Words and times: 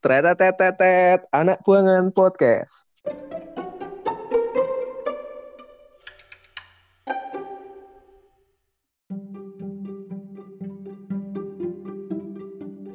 Tretetetetet, 0.00 1.26
anak 1.32 1.62
buangan 1.64 2.10
podcast. 2.12 2.86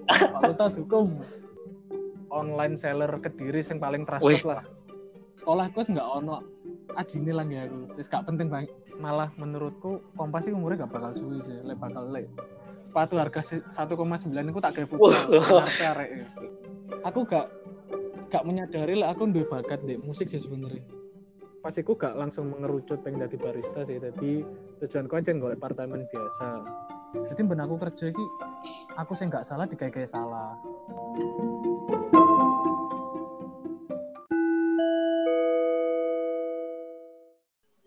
Fakultas 0.10 0.73
Hukum 0.79 1.21
online 2.29 2.76
seller 2.78 3.09
Kediri 3.21 3.61
yang 3.61 3.79
paling 3.81 4.03
trusted 4.05 4.41
Wih. 4.41 4.43
lah. 4.46 4.61
Sekolahku 5.37 5.79
nggak 5.79 6.07
ono 6.19 6.43
ajine 6.97 7.31
lah 7.31 7.46
ya 7.47 7.65
aku. 7.65 7.96
Wis 7.96 8.09
gak 8.11 8.27
penting 8.27 8.51
banget. 8.51 8.73
Malah 8.99 9.31
menurutku 9.39 10.03
Kompas 10.19 10.49
sih 10.49 10.51
umurnya 10.51 10.83
gak 10.83 10.91
bakal 10.99 11.11
suwi 11.15 11.39
sih, 11.39 11.55
le 11.63 11.73
bakal 11.77 12.11
le. 12.11 12.27
Sepatu 12.89 13.15
harga 13.21 13.41
si- 13.46 13.63
1,9 13.69 14.49
itu 14.49 14.59
tak 14.59 14.73
kayak 14.75 14.87
futsal. 14.89 15.63
Aku 17.00 17.23
gak 17.23 17.48
gak 18.27 18.44
menyadari 18.44 18.99
lah 18.99 19.16
aku 19.16 19.23
duwe 19.31 19.48
bakat 19.48 19.80
di 19.88 19.95
musik 20.03 20.27
sih 20.27 20.35
sebenarnya. 20.35 20.84
Pas 21.63 21.71
iku 21.71 21.95
gak 21.95 22.12
langsung 22.20 22.52
mengerucut 22.52 22.99
pengen 22.99 23.23
jadi 23.23 23.40
barista 23.40 23.88
sih. 23.88 24.03
Jadi 24.03 24.44
tujuan 24.84 25.07
konten 25.07 25.40
golek 25.40 25.63
apartemen 25.63 26.04
biasa. 26.12 26.59
Jadi 27.31 27.40
ben 27.48 27.63
aku 27.63 27.80
kerja 27.80 28.12
iki 28.12 28.26
aku 28.99 29.16
sih 29.16 29.31
nggak 29.31 29.48
salah 29.48 29.63
dikayak 29.63 29.95
kayak 29.95 30.12
salah. 30.12 30.59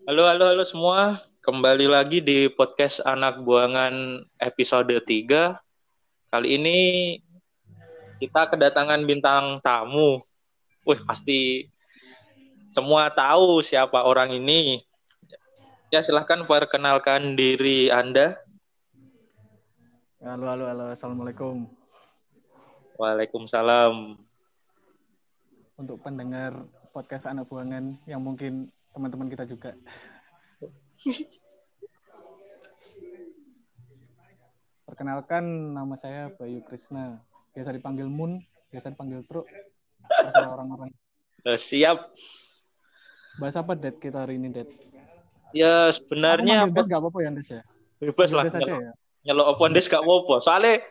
Halo, 0.09 0.25
halo, 0.25 0.43
halo 0.57 0.65
semua. 0.65 1.21
Kembali 1.45 1.85
lagi 1.85 2.17
di 2.17 2.49
podcast 2.49 2.97
Anak 3.05 3.45
Buangan 3.45 4.25
episode 4.41 4.89
3. 4.89 5.53
Kali 6.33 6.49
ini 6.57 6.77
kita 8.19 8.49
kedatangan 8.53 9.01
bintang 9.05 9.57
tamu. 9.63 10.19
Wih, 10.83 10.99
pasti 11.07 11.71
semua 12.67 13.09
tahu 13.13 13.61
siapa 13.63 14.03
orang 14.03 14.33
ini. 14.33 14.83
Ya, 15.93 16.01
silahkan 16.01 16.41
perkenalkan 16.49 17.37
diri 17.37 17.93
Anda. 17.93 18.41
Halo, 20.23 20.49
halo, 20.49 20.65
halo. 20.65 20.85
Assalamualaikum. 20.89 21.69
Waalaikumsalam. 22.97 24.17
Untuk 25.77 26.01
pendengar 26.01 26.65
podcast 26.93 27.29
anak 27.29 27.45
buangan 27.49 27.97
yang 28.09 28.21
mungkin 28.21 28.73
teman-teman 28.93 29.29
kita 29.29 29.45
juga. 29.45 29.77
Perkenalkan, 34.89 35.73
nama 35.73 35.97
saya 35.97 36.29
Bayu 36.37 36.61
Krisna. 36.65 37.32
Biasa 37.53 37.69
dipanggil 37.69 38.09
Moon, 38.09 38.41
biasa 38.73 38.91
dipanggil 38.91 39.21
Truk. 39.29 39.45
Terserah 40.09 40.57
orang-orang. 40.57 40.89
Eh, 41.45 41.59
siap. 41.59 42.09
Bahasa 43.37 43.61
apa, 43.61 43.77
Det, 43.77 43.97
kita 44.01 44.25
hari 44.25 44.41
ini, 44.41 44.49
Det? 44.49 44.67
Ya, 45.53 45.93
sebenarnya 45.93 46.65
Des 46.73 46.89
gak 46.89 46.97
apa-apa 46.97 47.19
ya, 47.21 47.29
Des 47.29 47.49
ya? 47.49 47.61
bebas 48.01 48.29
lah. 48.35 48.43
Des 48.49 48.57
aja 48.57 48.73
ya? 48.75 48.93
nyeluk 49.23 49.47
apa 49.55 49.63
ndes 49.71 49.87
gak 49.87 50.03
apa-apa. 50.03 50.43
Soalnya 50.43 50.83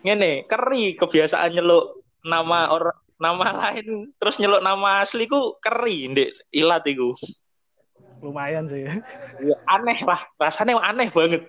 ngene, 0.00 0.48
keri 0.48 0.96
kebiasaan 0.96 1.52
nyeluk 1.52 2.00
nama 2.24 2.72
orang 2.72 2.96
nama 3.20 3.44
lain 3.68 4.08
terus 4.16 4.40
nyeluk 4.40 4.64
nama 4.64 5.04
asli 5.04 5.28
ku 5.28 5.58
keri 5.60 6.08
ndek 6.08 6.32
ilat 6.56 6.88
iku. 6.88 7.12
Lumayan 8.24 8.64
sih. 8.64 8.88
Ya, 9.44 9.56
aneh 9.68 9.98
lah, 10.02 10.24
rasanya 10.40 10.80
aneh 10.80 11.12
banget. 11.12 11.44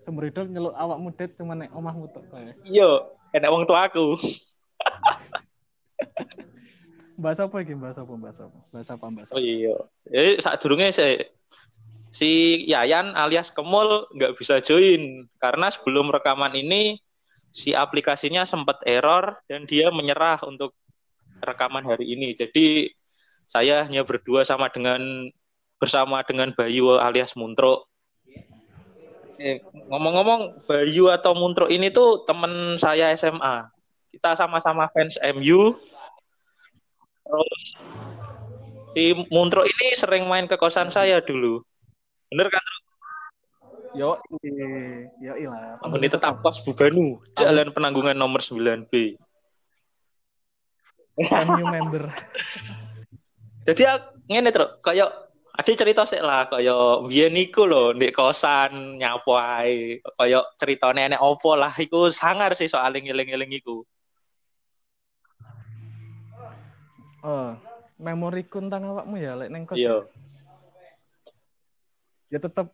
Semberidol 0.00 0.48
nyeluk 0.48 0.72
awakmu, 0.72 1.12
Det, 1.12 1.36
cuma 1.36 1.52
nek 1.52 1.68
omahmu 1.76 2.08
tok. 2.08 2.24
kayak. 2.32 2.56
Iya, 2.64 3.04
enak 3.34 3.50
wong 3.52 3.64
tua 3.68 3.88
aku. 3.88 4.16
Bahasa 7.18 7.50
apa 7.50 7.56
iki? 7.66 7.74
Bahasa 7.74 8.06
apa? 8.06 8.14
Bahasa 8.14 8.46
apa? 8.46 8.58
Bahasa 8.70 8.90
apa? 8.94 9.06
Bahasa 9.10 9.34
Oh 9.34 9.42
iya. 9.42 9.74
Jadi 10.06 10.38
saat 10.38 10.62
durungnya 10.62 10.94
si, 10.94 11.18
si 12.14 12.30
Yayan 12.70 13.18
alias 13.18 13.50
Kemul 13.50 14.06
nggak 14.14 14.38
bisa 14.38 14.62
join 14.62 15.26
karena 15.42 15.66
sebelum 15.66 16.14
rekaman 16.14 16.54
ini 16.54 17.02
si 17.50 17.74
aplikasinya 17.74 18.46
sempat 18.46 18.78
error 18.86 19.34
dan 19.50 19.66
dia 19.66 19.90
menyerah 19.90 20.38
untuk 20.46 20.78
rekaman 21.42 21.82
hari 21.82 22.14
ini. 22.14 22.38
Jadi 22.38 22.94
saya 23.50 23.82
hanya 23.82 24.06
berdua 24.06 24.46
sama 24.46 24.70
dengan 24.70 25.26
bersama 25.82 26.22
dengan 26.22 26.54
Bayu 26.54 27.02
alias 27.02 27.34
Muntro. 27.34 27.90
Eh, 29.38 29.62
Ngomong-ngomong 29.86 30.66
Bayu 30.66 31.14
atau 31.14 31.30
Muntro 31.38 31.70
ini 31.70 31.94
tuh 31.94 32.26
temen 32.26 32.74
saya 32.74 33.14
SMA. 33.14 33.70
Kita 34.10 34.34
sama-sama 34.34 34.90
fans 34.90 35.14
MU. 35.38 35.78
Terus 37.22 37.62
si 38.98 39.14
Muntro 39.30 39.62
ini 39.62 39.94
sering 39.94 40.26
main 40.26 40.50
ke 40.50 40.58
kosan 40.58 40.90
saya 40.90 41.22
dulu. 41.22 41.62
Bener 42.34 42.50
kan? 42.50 42.66
Yo, 43.96 44.18
yo 45.22 45.48
lah. 45.54 45.78
Penghuni 45.80 46.10
tetap 46.10 46.42
kos 46.44 46.60
Bubanu, 46.66 47.22
Jalan 47.38 47.72
Penanggungan 47.72 48.18
nomor 48.18 48.42
9B. 48.42 49.16
MU 51.18 51.64
member. 51.66 52.10
Jadi 53.64 53.82
ngene 54.28 54.50
truk, 54.52 54.82
kayak 54.84 55.27
ada 55.58 55.74
cerita 55.74 56.06
sih 56.06 56.22
lah 56.22 56.46
kayak 56.46 57.10
biyen 57.10 57.34
iku 57.34 57.66
lho 57.66 57.90
ndek 57.98 58.14
kosan 58.14 59.02
nyapu 59.02 59.34
ae. 59.34 59.98
Kayak 60.14 60.46
ceritane 60.54 61.10
enek 61.10 61.18
opo 61.18 61.58
lah 61.58 61.74
iku 61.74 62.14
sangar 62.14 62.54
sih 62.54 62.70
soal 62.70 62.94
ngeling-eling 62.94 63.50
iku. 63.58 63.82
Oh, 67.26 67.58
memoriku 67.98 68.62
tentang 68.62 68.86
awakmu 68.94 69.18
ya, 69.18 69.34
lek 69.34 69.50
neng 69.50 69.66
kos. 69.66 69.74
Iya. 69.74 70.06
Ya 72.30 72.38
tetep 72.38 72.70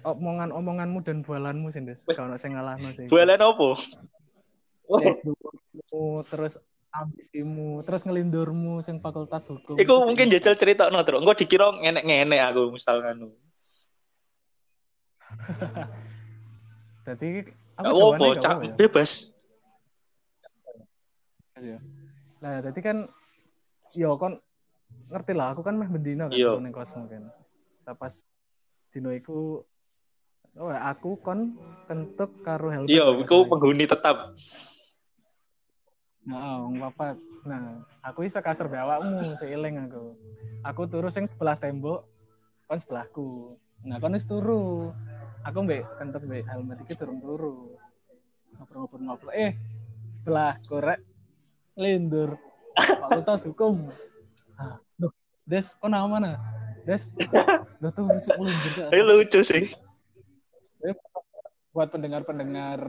omongan-omonganmu 0.00 1.04
dan 1.04 1.20
bualanmu 1.20 1.68
sih, 1.68 1.84
Des. 1.84 2.08
Kalau 2.08 2.40
sing 2.40 2.56
ngalahno 2.56 2.88
sih. 2.96 3.12
Bualan 3.12 3.44
opo? 3.44 3.76
Oh, 4.90 4.98
Yes, 4.98 5.20
dulu, 5.22 6.24
terus 6.26 6.58
ambisimu, 6.90 7.86
terus 7.86 8.02
ngelindurmu 8.02 8.82
sing 8.82 8.98
fakultas 8.98 9.46
hukum. 9.46 9.78
iku 9.78 9.94
Terus 10.02 10.06
mungkin 10.10 10.26
jajal 10.30 10.54
cerita 10.58 10.90
no 10.90 11.02
truk. 11.06 11.22
Engko 11.22 11.34
dikira 11.38 11.70
ngenek-ngene 11.78 12.36
aku 12.42 12.74
misalkan. 12.74 13.30
Jadi 17.06 17.28
aku 17.78 17.84
Gak 17.86 17.94
jawabannya 17.96 18.26
opo, 18.26 18.34
gak 18.34 18.42
cak 18.42 18.56
ya. 18.60 18.74
bebas. 18.76 19.10
Ya. 21.60 21.76
Nah, 22.40 22.64
jadi 22.64 22.80
kan 22.80 23.04
yo 23.92 24.16
kon 24.16 24.40
ngerti 25.12 25.36
lah, 25.36 25.52
aku 25.52 25.60
kan 25.60 25.76
meh 25.76 25.84
bendino 25.92 26.24
kan 26.24 26.32
Iya. 26.40 26.56
turun 26.56 26.64
ning 26.64 26.72
kan. 26.72 27.28
Nah, 27.84 27.94
pas 28.00 28.24
dino 28.88 29.12
iku 29.12 29.60
Oh, 30.58 30.72
aku 30.72 31.20
kon 31.22 31.54
kentuk 31.86 32.42
karo 32.42 32.72
helmet. 32.72 32.90
Iya, 32.90 33.06
iku 33.22 33.44
Mas. 33.46 33.50
penghuni 33.54 33.84
tetap. 33.86 34.34
Nah, 36.24 36.60
wong 36.68 36.76
papat. 36.76 37.16
Nah, 37.48 37.80
aku 38.04 38.28
iso 38.28 38.40
kasar 38.44 38.68
be 38.68 38.76
awakmu, 38.76 39.24
seiling 39.40 39.80
aku. 39.88 40.12
Aku 40.60 40.84
turu 40.84 41.08
sing 41.08 41.24
sebelah 41.24 41.56
tembok, 41.56 42.04
kon 42.68 42.76
sebelahku. 42.76 43.56
Nah, 43.88 43.96
kon 43.96 44.12
wis 44.12 44.28
turu. 44.28 44.92
Aku 45.40 45.64
mbek 45.64 45.88
kentuk 45.96 46.28
mbek 46.28 46.44
helmet 46.44 46.84
iki 46.84 46.92
turun 46.92 47.16
turu. 47.24 47.80
Ngobrol-ngobrol-ngobrol. 48.60 49.32
Eh, 49.32 49.56
sebelah 50.12 50.60
korek 50.68 51.00
lindur. 51.80 52.36
Fakultas 52.76 53.48
hukum. 53.48 53.88
Ah, 54.60 54.76
duh, 55.00 55.12
Des, 55.48 55.72
kok 55.72 55.88
nama 55.88 56.04
mana? 56.04 56.36
Des, 56.84 57.16
udah 57.80 57.90
tuh 57.96 58.04
lucu 58.04 58.30
lindur. 58.36 58.72
Kak. 58.76 58.88
Ini 58.92 59.02
lucu 59.02 59.40
sih. 59.40 59.64
buat 61.70 61.86
pendengar-pendengar 61.94 62.82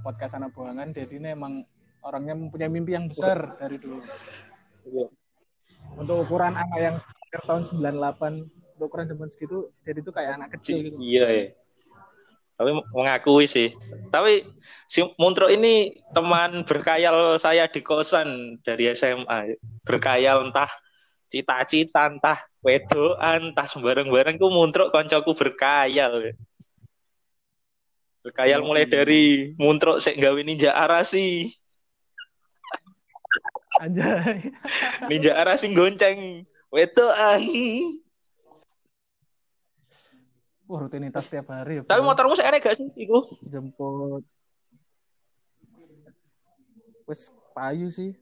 podcast 0.00 0.40
anak 0.40 0.56
buangan, 0.56 0.96
Dedi 0.96 1.20
ini 1.20 1.36
emang 1.36 1.60
orangnya 2.04 2.36
mempunyai 2.36 2.68
mimpi 2.68 2.92
yang 2.92 3.08
besar 3.08 3.56
dari 3.56 3.80
dulu. 3.80 3.98
Iya. 4.84 5.06
Untuk 5.96 6.28
ukuran 6.28 6.52
anak 6.52 6.78
yang 6.78 6.96
tahun 7.48 7.64
98, 7.64 8.44
untuk 8.76 8.86
ukuran 8.92 9.08
zaman 9.08 9.28
segitu, 9.32 9.72
Dedi 9.82 10.04
itu 10.04 10.12
kayak 10.12 10.36
anak 10.36 10.48
kecil 10.60 10.84
gitu. 10.84 10.96
Iya, 11.00 11.26
ya. 11.32 11.46
Tapi 12.54 12.70
mengakui 12.94 13.50
sih. 13.50 13.74
Tapi 14.14 14.46
si 14.86 15.02
Muntro 15.18 15.50
ini 15.50 15.98
teman 16.14 16.62
berkayal 16.62 17.40
saya 17.42 17.66
di 17.66 17.82
kosan 17.82 18.62
dari 18.62 18.94
SMA. 18.94 19.58
Berkayal 19.82 20.46
entah 20.46 20.70
cita-cita, 21.26 22.06
entah 22.06 22.38
wedoan, 22.62 23.50
entah 23.50 23.66
sembarang-barang 23.66 24.38
ku 24.38 24.54
Muntro 24.54 24.94
koncoku 24.94 25.34
berkayal. 25.34 26.30
Berkayal 28.22 28.62
mulai 28.62 28.86
dari 28.86 29.50
Muntro 29.58 29.98
sik 29.98 30.22
gawe 30.22 30.38
ninja 30.46 30.78
arasi. 30.78 31.50
Anjay. 33.82 34.54
Ninja 35.10 35.34
arasi 35.34 35.74
gonceng 35.74 36.46
wedoan. 36.70 37.42
Wah, 40.64 40.78
rutinitas 40.80 41.28
tiap 41.28 41.52
hari. 41.52 41.78
ya, 41.78 41.82
Tapi 41.84 42.00
bro. 42.00 42.08
motormu 42.08 42.32
sik 42.38 42.48
enek 42.48 42.64
gak 42.64 42.76
sih 42.80 42.88
iku? 42.96 43.20
jemput. 43.44 44.24
Wes 47.04 47.28
payu 47.52 47.92
sih. 47.92 48.16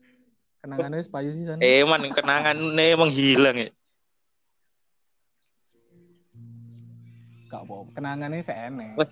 Kenangannya 0.59 0.99
wis 1.03 1.11
payu 1.11 1.31
sih 1.31 1.47
sana. 1.47 1.63
Eman 1.63 2.03
kenangannya 2.11 2.99
menghilang 2.99 3.57
ya. 3.63 3.71
Gak 7.47 7.63
apa. 7.63 7.75
Kenangannya 7.95 8.43
seenek. 8.43 8.99
Enak. 8.99 9.11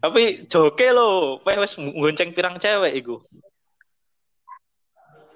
Tapi 0.00 0.22
joke 0.48 0.86
lo, 0.94 1.40
wis 1.44 1.74
gonceng 1.76 2.32
pirang 2.32 2.56
cewek 2.56 2.94
iku. 3.04 3.20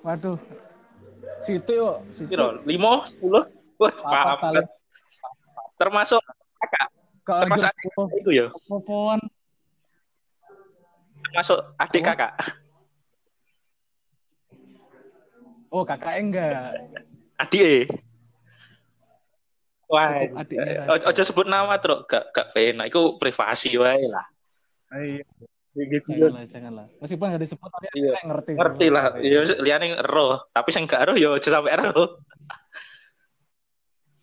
Waduh. 0.04 0.36
Situ 1.40 1.72
yuk, 1.80 1.96
situ. 2.12 2.36
5, 2.36 2.60
10? 2.68 3.48
Wah, 3.80 3.92
kali. 4.36 4.60
papat. 4.60 4.64
Termasuk 5.80 6.20
kakak, 6.60 6.88
termasuk 7.24 7.68
adik 7.72 7.82
sepuluh. 7.88 8.08
iku 8.20 8.30
ya. 8.30 8.46
Popoan. 8.68 9.20
Termasuk 11.24 11.58
adik 11.80 12.02
Apa? 12.04 12.08
kakak. 12.12 12.32
Oh, 15.72 15.82
kakak 15.82 16.14
enggak. 16.20 16.76
Adik 17.40 17.62
e. 17.64 17.78
Wah, 19.88 20.08
eh, 20.20 21.06
ojo 21.08 21.22
sebut 21.24 21.48
nama 21.48 21.80
terus 21.80 22.04
gak 22.06 22.28
gak 22.30 22.52
pena. 22.52 22.84
Iku 22.86 23.16
privasi 23.16 23.74
wae 23.80 24.04
lah. 24.04 24.26
Iya. 25.00 25.24
Gitu. 25.74 26.06
Janganlah, 26.14 26.46
janganlah. 26.46 26.86
Meskipun 27.02 27.26
nggak 27.34 27.42
disebut, 27.42 27.66
tapi 27.66 27.86
Iya. 27.98 28.12
ngerti. 28.22 28.50
sih. 28.54 28.58
Ngerti 28.62 28.86
lah. 28.94 29.04
Ya 29.18 29.40
liyane 29.58 29.98
roh, 30.06 30.46
tapi 30.54 30.70
sing 30.70 30.86
gak 30.86 31.02
roh 31.10 31.16
ya 31.18 31.34
aja 31.34 31.50
sampe 31.50 31.74
roh. 31.74 32.22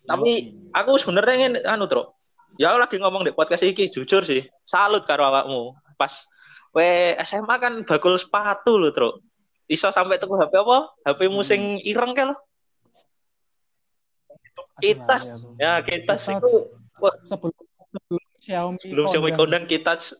Tapi 0.02 0.32
aku 0.72 0.90
sebenarnya 0.96 1.34
ingin 1.36 1.52
anu 1.68 1.84
Tro. 1.86 2.16
Ya 2.56 2.72
lagi 2.76 2.96
ngomong 2.96 3.22
di 3.28 3.32
podcast 3.36 3.62
iki 3.64 3.92
jujur 3.92 4.24
sih. 4.24 4.48
Salut 4.64 5.04
karo 5.04 5.28
awakmu. 5.28 5.76
Pas 6.00 6.24
we 6.72 7.12
SMA 7.20 7.54
kan 7.60 7.84
bakul 7.84 8.16
sepatu 8.16 8.80
lho, 8.80 8.90
Tro. 8.96 9.20
Iso 9.68 9.92
sampai 9.92 10.16
tuku 10.18 10.34
HP 10.36 10.52
apa? 10.56 10.88
HP 11.06 11.28
mu 11.28 11.44
sing 11.44 11.78
ireng 11.84 12.16
ke 12.16 12.24
lo. 12.26 12.34
Aku. 14.82 15.56
Ya, 15.56 15.80
itu 15.80 16.52
wah, 16.98 17.14
sebelum 17.24 17.54
sebelum 17.92 18.22
Xiaomi 18.42 18.86
belum 18.90 19.04
Xiaomi 19.06 19.30
kondang. 19.38 19.64
kitas 19.70 20.18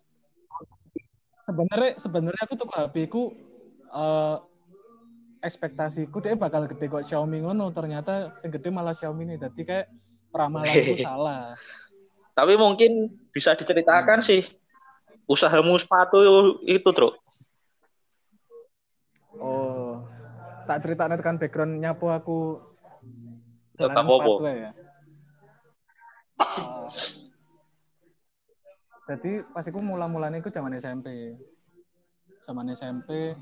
sebenarnya 1.52 1.93
sebenarnya 2.00 2.43
aku 2.49 2.54
tuh 2.56 2.69
HP 2.72 2.94
ku 3.12 3.22
eh 3.93 4.37
ekspektasiku 5.43 6.22
dia 6.22 6.38
bakal 6.38 6.64
gede 6.70 6.88
kok 6.88 7.04
Xiaomi 7.04 7.44
ngono. 7.44 7.69
Ternyata 7.76 8.32
sing 8.38 8.49
gede 8.49 8.72
malah 8.72 8.96
Xiaomi 8.96 9.28
nih 9.28 9.37
jadi 9.37 9.62
kayak 9.62 9.87
peramalanku 10.32 10.96
salah. 11.02 11.52
Tapi 12.32 12.56
mungkin 12.56 13.12
bisa 13.28 13.52
diceritakan 13.52 14.25
sih 14.25 14.40
usahamu 15.28 15.76
sepatu 15.76 16.19
itu, 16.64 16.88
Tro. 16.96 17.12
oh 19.43 20.05
tak 20.69 20.78
cerita 20.87 21.10
kan 21.19 21.37
background 21.37 21.82
nyapu 21.82 22.06
aku 22.06 22.62
apa? 23.82 23.98
sepatu 23.98 24.46
ya 24.46 24.70
Eh, 26.43 26.88
jadi 29.02 29.43
pas 29.50 29.66
aku 29.66 29.82
mula-mulanya 29.82 30.38
aku 30.38 30.50
zaman 30.54 30.78
SMP 30.78 31.34
zaman 32.43 32.70
SMP 32.75 33.34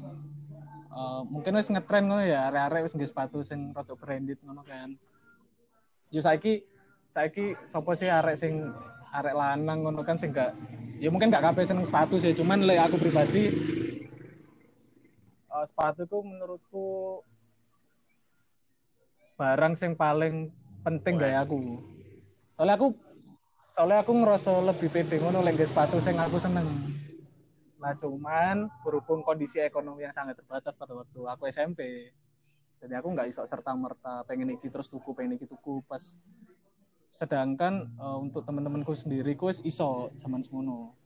eh, 0.92 1.22
mungkin 1.28 1.56
wis 1.56 1.72
ngetren 1.72 2.08
ngono 2.08 2.24
ya 2.24 2.48
arek-arek 2.48 2.84
wis 2.88 2.94
sepatu 3.08 3.40
sing 3.40 3.72
rada 3.72 3.96
branded 3.96 4.40
ngono 4.44 4.60
kan. 4.64 4.92
Yo 6.12 6.20
saiki 6.20 6.64
saiki 7.12 7.56
sapa 7.64 7.92
sih 7.96 8.08
arek 8.08 8.36
sing 8.36 8.72
arek 9.12 9.34
lanang 9.36 9.84
ngono 9.84 10.00
kan 10.04 10.16
sing 10.16 10.32
gak 10.32 10.52
ya 11.00 11.08
mungkin 11.08 11.32
gak 11.32 11.44
kabeh 11.52 11.64
seneng 11.64 11.84
sepatu 11.88 12.20
sih 12.20 12.32
cuman 12.36 12.64
lek 12.64 12.80
aku 12.80 12.96
pribadi 13.00 13.48
eh, 15.48 15.64
sepatu 15.68 16.04
ku 16.08 16.18
menurutku 16.24 16.86
barang 19.40 19.72
sing 19.72 19.96
paling 19.96 20.52
penting 20.84 21.16
gaya 21.16 21.40
aku. 21.40 21.80
Soalnya 22.52 22.76
aku 22.76 22.92
soalnya 23.70 24.02
aku 24.02 24.12
ngerasa 24.12 24.50
lebih 24.62 24.88
pede 24.90 25.16
ngono 25.22 25.40
lek 25.40 25.54
nggae 25.56 25.68
sepatu 25.70 25.96
sing 26.02 26.18
aku 26.18 26.36
seneng. 26.42 26.66
Nah 27.80 27.92
cuman 27.96 28.68
berhubung 28.84 29.24
kondisi 29.24 29.62
ekonomi 29.62 30.04
yang 30.04 30.14
sangat 30.14 30.36
terbatas 30.38 30.76
pada 30.76 30.92
waktu 30.92 31.20
aku 31.24 31.48
SMP 31.48 32.10
jadi 32.80 32.96
aku 32.96 33.12
nggak 33.12 33.28
iso 33.28 33.44
serta 33.44 33.76
merta 33.76 34.24
pengen 34.24 34.56
iki 34.56 34.72
terus 34.72 34.88
tuku 34.88 35.12
pengen 35.12 35.36
iki 35.36 35.44
tuku 35.44 35.84
pas. 35.84 36.00
Sedangkan 37.12 37.86
eh, 37.86 38.18
untuk 38.18 38.42
teman-temanku 38.48 38.96
sendiri 38.96 39.36
ku 39.36 39.52
iso 39.52 40.08
zaman 40.16 40.40
semono. 40.40 40.96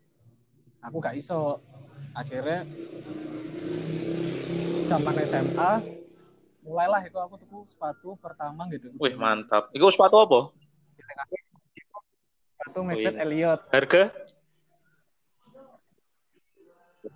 Aku 0.85 1.01
gak 1.01 1.17
iso. 1.17 1.65
Akhirnya 2.13 2.69
zaman 4.85 5.17
SMA 5.25 5.83
mulailah 6.63 7.03
itu 7.03 7.19
aku 7.19 7.41
tuku 7.41 7.59
sepatu 7.67 8.15
pertama 8.21 8.69
gitu. 8.71 8.93
Wih, 9.01 9.17
mantap. 9.17 9.73
Iku 9.73 9.89
sepatu 9.91 10.17
apa? 10.21 10.41
Sepatu 12.65 12.81
Macbeth 12.81 13.13
iya. 13.13 13.23
Elliot 13.23 13.61
Harga? 13.69 14.03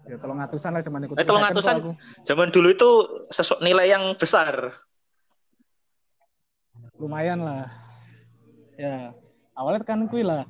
ya 0.05 0.17
tolong 0.21 0.41
atusan 0.41 0.77
lah 0.77 0.83
zaman 0.85 1.01
ikut 1.05 1.17
Eh, 1.17 1.25
telung 1.25 1.41
atusan? 1.43 1.97
Zaman 2.25 2.49
dulu 2.53 2.69
itu 2.69 2.89
sesuatu 3.29 3.65
nilai 3.65 3.89
yang 3.89 4.05
besar. 4.15 4.73
lumayan 6.99 7.39
lah 7.39 7.71
ya 8.75 9.15
awalnya 9.55 9.87
kan 9.87 10.03
kui 10.11 10.27
lah 10.27 10.43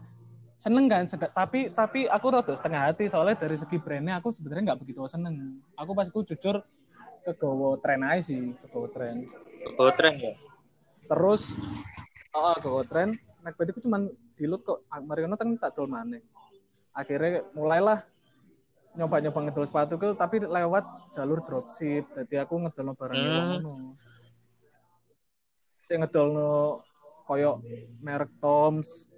seneng 0.56 0.88
kan 0.88 1.04
tapi 1.28 1.68
tapi 1.68 2.08
aku 2.08 2.26
rada 2.32 2.56
setengah 2.56 2.88
hati 2.88 3.04
soalnya 3.04 3.36
dari 3.36 3.52
segi 3.52 3.76
brandnya 3.76 4.16
aku 4.16 4.32
sebenarnya 4.32 4.72
nggak 4.72 4.80
begitu 4.80 5.04
seneng 5.04 5.60
aku 5.76 5.92
pas 5.92 6.08
aku 6.08 6.24
jujur 6.24 6.64
kegowo 7.20 7.76
tren 7.84 8.00
aja 8.00 8.32
sih 8.32 8.56
kegowo 8.64 8.88
tren 8.88 9.28
Oh, 9.76 9.92
tren 9.92 10.16
ya. 10.16 10.32
terus 11.04 11.52
oh 12.32 12.56
kegowo 12.56 12.80
tren 12.88 13.12
Macbeth 13.44 13.76
itu 13.76 13.84
cuman 13.84 14.08
dilut 14.38 14.62
kok. 14.62 14.86
Mari 15.02 15.26
ngono 15.26 15.34
kan 15.34 15.50
tak 15.58 15.74
dol 15.74 15.90
maneh. 15.90 16.22
Akhirnya 16.94 17.42
mulailah 17.52 18.06
nyoba-nyoba 18.94 19.50
ngedol 19.50 19.66
sepatu 19.66 19.94
ke 19.98 20.14
tapi 20.14 20.42
lewat 20.46 21.14
jalur 21.14 21.42
dropship. 21.42 22.06
Jadi 22.14 22.34
aku 22.38 22.54
ngedol 22.62 22.94
barang 22.94 23.18
Hmm. 23.18 23.46
ngono. 23.58 23.74
Saya 25.82 26.06
ngedol 26.06 26.30
koyo 27.26 27.60
merek 28.00 28.30
Toms. 28.38 29.10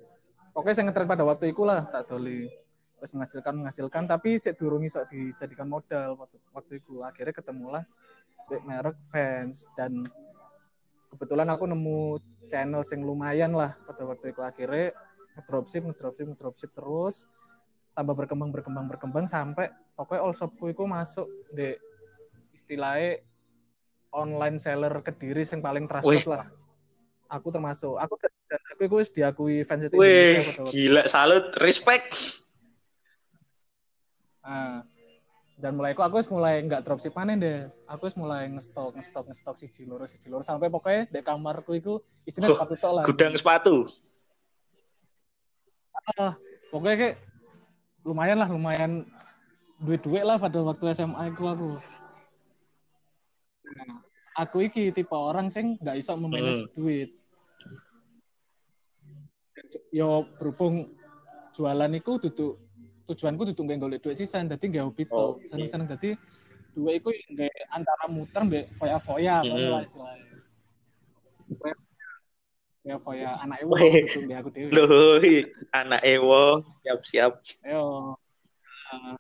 Pokoknya 0.51 0.75
saya 0.75 0.85
ngetren 0.91 1.07
pada 1.07 1.25
waktu 1.29 1.53
itu 1.53 1.63
lah 1.63 1.87
tak 1.87 2.11
doli. 2.11 2.51
Terus 2.99 3.17
menghasilkan 3.17 3.55
menghasilkan 3.57 4.05
tapi 4.05 4.37
saya 4.37 4.53
durung 4.59 4.85
iso 4.85 5.01
dijadikan 5.09 5.65
modal 5.65 6.21
waktu, 6.21 6.37
waktu 6.53 6.73
itu 6.85 7.01
akhirnya 7.01 7.33
ketemulah 7.33 7.85
merek 8.67 8.99
Vans 9.09 9.71
dan 9.79 10.03
kebetulan 11.15 11.47
aku 11.55 11.65
nemu 11.71 12.19
channel 12.51 12.83
yang 12.83 13.01
lumayan 13.07 13.53
lah 13.55 13.79
pada 13.87 14.03
waktu 14.03 14.35
itu 14.35 14.43
akhirnya 14.43 14.91
ngedropship 15.39 15.83
ngedropship 15.87 16.27
ngedropship 16.31 16.71
terus 16.75 17.27
tambah 17.95 18.15
berkembang 18.15 18.51
berkembang 18.55 18.87
berkembang 18.87 19.27
sampai 19.27 19.71
pokoknya 19.99 20.21
all 20.23 20.35
shopku 20.35 20.71
itu 20.71 20.87
masuk 20.87 21.27
di 21.53 21.75
istilahnya 22.55 23.21
online 24.11 24.59
seller 24.59 24.95
kediri 25.03 25.43
yang 25.47 25.61
paling 25.63 25.85
trusted 25.87 26.23
Wih. 26.23 26.31
lah 26.31 26.47
aku 27.31 27.49
termasuk 27.55 27.95
aku 27.95 28.15
dan 28.51 28.61
aku 28.75 28.83
itu 28.91 28.97
diakui 29.15 29.63
fans 29.63 29.87
itu 29.87 29.95
Wih, 29.95 30.43
gila, 30.75 31.07
salut, 31.07 31.55
respect. 31.63 32.43
Nah, 34.43 34.83
dan 35.55 35.79
mulai 35.79 35.95
aku 35.95 36.03
aku 36.03 36.19
mulai 36.35 36.59
nggak 36.67 36.83
dropship 36.83 37.15
mana 37.15 37.39
deh. 37.39 37.71
Aku 37.87 38.11
mulai 38.19 38.51
ngestok, 38.51 38.99
ngestok, 38.99 39.31
ngestok 39.31 39.55
si 39.55 39.87
loro, 39.87 40.03
si 40.11 40.19
loro 40.27 40.43
sampai 40.43 40.67
pokoknya 40.67 41.07
di 41.07 41.23
kamarku 41.23 41.79
itu 41.79 42.03
isinya 42.27 42.51
Oh, 42.51 42.59
sepatu 42.59 42.75
tok 42.75 42.93
lah. 42.99 43.05
Gudang 43.07 43.39
sepatu. 43.39 43.87
Ah, 46.17 46.35
pokoknya 46.71 46.97
kayak 46.97 47.17
lumayan 48.03 48.39
lah, 48.41 48.49
lumayan 48.49 48.93
duit-duit 49.79 50.25
lah 50.25 50.37
pada 50.37 50.59
waktu 50.61 50.85
SMA 50.93 51.31
aku 51.31 51.45
aku. 51.47 51.71
Nah, 53.71 54.03
aku 54.35 54.57
iki 54.67 54.91
tipe 54.91 55.13
orang 55.15 55.47
sing 55.47 55.77
nggak 55.79 56.01
iso 56.01 56.17
memanage 56.17 56.67
Hmm. 56.67 56.73
duit. 56.75 57.11
Yo 59.93 60.25
berhubung 60.41 60.89
jualan 61.53 61.93
iku 61.95 62.17
duduk 62.19 62.57
tujuanku 63.07 63.53
duduk 63.53 63.63
nggak 63.67 63.79
golek 63.79 64.01
duit 64.01 64.17
sisan, 64.17 64.49
dadi 64.49 64.65
nggak 64.67 64.87
hobi 64.87 65.05
Oh, 65.11 65.37
to. 65.37 65.47
Seneng-seneng 65.47 65.87
dadi 65.87 66.17
duit 66.73 66.99
iku 66.99 67.11
nggak 67.13 67.53
antara 67.69 68.05
muter 68.09 68.43
mbek 68.43 68.65
foya-foya 68.75 69.45
apa 69.45 69.55
Hmm. 69.55 69.71
lah 69.71 69.85
istilahnya. 72.81 72.99
Foya-foya 73.01 73.31
anak 73.45 73.59
ewo 73.63 73.77
mbek 73.77 74.37
aku 74.41 74.49
dhewe. 74.51 74.71
Loh, 74.73 75.21
hi, 75.21 75.35
anak 75.73 76.01
Ewo, 76.05 76.65
siap-siap. 76.83 77.33
Ayo. 77.65 78.17
Nah, 78.91 79.17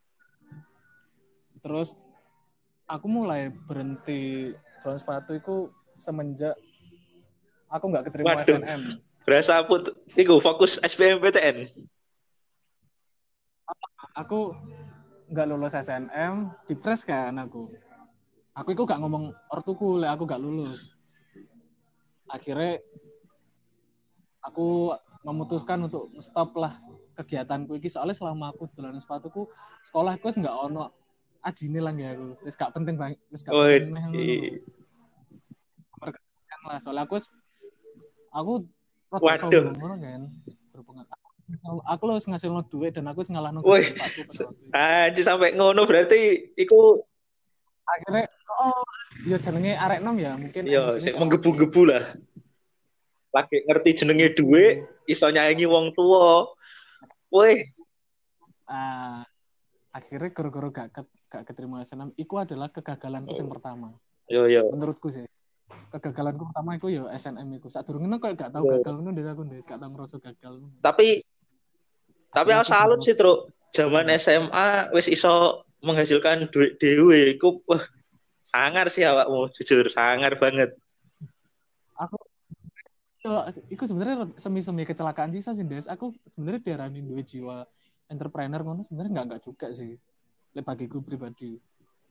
terus 1.60 1.94
aku 2.88 3.06
mulai 3.06 3.52
berhenti 3.68 4.52
jualan 4.82 4.98
sepatu 4.98 5.36
itu 5.36 5.56
semenjak 5.94 6.56
aku 7.70 7.84
nggak 7.92 8.04
keterima 8.10 8.40
Waduh. 8.40 8.58
SNM. 8.58 8.82
Berasa 9.20 9.60
put, 9.68 9.92
iku 10.16 10.40
fokus 10.40 10.80
SBMPTN. 10.80 11.68
Aku 14.16 14.56
nggak 15.30 15.46
lulus 15.46 15.76
SNM, 15.76 16.50
dipres 16.66 17.04
kan 17.04 17.36
aku. 17.38 17.68
aku 18.50 18.74
itu 18.74 18.82
gak 18.82 18.98
ngomong 18.98 19.30
ortuku 19.48 20.02
lek 20.02 20.10
aku 20.10 20.26
gak 20.26 20.42
lulus 20.42 20.90
akhirnya 22.30 22.82
aku 24.40 24.96
memutuskan 25.22 25.84
untuk 25.84 26.08
stop 26.18 26.56
lah 26.56 26.80
kegiatanku 27.16 27.76
ini 27.76 27.88
soalnya 27.92 28.16
selama 28.16 28.52
aku 28.52 28.64
dolan 28.72 28.96
sepatuku 28.96 29.44
sekolah 29.84 30.16
aku 30.16 30.32
nggak 30.32 30.56
ono 30.56 30.88
ajine 31.44 31.80
lah 31.80 31.92
ya 31.92 32.16
aku 32.16 32.36
wis 32.44 32.56
gak 32.56 32.72
penting 32.72 32.96
banget 32.96 33.20
wis 33.28 33.44
gak 33.44 33.52
penting. 33.52 33.92
Wih, 34.12 34.60
Berkepentingan 36.00 36.60
lah 36.68 36.78
soalnya 36.80 37.04
aku 37.04 37.16
aku 38.32 38.52
Waduh. 39.10 39.36
kan 39.36 39.50
berhubungan 40.72 41.04
aku 41.82 42.02
lo 42.06 42.14
ngasih 42.16 42.48
lo 42.48 42.62
duit 42.62 42.94
dan 42.94 43.10
aku 43.10 43.26
waktu 43.66 44.22
itu. 44.22 44.44
Anjir 44.70 45.24
sampai 45.26 45.52
ngono 45.58 45.82
berarti 45.82 46.54
iku 46.54 47.02
akhirnya 47.84 48.30
oh 48.62 48.86
ya 49.26 49.36
jenenge 49.42 49.74
arek 49.74 49.98
nom 49.98 50.14
ya 50.14 50.38
mungkin 50.38 50.62
ya 50.62 50.94
sing 50.96 51.10
sama- 51.10 51.26
menggebu-gebu 51.26 51.90
lah. 51.90 52.14
Lagi 53.30 53.62
ngerti 53.62 53.90
jenenge 53.94 54.34
duwe, 54.34 54.82
iso 55.06 55.30
nyaingi 55.30 55.66
wong 55.66 55.94
tua. 55.94 56.50
Wih, 57.30 57.62
Ah, 58.64 59.26
akhirnya 59.90 60.30
gara-gara 60.30 60.70
gak, 60.70 60.88
ket- 60.94 61.14
gak 61.26 61.42
keterima 61.42 61.82
SNM 61.82 62.14
itu 62.14 62.34
adalah 62.38 62.70
kegagalanku 62.70 63.34
yang 63.34 63.50
Oh. 63.50 63.54
pertama 63.58 63.86
yo 64.30 64.46
yo. 64.46 64.70
menurutku 64.70 65.10
sih 65.10 65.26
kegagalanku 65.90 66.46
pertama 66.46 66.78
itu 66.78 66.86
ya 66.94 67.10
SNM 67.10 67.50
itu 67.50 67.66
saat 67.66 67.82
durungnya 67.90 68.22
kok 68.22 68.38
gak 68.38 68.54
tahu 68.54 68.62
Oh. 68.62 68.70
gagal 68.78 68.94
itu 68.94 69.10
deh 69.10 69.24
aku 69.26 69.42
deh 69.42 69.58
gak 69.66 69.74
tahu 69.74 69.90
ngerasa 69.90 70.16
gagal 70.22 70.54
Tapi 70.78 71.08
tapi 72.30 72.50
Aku 72.54 72.62
aku 72.62 72.70
salut 72.70 73.00
sih, 73.02 73.18
Truk. 73.18 73.50
Zaman 73.74 74.06
SMA 74.14 74.94
wis 74.94 75.10
iso 75.10 75.66
menghasilkan 75.82 76.46
duit 76.54 76.78
dhewe. 76.78 77.34
Iku 77.34 77.66
wah 77.66 77.82
sangar 78.46 78.86
sih 78.86 79.02
awakmu, 79.02 79.50
jujur 79.50 79.90
sangar 79.90 80.38
banget. 80.38 80.78
Itu 83.68 83.84
sebenarnya 83.84 84.32
semi-semi 84.40 84.88
kecelakaan 84.88 85.28
sih 85.28 85.44
sih 85.44 85.66
Des. 85.68 85.84
Aku 85.84 86.16
sebenarnya 86.32 86.60
diarahin 86.64 87.04
dua 87.04 87.20
jiwa 87.20 87.56
entrepreneur 88.08 88.64
ngono 88.64 88.80
sebenarnya 88.80 89.12
nggak 89.12 89.26
nggak 89.28 89.42
juga 89.44 89.66
sih. 89.76 90.00
Lek 90.56 90.64
bagiku 90.64 91.04
pribadi. 91.04 91.60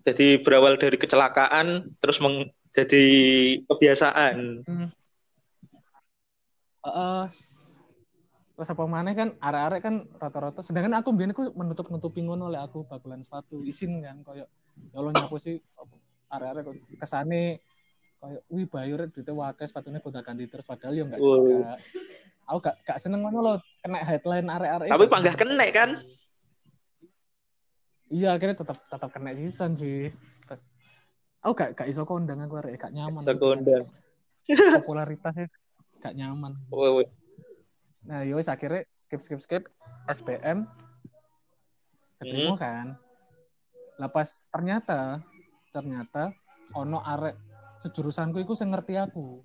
Jadi 0.06 0.40
berawal 0.40 0.80
dari 0.80 0.96
kecelakaan 0.96 1.98
terus 2.00 2.22
meng- 2.24 2.54
jadi 2.72 3.06
kebiasaan. 3.66 4.64
Eh, 6.80 7.26
terus 8.56 8.70
apa 8.72 8.84
mana 8.88 9.12
kan 9.12 9.36
arek-arek 9.40 9.82
kan 9.84 9.96
rata-rata 10.16 10.64
sedangkan 10.64 11.00
aku 11.00 11.12
biar 11.12 11.32
aku 11.36 11.52
menutup 11.56 11.92
nutupi 11.92 12.24
ngono 12.24 12.48
oleh 12.48 12.60
aku 12.60 12.88
bakulan 12.88 13.20
sepatu 13.20 13.64
isin 13.68 14.00
kan 14.04 14.24
koyo 14.24 14.48
ya 14.94 14.98
Allah 15.02 15.12
nyapu 15.18 15.36
sih. 15.42 15.60
Arek-arek 16.32 16.70
kesane 17.02 17.60
koyo 18.20 18.40
wih 18.52 18.68
bayar 18.68 19.08
duitnya 19.08 19.32
wakil 19.32 19.66
sepatunya 19.66 20.04
gonta 20.04 20.20
ganti 20.20 20.44
terus 20.46 20.68
padahal 20.68 20.92
ya 20.92 21.04
enggak 21.08 21.20
juga 21.24 21.80
aku 22.50 22.58
gak 22.60 22.76
gak 22.84 23.00
seneng 23.00 23.24
ngono 23.24 23.40
loh 23.40 23.58
kena 23.80 24.04
headline 24.04 24.48
arek-arek 24.52 24.90
Tapi 24.92 25.04
gak 25.08 25.14
panggah 25.14 25.36
kena 25.40 25.66
kan? 25.72 25.90
iya 28.10 28.36
akhirnya 28.36 28.58
tetap 28.60 28.78
tetap 28.90 29.10
kena 29.14 29.32
season 29.38 29.72
sih 29.78 30.12
aku 31.40 31.54
gak 31.56 31.70
gak 31.80 31.88
iso 31.88 32.04
kondang 32.04 32.44
aku 32.44 32.60
arek 32.60 32.76
gak 32.76 32.92
nyaman 32.92 33.24
Iso 33.24 33.34
kondang. 33.40 33.88
popularitasnya 34.82 35.48
gak 36.04 36.16
nyaman. 36.16 36.56
Nah, 38.08 38.24
yowes 38.26 38.48
akhirnya 38.50 38.88
skip 38.96 39.22
skip 39.22 39.40
skip 39.44 39.64
SBM 40.08 40.66
keterima 42.18 42.56
kan. 42.58 42.88
Lepas 44.00 44.48
ternyata 44.50 45.22
ternyata 45.70 46.34
ono 46.74 47.04
arek 47.04 47.36
sejurusanku 47.80 48.44
itu 48.44 48.54
sing 48.54 48.70
ngerti 48.70 49.00
aku. 49.00 49.40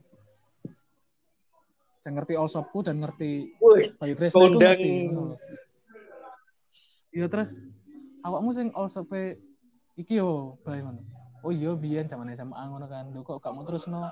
Sing 2.03 2.13
ngerti 2.19 2.35
Allshopku 2.37 2.85
dan 2.85 3.01
ngerti 3.01 3.55
Bayu 3.97 4.15
Kresna 4.19 4.45
itu 4.51 4.59
ngerti. 4.61 4.93
Iya 7.15 7.27
terus 7.31 7.55
awakmu 8.27 8.51
sing 8.51 8.69
Allshop 8.75 9.09
iki 9.95 10.19
yo 10.19 10.59
Bayu 10.67 10.85
ngono. 10.91 11.01
Oh 11.45 11.53
iya 11.55 11.73
biyen 11.77 12.11
zaman 12.11 12.35
SMA 12.35 12.59
ngono 12.69 12.87
kan. 12.91 13.09
Lho 13.15 13.23
kok 13.23 13.39
gak 13.41 13.55
mau 13.55 13.65
terus 13.65 13.87
no. 13.87 14.05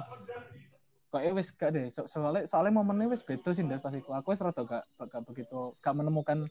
Kok 1.13 1.21
wis 1.37 1.53
gak 1.53 1.75
deh. 1.75 1.87
So- 1.91 2.09
soalnya 2.09 2.47
soalnya 2.49 2.73
momennya 2.79 3.11
wis 3.13 3.27
beda 3.27 3.51
sih 3.53 3.67
dari 3.67 3.83
pas 3.83 3.93
iku. 3.93 4.15
Aku 4.17 4.33
wis 4.33 4.41
rada 4.41 4.63
gak, 4.63 4.85
gak 4.97 5.23
begitu 5.27 5.75
gak 5.83 5.95
menemukan 5.97 6.47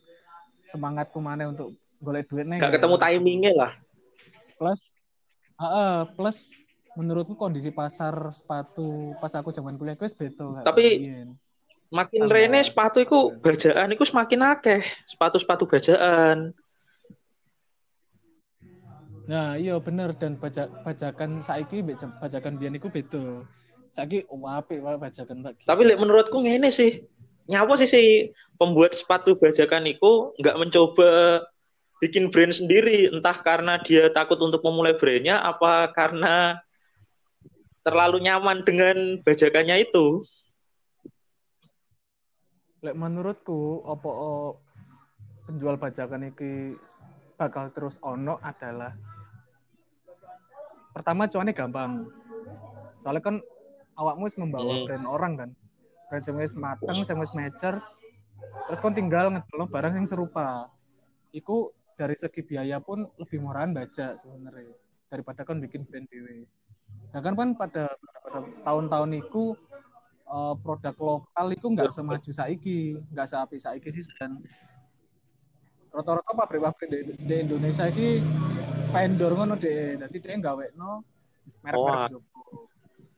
semangatku 0.68 1.18
mana 1.24 1.50
untuk 1.50 1.74
golek 2.02 2.28
duit 2.30 2.46
nih. 2.46 2.60
gak 2.60 2.78
ketemu 2.78 2.96
timingnya 3.00 3.52
lah. 3.56 3.72
Plus 4.60 4.94
Heeh, 5.62 5.98
plus 6.18 6.58
menurutku 7.00 7.40
kondisi 7.40 7.72
pasar 7.72 8.36
sepatu 8.36 9.16
pas 9.20 9.32
aku 9.36 9.56
zaman 9.56 9.80
kuliah 9.80 9.96
wis 10.00 10.16
beda. 10.16 10.66
Tapi-. 10.66 11.30
Makin 11.92 12.24
Tambah. 12.24 12.32
rene 12.32 12.64
sepatu 12.64 13.04
iku 13.04 13.36
bajaan 13.44 13.92
iku 13.92 14.08
semakin 14.08 14.40
akeh. 14.56 14.80
Sepatu-sepatu 15.12 15.68
bajaan. 15.68 16.56
Nah, 19.28 19.60
iya 19.60 19.76
bener 19.76 20.16
dan 20.16 20.40
bajak 20.40 20.72
bajakan 20.88 21.44
saiki 21.44 21.84
bajakan 22.24 22.56
biyen 22.56 22.80
iku 22.80 22.88
beda. 22.88 23.44
Saiki 23.92 24.24
oh, 24.32 24.48
apik 24.48 24.80
wae 24.80 24.96
bajakan 24.96 25.44
Mbak. 25.44 25.68
Tapi 25.68 25.82
lek 25.84 26.00
menurutku 26.00 26.40
ngene 26.40 26.72
sih. 26.72 27.04
Nyapa 27.52 27.76
sih 27.76 27.90
si 27.92 28.04
pembuat 28.56 28.96
sepatu 28.96 29.36
bajakan 29.36 29.84
iku 29.92 30.32
nggak 30.40 30.60
mencoba 30.64 31.44
bikin 32.00 32.32
brand 32.32 32.56
sendiri, 32.56 33.12
entah 33.12 33.36
karena 33.44 33.84
dia 33.84 34.08
takut 34.16 34.40
untuk 34.40 34.64
memulai 34.64 34.96
brandnya, 34.96 35.44
apa 35.44 35.92
karena 35.92 36.58
terlalu 37.82 38.22
nyaman 38.22 38.62
dengan 38.62 39.18
bajakannya 39.22 39.82
itu. 39.82 40.22
Lek 42.82 42.98
menurutku 42.98 43.86
opo 43.86 44.10
o- 44.10 44.58
penjual 45.46 45.78
bajakan 45.78 46.34
iki 46.34 46.78
bakal 47.38 47.70
terus 47.74 47.98
ono 48.02 48.38
adalah 48.42 48.94
pertama 50.94 51.30
cuannya 51.30 51.54
gampang. 51.54 52.10
Soalnya 53.02 53.22
kan 53.22 53.36
awakmu 53.98 54.26
wis 54.26 54.38
membawa 54.38 54.78
Hmm. 54.78 54.86
brand 54.86 55.06
orang 55.06 55.34
kan. 55.38 55.50
Brand 56.10 56.24
sing 56.26 56.36
wis 56.38 56.54
mateng, 56.54 57.02
sing 57.06 57.18
wis 57.18 57.34
mature. 57.34 57.82
Terus 58.70 58.80
kon 58.82 58.94
tinggal 58.94 59.30
ngedol 59.30 59.70
barang 59.70 59.94
yang 59.98 60.08
serupa. 60.10 60.70
Iku 61.32 61.70
dari 61.98 62.18
segi 62.18 62.42
biaya 62.42 62.82
pun 62.82 63.06
lebih 63.18 63.42
murahan 63.42 63.74
baja 63.74 64.18
sebenarnya 64.18 64.74
daripada 65.06 65.46
kon 65.46 65.62
bikin 65.62 65.86
brand 65.86 66.06
dewe. 66.10 66.46
Nah 67.12 67.20
kan 67.20 67.34
kan 67.36 67.50
pada, 67.56 67.84
pada 67.98 68.40
tahun-tahun 68.64 69.12
itu 69.20 69.56
eh, 70.28 70.54
produk 70.64 70.96
lokal 70.96 71.46
itu 71.52 71.66
nggak 71.68 71.92
semaju 71.92 72.32
saiki, 72.32 72.96
nggak 73.12 73.28
seapi 73.28 73.58
saiki 73.60 73.90
sih 73.92 74.04
dan 74.16 74.40
rata-rata 75.92 76.32
pabrik-pabrik 76.32 76.88
di, 76.88 77.00
di 77.20 77.36
Indonesia 77.44 77.84
ini 77.92 78.24
vendor 78.96 79.32
ngono 79.36 79.60
deh, 79.60 80.00
jadi 80.00 80.18
dia 80.24 80.40
nggak 80.40 80.76
no 80.80 81.04
merek-merek 81.64 82.16
Joko. 82.16 82.42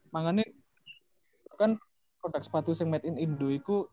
Makanya 0.09 0.45
kan 1.57 1.77
produk 2.17 2.41
sepatu 2.41 2.73
yang 2.73 2.89
made 2.89 3.05
in 3.05 3.17
Indo 3.21 3.49
itu 3.53 3.85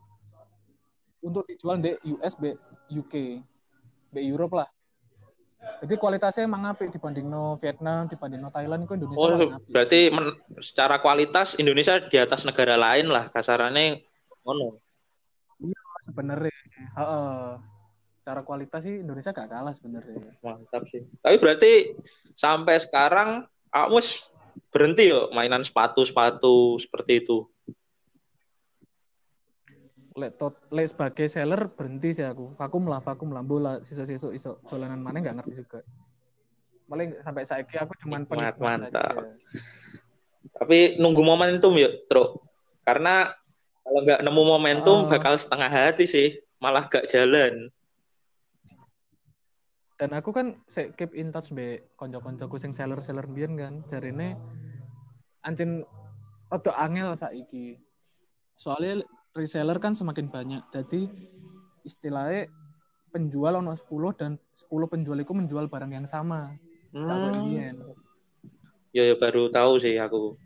untuk 1.21 1.45
dijual 1.45 1.77
di 1.77 1.93
US, 2.17 2.33
B, 2.37 2.57
UK, 2.89 3.45
B 4.13 4.17
Europe 4.25 4.65
lah. 4.65 4.69
Jadi 5.81 5.95
kualitasnya 5.97 6.45
emang 6.45 6.69
apik 6.69 6.93
dibanding 6.93 7.25
no 7.25 7.57
Vietnam, 7.57 8.05
dibanding 8.05 8.41
no 8.41 8.53
Thailand 8.53 8.85
itu 8.85 8.93
Indonesia 8.97 9.21
Oh, 9.21 9.57
berarti 9.69 10.13
men- 10.13 10.37
secara 10.61 11.01
kualitas 11.01 11.57
Indonesia 11.57 11.97
di 12.05 12.17
atas 12.21 12.45
negara 12.45 12.77
lain 12.77 13.09
lah 13.09 13.33
kasarannya 13.33 14.05
ngono. 14.45 14.77
sebenarnya 16.01 16.53
heeh. 16.97 17.61
Cara 18.25 18.41
kualitas 18.45 18.85
sih 18.85 19.01
Indonesia 19.01 19.33
gak 19.33 19.49
kalah 19.49 19.73
sebenarnya. 19.73 20.37
Mantap 20.45 20.85
sih. 20.89 21.05
Tapi 21.21 21.37
berarti 21.41 21.73
sampai 22.37 22.77
sekarang 22.81 23.49
kamu 23.73 24.01
wis 24.01 24.29
berhenti 24.69 25.09
yo 25.13 25.33
mainan 25.33 25.65
sepatu-sepatu 25.65 26.77
seperti 26.81 27.25
itu. 27.25 27.49
Lek 30.21 30.37
tot, 30.37 30.61
lek 30.69 30.93
sebagai 30.93 31.27
seller 31.33 31.73
berhenti 31.73 32.13
sih 32.13 32.27
aku. 32.29 32.53
Vakum 32.61 32.85
lah, 32.85 33.01
vakum 33.01 33.33
lah. 33.33 33.41
Bola 33.41 33.81
sisa-sisa 33.81 34.29
iso 34.37 34.61
dolanan 34.69 35.01
mana 35.01 35.17
nggak 35.25 35.37
ngerti 35.41 35.65
juga. 35.65 35.81
Paling 36.85 37.17
sampai 37.25 37.45
saiki 37.49 37.81
aku 37.81 37.97
cuman 38.05 38.29
Nikmat, 38.29 38.59
penikmat 38.59 38.61
mantap. 38.61 39.15
saja. 39.17 39.25
Tapi 40.61 41.01
nunggu 41.01 41.23
momentum 41.25 41.73
yuk, 41.81 42.05
Truk. 42.05 42.45
Karena 42.85 43.33
kalau 43.81 44.01
nggak 44.05 44.21
nemu 44.21 44.43
momentum 44.45 44.97
Oh. 45.03 45.09
bakal 45.09 45.41
setengah 45.41 45.71
hati 45.71 46.05
sih, 46.05 46.29
malah 46.61 46.85
gak 46.85 47.09
jalan. 47.09 47.73
Dan 49.97 50.17
aku 50.17 50.33
kan 50.33 50.57
se 50.65 50.93
keep 50.97 51.13
in 51.13 51.29
touch 51.29 51.53
be 51.53 51.93
konco-koncoku 51.97 52.57
sing 52.57 52.73
seller-seller 52.73 53.29
biyen 53.29 53.53
kan. 53.57 53.75
Jarine 53.85 54.33
ancen 55.45 55.85
rada 56.49 56.73
angel 56.81 57.13
saiki. 57.15 57.77
Soalnya 58.57 59.05
reseller 59.41 59.81
kan 59.81 59.97
semakin 59.97 60.29
banyak. 60.29 60.63
Jadi 60.69 61.09
istilahnya 61.83 62.53
penjual 63.11 63.57
ono 63.57 63.73
10 63.73 64.13
dan 64.15 64.37
10 64.53 64.87
penjual 64.87 65.19
itu 65.19 65.33
menjual 65.33 65.67
barang 65.67 65.93
yang 65.97 66.07
sama. 66.07 66.53
Hmm, 66.93 67.49
Ya, 68.91 69.07
ya 69.07 69.15
baru 69.17 69.49
tahu 69.49 69.81
sih 69.81 69.97
aku. 69.97 70.37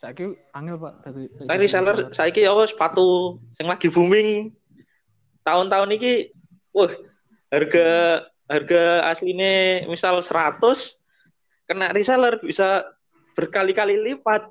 Saiki 0.00 0.32
angel 0.56 0.80
Pak 0.80 1.04
dadi 1.04 1.28
Nah, 1.44 1.56
reseller 1.60 2.08
saiki 2.08 2.40
ya 2.40 2.56
sepatu 2.64 3.36
sing 3.52 3.68
lagi 3.68 3.92
booming 3.92 4.48
tahun-tahun 5.44 5.92
iki 5.92 6.32
wah 6.72 6.88
harga 7.52 7.88
harga 8.48 8.82
aslinya 9.12 9.84
misal 9.86 10.24
100 10.24 10.56
kena 11.68 11.92
reseller 11.92 12.40
bisa 12.40 12.82
berkali-kali 13.36 14.00
lipat. 14.00 14.50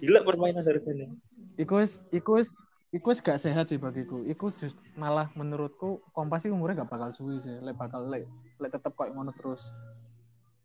Gila 0.00 0.24
permainan 0.24 0.64
harganya. 0.64 1.12
Iku 1.60 1.84
wis 1.84 2.00
iku 2.08 2.40
wis 2.40 2.56
iku 2.90 3.12
wis 3.12 3.20
gak 3.20 3.36
sehat 3.36 3.68
sih 3.68 3.76
bagiku. 3.76 4.24
Iku 4.24 4.50
just 4.56 4.80
malah 4.96 5.28
menurutku 5.36 6.00
Kompas 6.16 6.48
sih 6.48 6.50
umurnya 6.50 6.82
gak 6.82 6.90
bakal 6.96 7.12
suwi 7.12 7.36
sih. 7.36 7.60
Lek 7.60 7.76
bakal 7.76 8.08
lek 8.08 8.24
lek 8.56 8.72
tetep 8.72 8.96
kayak 8.96 9.12
ngono 9.12 9.30
terus. 9.36 9.76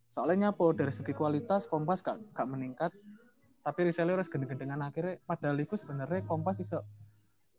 Soalnya 0.08 0.50
nyapo 0.50 0.72
dari 0.72 0.96
segi 0.96 1.12
kualitas 1.12 1.68
Kompas 1.68 2.00
gak 2.00 2.18
gak 2.32 2.48
meningkat. 2.48 2.92
Tapi 3.60 3.80
reseller 3.92 4.16
harus 4.16 4.32
gendeng-gendengan 4.32 4.80
akhirnya 4.88 5.20
padahal 5.28 5.60
iku 5.60 5.76
sebenarnya 5.76 6.24
Kompas 6.24 6.64
iso 6.64 6.80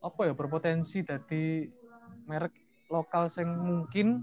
apa 0.00 0.28
ya 0.28 0.32
berpotensi 0.32 1.04
dari 1.04 1.66
merek 2.24 2.52
lokal 2.88 3.26
sing 3.26 3.48
mungkin 3.50 4.22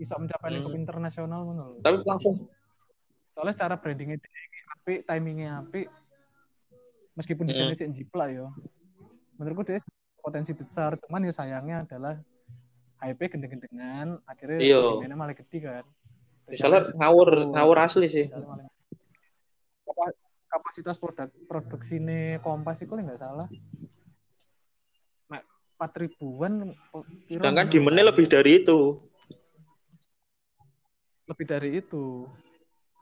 bisa 0.00 0.16
mencapai 0.18 0.50
lingkup 0.50 0.72
Hmm. 0.72 0.82
internasional 0.82 1.46
ngono 1.46 1.62
lho. 1.62 1.80
Tapi 1.84 2.02
langsung 2.02 2.48
Soalnya 3.32 3.54
secara 3.56 3.74
brandingnya 3.80 4.20
api, 4.82 5.06
timingnya 5.06 5.62
api, 5.62 5.86
meskipun 7.14 7.46
Hmm. 7.46 7.50
desainnya 7.54 7.78
sih 7.78 7.86
jiplak 7.94 8.34
ya. 8.34 8.50
Menurutku 9.38 9.62
dia 9.62 9.78
potensi 10.18 10.50
besar, 10.52 10.98
cuman 10.98 11.22
ya 11.22 11.32
sayangnya 11.32 11.86
adalah 11.86 12.18
hype 12.98 13.30
gendeng-gendengan, 13.30 14.18
akhirnya 14.26 14.58
Iya. 14.58 14.82
demandnya 14.98 15.16
malah 15.16 15.36
gede 15.38 15.58
kan. 15.62 15.86
reseller 16.42 16.82
ngawur 16.98 17.54
ngawur 17.54 17.78
asli 17.78 18.10
sih. 18.10 18.26
Malah- 18.26 18.66
Kapasitas 20.52 21.00
produk 21.00 21.30
produksi 21.48 21.96
ini 21.96 22.36
Kompas 22.44 22.82
itu 22.82 22.92
nggak 22.92 23.16
salah. 23.16 23.46
4 25.30 25.96
ribuan. 25.96 26.74
Sedangkan 27.24 27.66
ngono. 27.66 27.72
demandnya 27.72 28.04
lebih 28.10 28.26
dari 28.28 28.60
itu. 28.60 29.00
lebih 31.22 31.46
dari 31.48 31.70
itu 31.80 32.28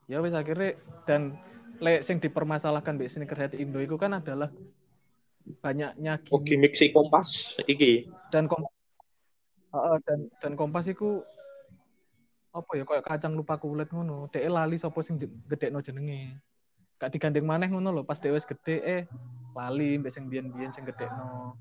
ya 0.06 0.22
wes 0.22 0.37
akhirnya 0.37 0.78
dan 1.02 1.34
lek 1.80 2.04
sing 2.04 2.16
dipermasalahkan 2.20 2.96
mbek 2.96 3.08
sneakerhead 3.10 3.52
Indo 3.56 3.80
itu 3.80 3.96
kan 3.96 4.12
adalah 4.16 4.52
banyaknya 5.64 6.20
Oh, 6.28 6.38
gimmick 6.38 6.72
gimmick 6.72 6.75
si 6.76 6.87
kompas 6.92 7.56
iki. 7.64 8.06
dan 8.28 8.44
kom 8.46 8.62
Heeh, 9.70 9.96
dan 10.02 10.18
dan 10.42 10.52
kompas 10.58 10.90
itu 10.90 11.22
apa 12.50 12.70
ya 12.75 12.82
kayak 12.82 13.06
kacang 13.06 13.38
lupa 13.38 13.54
kulit 13.54 13.87
ngono 13.94 14.26
dhek 14.34 14.42
lali 14.50 14.75
sapa 14.75 14.99
sing 15.06 15.14
gedekno 15.46 15.78
jenenge 15.78 16.34
gak 16.99 17.14
digandeng 17.14 17.46
maneh 17.46 17.70
ngono 17.70 17.94
lho 17.94 18.02
pas 18.02 18.18
dhek 18.18 18.34
wis 18.34 18.42
gede 18.42 18.82
eh 18.82 19.02
lali 19.54 19.94
mbek 20.02 20.10
sing 20.10 20.26
biyen-biyen 20.26 20.75
sing 20.75 20.82
gedekno 20.82 21.54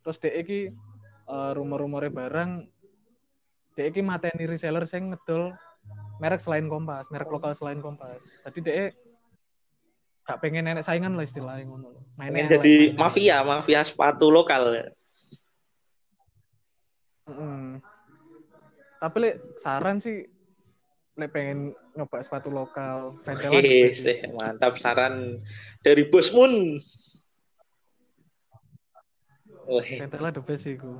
terus 0.00 0.16
dhek 0.16 0.34
iki 0.40 0.60
eh, 1.28 1.50
rumor-rumore 1.52 2.08
barang 2.08 2.64
dhek 3.76 3.86
iki 3.92 4.00
mateni 4.00 4.48
reseller 4.48 4.88
sing 4.88 5.12
ngedol 5.12 5.52
merek 6.20 6.40
selain 6.40 6.68
Kompas, 6.68 7.08
merek 7.08 7.32
lokal 7.32 7.56
selain 7.56 7.80
Kompas. 7.80 8.44
Tadi 8.44 8.60
dhek 8.60 8.92
gak 10.30 10.38
pengen 10.38 10.62
nenek 10.62 10.86
saingan 10.86 11.18
lah 11.18 11.26
istilahnya 11.26 11.66
ngono. 11.66 11.90
Pengen 12.14 12.46
elek, 12.46 12.50
jadi 12.54 12.74
mainnya 12.94 13.02
mafia, 13.02 13.36
mafia 13.42 13.80
sepatu 13.82 14.30
lokal. 14.30 14.94
Mm-mm. 17.26 17.82
Tapi 19.02 19.16
lek 19.18 19.34
saran 19.58 19.98
sih 19.98 20.30
lek 21.18 21.34
pengen 21.34 21.74
nyoba 21.98 22.22
sepatu 22.22 22.46
lokal 22.54 23.18
sih, 23.26 24.22
mantap 24.30 24.78
saran 24.78 25.42
dari 25.82 26.06
Bos 26.06 26.30
Mun. 26.30 26.78
Ventela 29.98 30.30
the 30.30 30.42
best 30.42 30.62
sih 30.62 30.78
ku. 30.78 30.94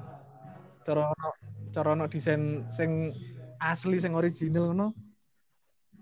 Cara 0.83 1.07
ono 1.07 1.31
cara 1.71 1.95
desain 2.11 2.67
sing 2.67 3.15
asli 3.63 4.03
sing 4.03 4.19
original 4.19 4.75
ngono. 4.75 4.91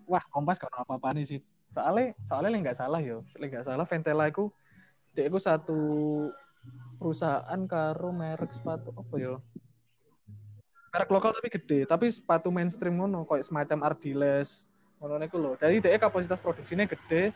Wah, 0.09 0.25
Kompas 0.33 0.57
gak 0.57 0.73
apa-apa 0.73 1.13
nih 1.13 1.37
sih. 1.37 1.41
Soalnya 1.69 2.17
soalnya 2.25 2.59
nggak 2.65 2.79
salah 2.79 3.01
yo, 3.05 3.25
nggak 3.37 3.65
salah 3.65 3.85
Ventela 3.85 4.25
iku 4.29 4.49
dia 5.13 5.29
iku 5.29 5.39
satu 5.41 5.81
perusahaan 6.99 7.61
karo 7.69 8.11
merek 8.11 8.51
sepatu 8.51 8.91
apa 8.97 9.15
yo? 9.21 9.41
Merek 10.89 11.11
lokal 11.13 11.37
tapi 11.37 11.49
gede, 11.53 11.81
tapi 11.85 12.09
sepatu 12.09 12.49
mainstream 12.49 12.97
ngono, 12.97 13.29
kayak 13.29 13.45
semacam 13.45 13.93
Ardiles, 13.93 14.65
ngono 14.99 15.21
niku 15.21 15.37
lho. 15.37 15.53
Jadi 15.61 15.85
dia 15.85 16.01
kapasitas 16.01 16.41
produksinya 16.41 16.89
gede, 16.89 17.31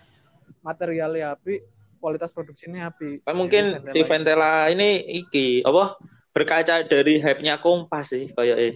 materialnya 0.65 1.37
api, 1.37 1.61
kualitas 2.03 2.35
produksinya 2.35 2.91
api. 2.91 3.23
mungkin 3.37 3.79
iku. 3.93 4.09
Ventela 4.09 4.67
ini 4.73 5.05
iki 5.07 5.63
apa 5.63 6.01
berkaca 6.33 6.83
dari 6.89 7.21
hype-nya 7.21 7.61
kompas 7.61 8.11
sih 8.11 8.33
kayak 8.33 8.59
eh. 8.59 8.75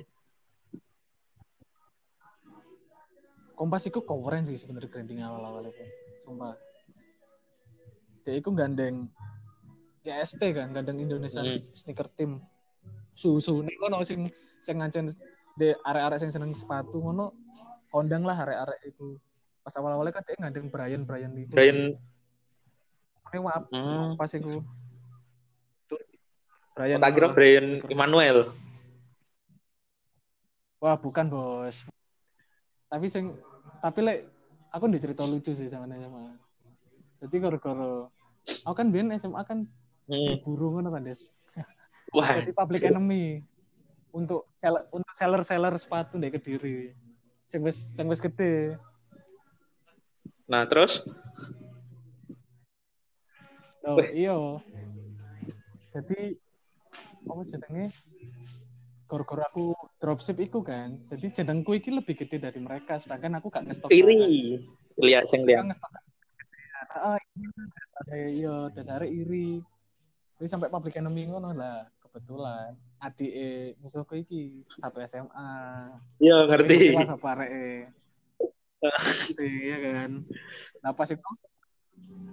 Kompas 3.56 3.88
itu 3.88 4.04
keren 4.04 4.44
sih 4.44 4.60
sebenarnya 4.60 4.92
branding 4.92 5.24
awal-awal 5.24 5.64
itu. 5.72 5.80
Sumpah. 6.20 6.52
Dia 8.20 8.36
itu 8.36 8.52
gandeng 8.52 9.08
GST 10.04 10.42
kan, 10.52 10.76
gandeng 10.76 11.00
Indonesia 11.00 11.40
Hmm. 11.40 11.72
sneaker 11.72 12.06
team. 12.12 12.44
Susu 13.16 13.64
nih 13.64 13.72
kono 13.80 14.04
sing 14.04 14.28
sing 14.60 14.76
ngancen 14.76 15.08
de 15.56 15.72
arek-arek 15.88 16.20
sing 16.20 16.28
seneng 16.28 16.52
sepatu 16.52 17.00
ngono 17.00 17.32
kondang 17.88 18.28
lah 18.28 18.36
arek-arek 18.44 18.92
itu. 18.92 19.16
Pas 19.64 19.72
awal-awalnya 19.80 20.12
kan 20.12 20.22
dia 20.28 20.36
gandeng 20.36 20.68
Brian 20.68 21.02
Brian 21.08 21.32
itu. 21.32 21.56
Brian 21.56 21.96
Ini 23.26 23.42
wap 23.42 23.66
hmm, 23.72 24.14
pas 24.14 24.30
itu. 24.36 24.62
Tuh, 25.90 25.98
Brian. 26.76 27.00
tak 27.02 27.10
kira 27.16 27.26
ngono. 27.32 27.34
Brian. 27.34 27.66
Emmanuel. 27.90 28.38
Wah, 30.78 30.94
bukan, 30.94 31.26
Bos. 31.26 31.88
Tapi 32.96 33.12
sing 33.12 33.28
tapi 33.84 34.00
lek 34.00 34.24
aku 34.72 34.88
ndek 34.88 35.04
cerita 35.04 35.28
lucu 35.28 35.52
sih 35.52 35.68
sama 35.68 35.84
nanya 35.84 36.08
sama. 36.08 36.32
Jadi 37.20 37.36
gara-gara 37.44 38.08
aku 38.64 38.72
kan 38.72 38.88
biyen 38.88 39.12
SMA 39.20 39.44
kan 39.44 39.68
Hmm. 40.06 40.38
ngono 40.46 40.86
kan, 40.94 41.02
Des. 41.02 41.34
Wah, 42.14 42.38
Jadi 42.38 42.54
public 42.54 42.78
enemy 42.86 43.42
untuk 44.14 44.46
seller 44.54 44.86
untuk 44.94 45.12
seller-seller 45.12 45.74
sepatu 45.76 46.16
ndek 46.16 46.40
Kediri. 46.40 46.94
Sing 47.44 47.60
wis 47.60 47.76
sing 47.76 48.08
wis 48.08 48.22
gede. 48.24 48.80
nah 50.48 50.64
terus 50.64 51.04
Oh, 53.84 54.00
iya. 54.00 54.34
Jadi 55.92 56.38
apa 57.28 57.42
jenenge? 57.44 57.86
Gara-gara 59.10 59.46
aku 59.52 59.74
dropship 59.96 60.36
iku 60.40 60.60
kan. 60.60 61.00
Jadi 61.08 61.42
jenengku 61.42 61.72
iki 61.76 61.92
lebih 61.92 62.14
gede 62.16 62.36
dari 62.40 62.60
mereka 62.60 63.00
sedangkan 63.00 63.40
aku 63.40 63.48
gak 63.48 63.64
ngestok. 63.68 63.88
iri. 63.92 64.60
Lihat 65.00 65.24
sing 65.28 65.44
lihat. 65.44 65.64
Ngestok. 65.68 65.90
Ah, 66.96 67.20
iya, 67.20 67.50
dasare 67.76 68.20
iya, 68.32 68.56
dasare 68.72 69.06
iri. 69.08 69.60
Jadi 70.36 70.48
sampai 70.48 70.68
public 70.68 70.96
enemy 70.96 71.28
ngono 71.28 71.52
lah, 71.52 71.84
kebetulan. 72.00 72.76
Adik 73.00 73.76
musuhku 73.80 74.16
iki 74.16 74.64
satu 74.80 75.00
SMA. 75.04 75.52
Iya, 76.20 76.48
ngerti. 76.48 76.96
Apa 76.96 77.28
areke. 77.36 77.92
Iya 79.40 79.76
kan. 79.82 80.10
Nah 80.84 80.92
pas 80.92 81.08
itu 81.08 81.20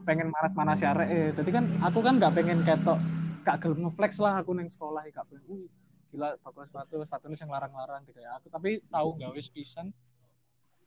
pengen 0.04 0.28
manas-manas 0.30 0.84
arek 0.84 1.10
eh. 1.10 1.30
Jadi 1.32 1.50
kan 1.50 1.66
aku 1.80 2.04
kan 2.04 2.20
nggak 2.20 2.36
pengen 2.36 2.60
ketok 2.68 3.00
gak 3.44 3.60
gelem 3.60 3.86
ngeflex 3.86 4.12
lah 4.24 4.40
aku 4.40 4.56
neng 4.56 4.72
sekolah 4.72 5.04
gak 5.12 5.28
pengen 5.28 5.44
"Wih, 5.52 5.68
gila 6.14 6.38
bagus 6.38 6.70
sepatu 6.70 7.02
sepatu 7.02 7.26
ini 7.26 7.36
yang 7.36 7.50
larang-larang 7.50 8.06
gitu 8.06 8.22
ya 8.22 8.38
aku 8.38 8.46
tapi 8.54 8.86
tahu 8.86 9.18
gawe 9.18 9.34
pisan 9.50 9.90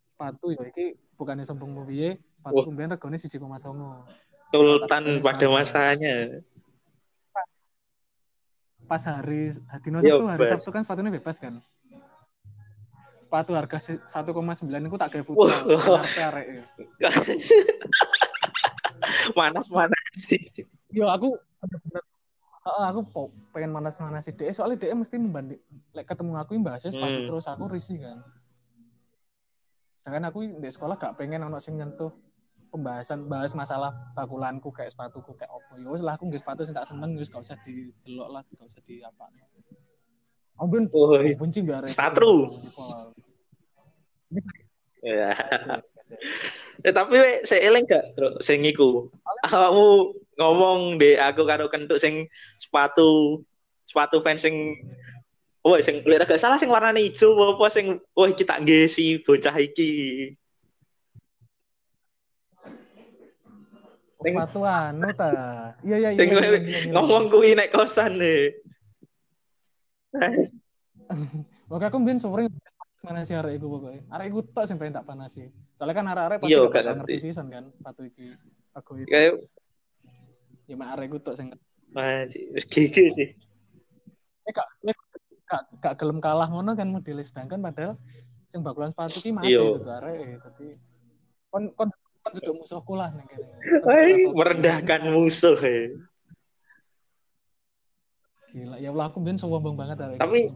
sepatu 0.06 0.54
ya 0.54 0.62
iki 0.62 0.94
bukannya 1.18 1.42
sombong 1.42 1.74
piye 1.82 2.22
sepatu 2.38 2.62
Wah. 2.62 2.64
kumbian 2.64 2.94
regane 2.94 3.18
1,9 3.18 3.42
Sultan 4.46 5.04
pada 5.18 5.46
masanya. 5.50 6.38
pas 8.86 9.02
hari 9.02 9.50
dino 9.82 9.98
Iya, 9.98 10.14
Sabtu 10.14 10.24
hari. 10.30 10.46
Sabtu 10.46 10.70
kan 10.70 10.82
sepatunya 10.86 11.10
bebas 11.10 11.42
kan 11.42 11.58
sepatu 13.26 13.58
harga 13.58 13.78
si- 13.82 13.98
1,9 13.98 14.30
itu 14.86 14.94
tak 14.94 15.10
kayak 15.10 15.26
futsal 15.26 16.30
e. 16.38 16.62
Manas-manas 19.34 20.06
sih. 20.14 20.38
Yo 20.94 21.10
aku 21.10 21.34
bener-bener 21.58 22.02
Heeh, 22.66 22.84
aku 22.90 23.30
pengen 23.54 23.70
manas-manasi 23.70 24.34
DE 24.34 24.50
soalnya 24.50 24.82
DE 24.82 24.90
mesti 24.90 25.14
membanding 25.22 25.62
lek 25.94 26.02
ketemu 26.02 26.34
aku 26.34 26.58
yang 26.58 26.66
bahasnya 26.66 26.90
sepatu 26.90 27.22
Hmm. 27.22 27.28
terus 27.30 27.46
aku 27.46 27.64
risih 27.70 28.02
kan. 28.02 28.18
Sedangkan 30.02 30.24
aku 30.34 30.38
di 30.58 30.66
sekolah 30.66 30.98
gak 30.98 31.14
pengen 31.14 31.46
ono 31.46 31.62
sing 31.62 31.78
nyentuh 31.78 32.10
pembahasan 32.74 33.30
bahas 33.30 33.54
masalah 33.54 33.94
bakulanku 34.18 34.74
kayak 34.74 34.90
sepatuku 34.90 35.38
kayak 35.38 35.54
opo. 35.54 35.78
Ya 35.78 35.86
wis 35.94 36.02
lah 36.02 36.18
aku 36.18 36.26
nggih 36.26 36.42
sepatu 36.42 36.66
sing 36.66 36.74
tak 36.74 36.90
seneng 36.90 37.14
wis 37.14 37.30
gak 37.30 37.46
usah 37.46 37.54
didelok 37.62 38.28
lah, 38.34 38.42
gak 38.42 38.66
usah 38.66 38.82
di 38.82 38.98
apa. 38.98 39.30
Aku 40.58 40.66
ben 40.66 40.90
Oh, 40.90 41.14
benci 41.22 41.62
biar 41.62 41.86
Satru. 41.86 42.50
Ya. 45.06 45.38
Eh, 46.82 46.90
tapi 46.90 47.14
saya 47.46 47.70
eling 47.70 47.86
gak 47.86 48.18
terus 48.18 48.42
sing 48.42 48.66
iku. 48.66 49.06
Awakmu 49.46 50.18
ngomong 50.36 51.00
deh 51.00 51.16
aku 51.16 51.42
karo 51.48 51.66
kentuk 51.72 51.96
sing 51.96 52.28
sepatu 52.60 53.40
sepatu 53.88 54.20
fans 54.20 54.44
sing 54.44 54.76
Wah, 55.66 55.82
sing 55.82 55.98
lek 56.06 56.30
gak 56.30 56.38
salah 56.38 56.54
sing 56.62 56.70
warnane 56.70 57.02
ijo 57.02 57.34
apa 57.42 57.66
sing 57.66 57.98
wah 58.14 58.30
kita 58.30 58.62
nggih 58.62 58.86
si 58.86 59.18
bocah 59.18 59.50
iki. 59.58 60.30
Sing- 64.22 64.38
Sepatu 64.38 64.62
anu 64.62 65.10
ta. 65.10 65.74
Iya 65.82 65.96
iya 66.06 66.10
iya. 66.14 66.22
Iya, 66.22 66.38
iya, 66.38 66.58
iya, 66.62 66.94
ngomong 66.94 67.26
kuwi 67.26 67.58
nek 67.58 67.74
kosan 67.74 68.22
deh. 68.22 68.54
Oke 71.74 71.84
aku 71.90 71.98
mbien 71.98 72.22
sering 72.22 72.46
mana 73.02 73.26
sih 73.26 73.34
arek 73.34 73.58
iku 73.58 73.66
pokoknya. 73.66 74.06
Arek 74.06 74.26
iku 74.30 74.46
tok 74.46 74.70
sing 74.70 74.78
pengen 74.78 75.02
tak 75.02 75.06
panasi. 75.10 75.50
Soalnya 75.74 75.98
kan 75.98 76.06
arek-arek 76.14 76.38
pasti 76.46 76.54
Iya, 76.54 76.70
gak 76.70 76.94
ngerti. 77.02 77.14
season 77.26 77.50
kan 77.50 77.64
sepatu 77.74 78.06
iki. 78.06 78.30
Aku 78.70 79.02
iki. 79.02 79.10
Ya 80.66 80.74
mak 80.74 80.98
arek 80.98 81.06
iku 81.10 81.18
tok 81.22 81.34
sing 81.38 81.48
Wah, 81.94 82.26
gigi 82.70 83.04
sih. 83.14 83.30
eh 84.46 84.52
gak 84.54 84.66
eh, 84.86 84.94
gak 85.46 85.62
gak 85.80 85.94
gelem 85.98 86.18
kalah 86.18 86.46
ngono 86.46 86.74
kan 86.74 86.86
model 86.86 87.18
sedangkan 87.22 87.62
padahal 87.62 87.94
sing 88.46 88.62
bakulan 88.62 88.90
sepatu 88.94 89.18
ki 89.18 89.30
masih 89.34 89.50
Iya. 89.50 89.62
itu 89.74 89.78
tuh 89.82 89.94
arek 89.94 90.14
eh. 90.18 90.36
Dadi 90.38 90.66
kon 91.50 91.62
kon 91.74 91.88
kon 92.22 92.30
duduk 92.34 92.54
musuhku 92.62 92.94
lah 92.98 93.10
ning 93.14 93.26
kene. 93.30 93.46
Hai, 93.86 94.26
merendahkan 94.26 95.02
musuh. 95.10 95.58
eh. 95.62 95.94
Gila, 98.50 98.76
ya 98.78 98.90
Allah 98.94 99.06
aku 99.10 99.18
mbien 99.22 99.38
sombong 99.38 99.74
banget 99.74 99.98
arek. 100.02 100.18
Tapi-. 100.18 100.50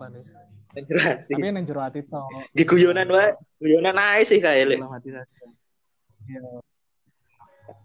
Yang 0.71 1.03
tapi 1.27 1.51
nang 1.51 1.67
jero 1.67 1.83
ati. 1.83 2.07
Di 2.55 2.63
guyonan 2.63 3.11
wae, 3.11 3.35
guyonan 3.59 3.99
ae 3.99 4.23
sih 4.23 4.39
kayak 4.39 4.71
lek. 4.71 4.79
Dalam 4.79 4.95
hati 4.95 5.11
saja. 5.11 5.45
Iya. 6.31 6.63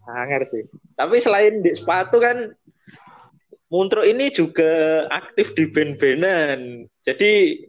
Sangar 0.06 0.42
sih. 0.46 0.64
Tapi 0.94 1.18
selain 1.18 1.66
di 1.66 1.74
sepatu 1.74 2.22
kan 2.22 2.54
Muntro 3.74 4.06
ini 4.06 4.30
juga 4.30 5.04
aktif 5.10 5.58
di 5.58 5.66
band-bandan. 5.68 6.86
Jadi 7.02 7.66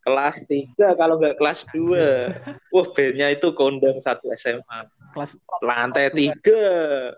kelas 0.00 0.40
3 0.48 0.96
kalau 0.96 1.20
nggak 1.20 1.36
kelas 1.36 1.68
2. 1.70 2.32
Wah, 2.74 2.86
bandnya 2.96 3.28
itu 3.30 3.52
kondang 3.52 4.00
satu 4.00 4.32
SMA. 4.32 4.88
Kelas 5.12 5.36
Lantai 5.60 6.08
3 6.10 7.12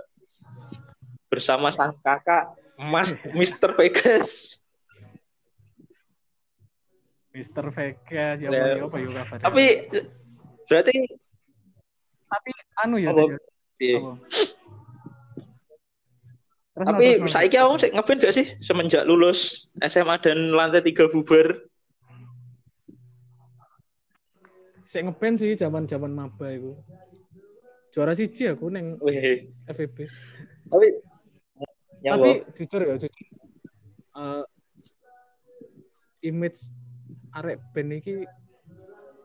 bersama 1.31 1.71
sang 1.71 1.95
kakak 2.03 2.51
Mas 2.79 3.15
Mr. 3.37 3.77
Vegas. 3.79 4.59
Mr. 7.31 7.71
Vegas 7.71 8.37
ya 8.43 8.49
Ya. 8.51 8.83
apa 8.83 8.83
ya 8.83 8.83
apa 8.83 8.97
ya 8.99 9.09
kabar. 9.23 9.39
Tapi 9.47 9.65
berarti 10.67 10.95
tapi 12.29 12.51
anu 12.83 12.97
ya. 12.99 13.15
Apa? 13.15 13.39
Ya. 13.79 13.99
iya. 13.99 14.01
Tapi 16.79 17.07
saiki 17.27 17.59
kamu 17.59 17.75
no. 17.75 17.81
sih 17.83 17.91
ngeband 17.91 18.19
gak 18.23 18.35
sih 18.35 18.47
semenjak 18.63 19.03
lulus 19.03 19.67
SMA 19.83 20.15
dan 20.23 20.55
lantai 20.55 20.79
3 20.79 21.11
bubar? 21.11 21.59
Sik 24.87 25.03
ngeband 25.05 25.37
sih 25.37 25.59
zaman-zaman 25.59 26.15
maba 26.15 26.49
iku. 26.49 26.79
Juara 27.91 28.15
siji 28.15 28.47
aku 28.47 28.71
neng 28.71 28.95
Wih, 29.03 29.49
FEB. 29.67 30.07
tapi 30.71 30.87
ya 31.99 32.15
Tapi 32.15 32.31
Allah. 32.31 32.55
jujur 32.55 32.81
ya 32.85 32.95
jujur. 32.95 33.27
Eh, 34.19 34.45
image 36.31 36.71
arek 37.35 37.59
band 37.75 37.91
iki 37.99 38.23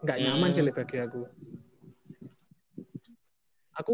nggak 0.01 0.17
nyaman 0.19 0.49
Hmm. 0.51 0.55
sih 0.57 0.73
bagi 0.73 0.97
aku. 0.99 1.21
Aku 3.77 3.93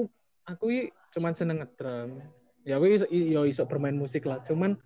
aku 0.50 0.66
i 0.74 0.80
cuman 1.14 1.34
seneng 1.38 1.62
ngedrum. 1.62 2.22
Ya 2.66 2.78
aku 2.78 2.86
iso, 2.90 3.06
yo 3.10 3.46
iso 3.46 3.64
bermain 3.70 3.96
musik 3.96 4.26
lah. 4.26 4.42
Cuman 4.46 4.78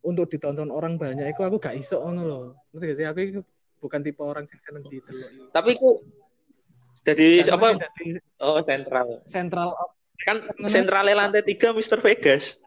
untuk 0.00 0.28
ditonton 0.32 0.72
orang 0.72 0.96
banyak 0.96 1.28
itu 1.28 1.40
aku 1.44 1.60
gak 1.60 1.76
iso 1.76 2.00
ngono 2.00 2.22
loh. 2.24 2.44
Ngerti 2.72 2.84
gak 2.88 2.96
sih? 2.96 3.06
Aku 3.06 3.20
bukan 3.80 4.00
tipe 4.04 4.20
orang 4.20 4.44
yang 4.48 4.60
seneng 4.60 4.84
didelok. 4.88 5.30
Tapi 5.52 5.70
ku 5.76 6.00
jadi 7.00 7.40
Karena 7.44 7.56
apa? 7.56 7.66
sih 7.68 7.80
dadi 7.80 8.04
Oh, 8.40 8.60
sentral. 8.64 9.08
Central 9.24 9.72
of 9.76 9.90
Kan 10.20 10.44
Mana? 10.60 10.68
sentralnya 10.68 11.16
lantai 11.16 11.40
3 11.40 11.72
Mr. 11.72 11.96
Vegas. 12.04 12.60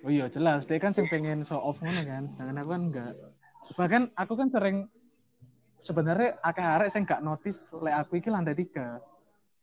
Oh 0.00 0.08
iya 0.08 0.30
jelas, 0.30 0.64
dia 0.64 0.78
kan 0.78 0.94
sing 0.94 1.10
pengen 1.10 1.42
show 1.42 1.58
off 1.58 1.82
ngono 1.82 2.00
kan, 2.06 2.30
sedangkan 2.30 2.62
aku 2.62 2.70
kan 2.70 2.82
enggak. 2.88 3.12
Bahkan 3.74 4.02
aku 4.14 4.32
kan 4.38 4.48
sering 4.48 4.76
sebenarnya 5.82 6.38
akeh 6.40 6.62
arek 6.62 6.88
sing 6.94 7.02
gak 7.02 7.20
notice 7.20 7.68
oleh 7.74 7.90
aku 7.90 8.22
iki 8.22 8.30
lantai 8.30 8.54
tiga. 8.54 9.02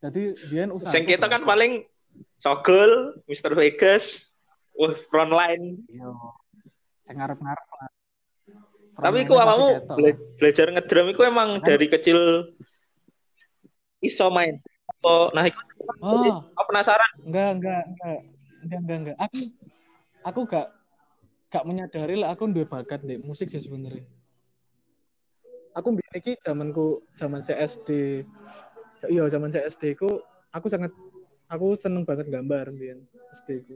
Jadi 0.04 0.24
dia 0.52 0.68
usaha. 0.68 0.92
Sing 0.92 1.08
kita 1.08 1.32
kan 1.32 1.48
paling 1.48 1.88
Sogol, 2.36 3.16
Mr. 3.24 3.56
Vegas, 3.56 4.28
wah 4.76 4.92
frontline. 5.08 5.80
Iya. 5.88 6.12
Sing 7.08 7.16
ngarep-ngarep 7.16 7.68
lah. 7.72 7.90
Tapi 8.94 9.26
ku 9.26 9.34
ketok 9.34 9.96
bela- 9.98 10.22
belajar 10.38 10.68
ngedrum 10.70 11.08
iku 11.10 11.26
emang 11.26 11.58
Kan? 11.58 11.66
dari 11.66 11.88
kecil 11.90 12.52
iso 13.98 14.28
main. 14.30 14.60
Oh, 15.02 15.32
nah 15.32 15.48
iku 15.48 15.58
Oh, 16.04 16.44
aku 16.54 16.68
penasaran. 16.70 17.12
enggak 17.24 17.50
enggak 17.58 17.82
enggak. 17.88 18.20
Enggak 18.64 18.80
enggak 18.80 18.98
enggak. 19.00 19.18
Aku 19.20 19.38
aku 20.24 20.40
gak 20.48 20.68
gak 21.50 21.64
menyadari 21.66 22.16
lah 22.20 22.32
aku 22.32 22.48
duwe 22.48 22.66
bakat 22.66 23.02
di 23.04 23.18
musik 23.20 23.48
sih 23.48 23.60
sebenarnya. 23.60 24.04
Aku 25.74 25.98
iki 26.14 26.38
zamanku 26.38 27.02
zaman 27.18 27.42
CSD. 27.42 28.22
Iya, 29.10 29.24
zaman 29.28 29.52
CSD 29.52 30.00
ku 30.00 30.22
aku 30.54 30.68
sangat 30.72 30.92
aku 31.52 31.76
seneng 31.76 32.08
banget 32.08 32.30
gambar 32.32 32.72
mbiyen 32.72 33.04
SD 33.36 33.50
ku. 33.68 33.76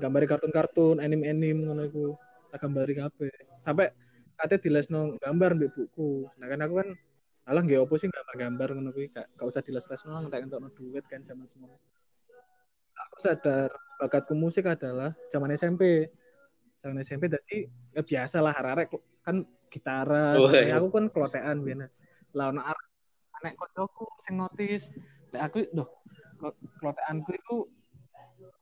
Gambari 0.00 0.24
kartun-kartun, 0.24 0.96
anime-anime 0.96 1.68
ngono 1.68 1.84
iku. 1.84 2.16
Tak 2.48 2.64
gambari 2.64 2.96
kabeh. 2.96 3.30
Sampai 3.60 3.92
kate 4.34 4.56
dilesno 4.58 5.20
gambar 5.20 5.54
mbek 5.60 5.70
buku. 5.76 6.24
Nah 6.40 6.48
kan 6.48 6.60
aku 6.64 6.74
kan 6.80 6.88
alah 7.44 7.62
nggih 7.66 7.84
opo 7.84 8.00
sih 8.00 8.08
gambar-gambar 8.08 8.68
ngono 8.78 8.90
kuwi 8.96 9.12
gak, 9.12 9.26
gak 9.36 9.46
usah 9.48 9.60
diles-lesno 9.60 10.16
lah 10.16 10.22
entek 10.24 10.48
entukno 10.48 10.72
duit 10.72 11.04
kan 11.04 11.20
zaman 11.20 11.44
semua. 11.50 11.76
Aku 13.10 13.16
sadar 13.20 13.68
bakatku 14.00 14.32
musik 14.32 14.64
adalah 14.64 15.12
zaman 15.28 15.52
SMP. 15.52 16.08
Zaman 16.80 17.04
SMP 17.04 17.28
tadi 17.28 17.68
ya 17.92 18.00
biasa 18.00 18.40
lah 18.40 18.56
arek 18.56 18.88
kan 19.20 19.44
gitaran, 19.68 20.40
Oh, 20.40 20.48
iya. 20.50 20.80
aku 20.80 20.88
kan 20.90 21.04
kelotean 21.12 21.60
biyen. 21.60 21.86
Lah 22.32 22.50
ono 22.50 22.64
anek 23.40 23.56
koncoku 23.56 24.04
sing 24.20 24.36
notis. 24.36 24.92
Lek 25.32 25.42
aku 25.42 25.58
doh 25.72 25.88
keloteanku 26.80 27.30
itu 27.36 27.56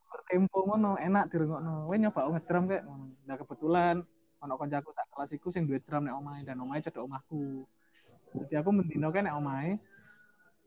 bertempo 0.09 0.59
ngono, 0.67 0.95
enak 0.99 1.27
dirungokno. 1.31 1.87
Kowe 1.87 1.95
nyoba 1.99 2.21
ngedrum 2.33 2.63
kayak 2.67 2.83
ngono. 2.87 3.05
Nah 3.27 3.35
kebetulan 3.35 3.95
ono 4.39 4.53
koncoku 4.55 4.89
sak 4.95 5.07
kelas 5.11 5.31
iku 5.35 5.47
sing 5.51 5.67
duwe 5.67 5.83
drum 5.83 6.07
nek 6.07 6.15
omahe 6.15 6.41
dan 6.47 6.59
omahe 6.63 6.79
cedok 6.79 7.03
omahku. 7.05 7.67
Jadi 8.47 8.55
aku 8.55 8.69
mendino 8.71 9.11
kan 9.11 9.27
nek 9.27 9.35
omahe 9.35 9.75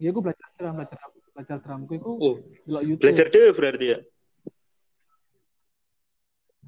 ya 0.02 0.10
aku 0.10 0.20
belajar 0.20 0.48
drum, 0.58 0.76
belajar 0.76 0.98
belajar 1.32 1.56
drumku 1.62 1.92
iku 1.96 2.10
Oh, 2.20 2.36
delok 2.68 2.82
YouTube. 2.84 3.02
belajar 3.08 3.26
dhewe 3.32 3.50
berarti 3.56 3.86
ya. 3.96 3.98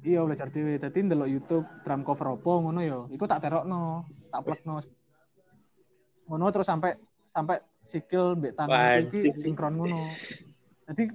Iya 0.05 0.19
belajar 0.25 0.47
dhewe. 0.53 0.77
Dadi 0.77 0.99
ndelok 1.01 1.29
YouTube 1.29 1.65
drum 1.85 2.01
cover 2.05 2.27
opo 2.37 2.51
ngono 2.65 2.79
ya. 2.81 2.99
Iku 3.09 3.25
tak 3.25 3.41
terokno, 3.45 4.05
tak 4.29 4.41
plekno. 4.45 4.77
Ngono 6.25 6.45
terus 6.49 6.65
sampai 6.65 6.97
sampai 7.35 7.59
sikil 7.83 8.39
mbek 8.39 8.55
tangan 8.55 9.11
iki 9.11 9.35
sinkron 9.35 9.75
ngono. 9.75 9.99
Jadi 10.87 11.11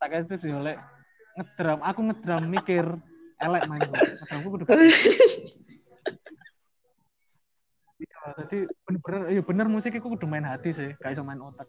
tak 0.00 0.08
kasih 0.08 0.28
tips 0.32 0.48
yo 0.48 0.58
lek 0.64 0.80
ngedrum, 1.36 1.80
aku 1.84 2.00
ngedrum 2.08 2.44
mikir 2.48 2.86
elek 3.36 3.62
main 3.68 3.84
gua. 3.84 4.00
Ngedrumku 4.00 4.48
kudu 4.56 4.64
Iya, 7.96 8.20
jadi 8.44 8.58
bener-bener, 8.84 9.20
iya 9.32 9.40
bener 9.40 9.66
musik 9.72 9.96
iku 9.96 10.12
kudu 10.12 10.28
main 10.28 10.44
hati 10.44 10.68
sih, 10.68 10.92
gak 11.00 11.16
iso 11.16 11.24
main 11.24 11.40
otak. 11.40 11.64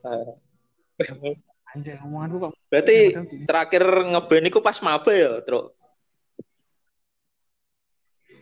Anjing, 1.71 1.99
omonganku 2.03 2.47
kok 2.47 2.51
Berarti 2.67 3.15
bener-bener 3.15 3.47
terakhir 3.47 3.83
ngeband 4.11 4.45
iku 4.51 4.59
pas 4.59 4.79
maba 4.83 5.11
ya, 5.11 5.39
Truk. 5.43 5.75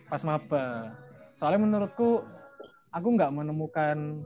pas 0.06 0.22
maba. 0.22 0.94
Soalnya 1.34 1.66
menurutku 1.66 2.22
aku 2.96 3.08
nggak 3.12 3.28
menemukan 3.28 4.24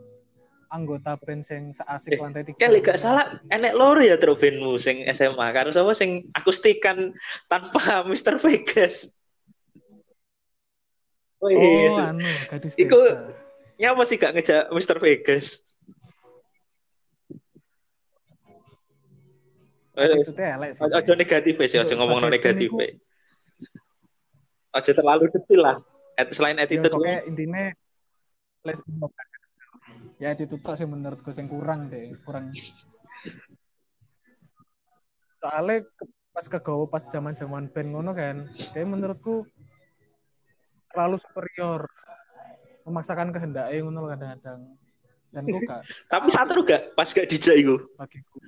anggota 0.70 1.18
band 1.18 1.42
sing 1.42 1.74
seasik 1.74 2.14
Eh, 2.14 2.22
lantai 2.22 2.46
tiga. 2.46 2.62
Kayak 2.62 2.86
gak 2.86 2.98
salah, 3.02 3.26
enek 3.50 3.74
loro 3.74 3.98
ya 3.98 4.14
Truk 4.14 4.38
bandmu 4.38 4.78
sing 4.78 5.02
SMA. 5.10 5.42
Karo 5.50 5.74
sapa 5.74 5.90
sing 5.92 6.30
akustikan 6.30 7.10
tanpa 7.50 7.82
Mr. 8.10 8.38
Vegas. 8.38 9.10
Oh, 11.42 11.48
Oh, 11.48 11.50
iya. 11.50 12.14
anu, 12.14 12.22
gadis 12.46 12.78
Iku- 12.78 12.94
desa. 13.00 13.34
Nyapa 13.80 14.02
sih 14.06 14.16
gak 14.20 14.32
ngejak 14.36 14.62
Mr. 14.70 14.96
Vegas? 15.00 15.46
Eh. 19.96 20.22
Ojo 20.80 21.12
negatif 21.18 21.54
ya, 21.58 21.66
sih, 21.66 21.78
ojo 21.82 21.94
ngomong 21.98 22.30
negatif 22.30 22.70
ya. 22.70 22.88
Ojo 24.70 24.90
terlalu 24.94 25.26
detil 25.34 25.60
lah. 25.60 25.76
Et- 26.14 26.30
Selain 26.30 26.54
Ya, 26.54 26.64
attitude 26.68 26.92
pokoknya 26.94 27.26
intinya 27.26 27.64
les 28.66 28.80
ya 30.20 30.36
ditutup 30.36 30.76
sih 30.76 30.84
menurutku 30.84 31.32
sing 31.32 31.48
kurang 31.48 31.88
deh 31.88 32.12
kurang. 32.28 32.52
Soalnya 35.40 35.84
ke- 35.84 36.12
pas 36.30 36.46
kegawa 36.46 36.84
pas 36.86 37.02
zaman 37.08 37.34
zaman 37.34 37.72
band 37.72 37.88
ngono 37.90 38.12
kan 38.12 38.46
kayak 38.76 38.86
menurutku 38.86 39.48
terlalu 40.92 41.16
superior. 41.16 41.88
Memaksakan 42.84 43.32
kehendaknya 43.32 43.80
ngono 43.80 44.08
kadang-kadang. 44.08 44.60
Dan 45.30 45.42
gue 45.46 45.62
gak 45.62 45.86
Tapi 46.10 46.28
satu 46.28 46.66
gak 46.66 46.92
pas 46.98 47.06
gak 47.06 47.30
dijak 47.30 47.54
bagiku 47.96 48.38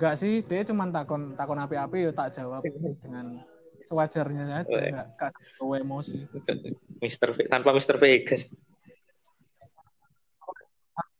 enggak 0.00 0.14
sih 0.16 0.40
dia 0.46 0.62
cuma 0.64 0.86
takon 0.88 1.34
takon 1.34 1.60
api-api 1.60 2.08
ya 2.08 2.12
tak 2.14 2.32
jawab 2.32 2.62
dengan 3.02 3.42
sewajarnya 3.84 4.44
aja 4.60 4.76
Weh. 4.76 4.90
enggak 4.90 5.06
gak 5.16 5.30
sampai 5.32 5.80
emosi 5.80 6.18
Mister 7.00 7.28
V- 7.32 7.48
tanpa 7.48 7.70
Mister 7.72 7.96
Vegas. 7.96 8.52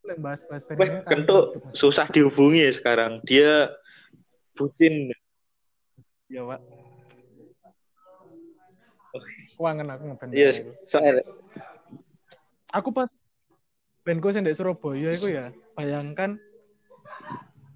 Lek 0.00 0.18
bahas-bahas 0.18 0.64
band 0.64 0.78
Wah, 0.80 0.86
ini 0.86 0.98
kan 1.04 1.18
masih- 1.24 1.72
susah 1.72 2.06
dihubungi 2.08 2.64
ya 2.64 2.72
sekarang. 2.72 3.20
Dia 3.22 3.68
bucin. 4.54 5.12
ya 6.26 6.46
pak 6.46 6.60
Kuangan 9.58 9.86
aku 9.90 10.02
ngeband 10.06 10.30
Iya, 10.30 10.54
itu. 10.54 10.70
soalnya 10.86 11.26
aku 12.70 12.94
pas 12.94 13.18
bandku 14.06 14.30
di 14.30 14.54
Surabaya 14.54 15.10
itu 15.10 15.26
ya 15.26 15.50
bayangkan 15.74 16.38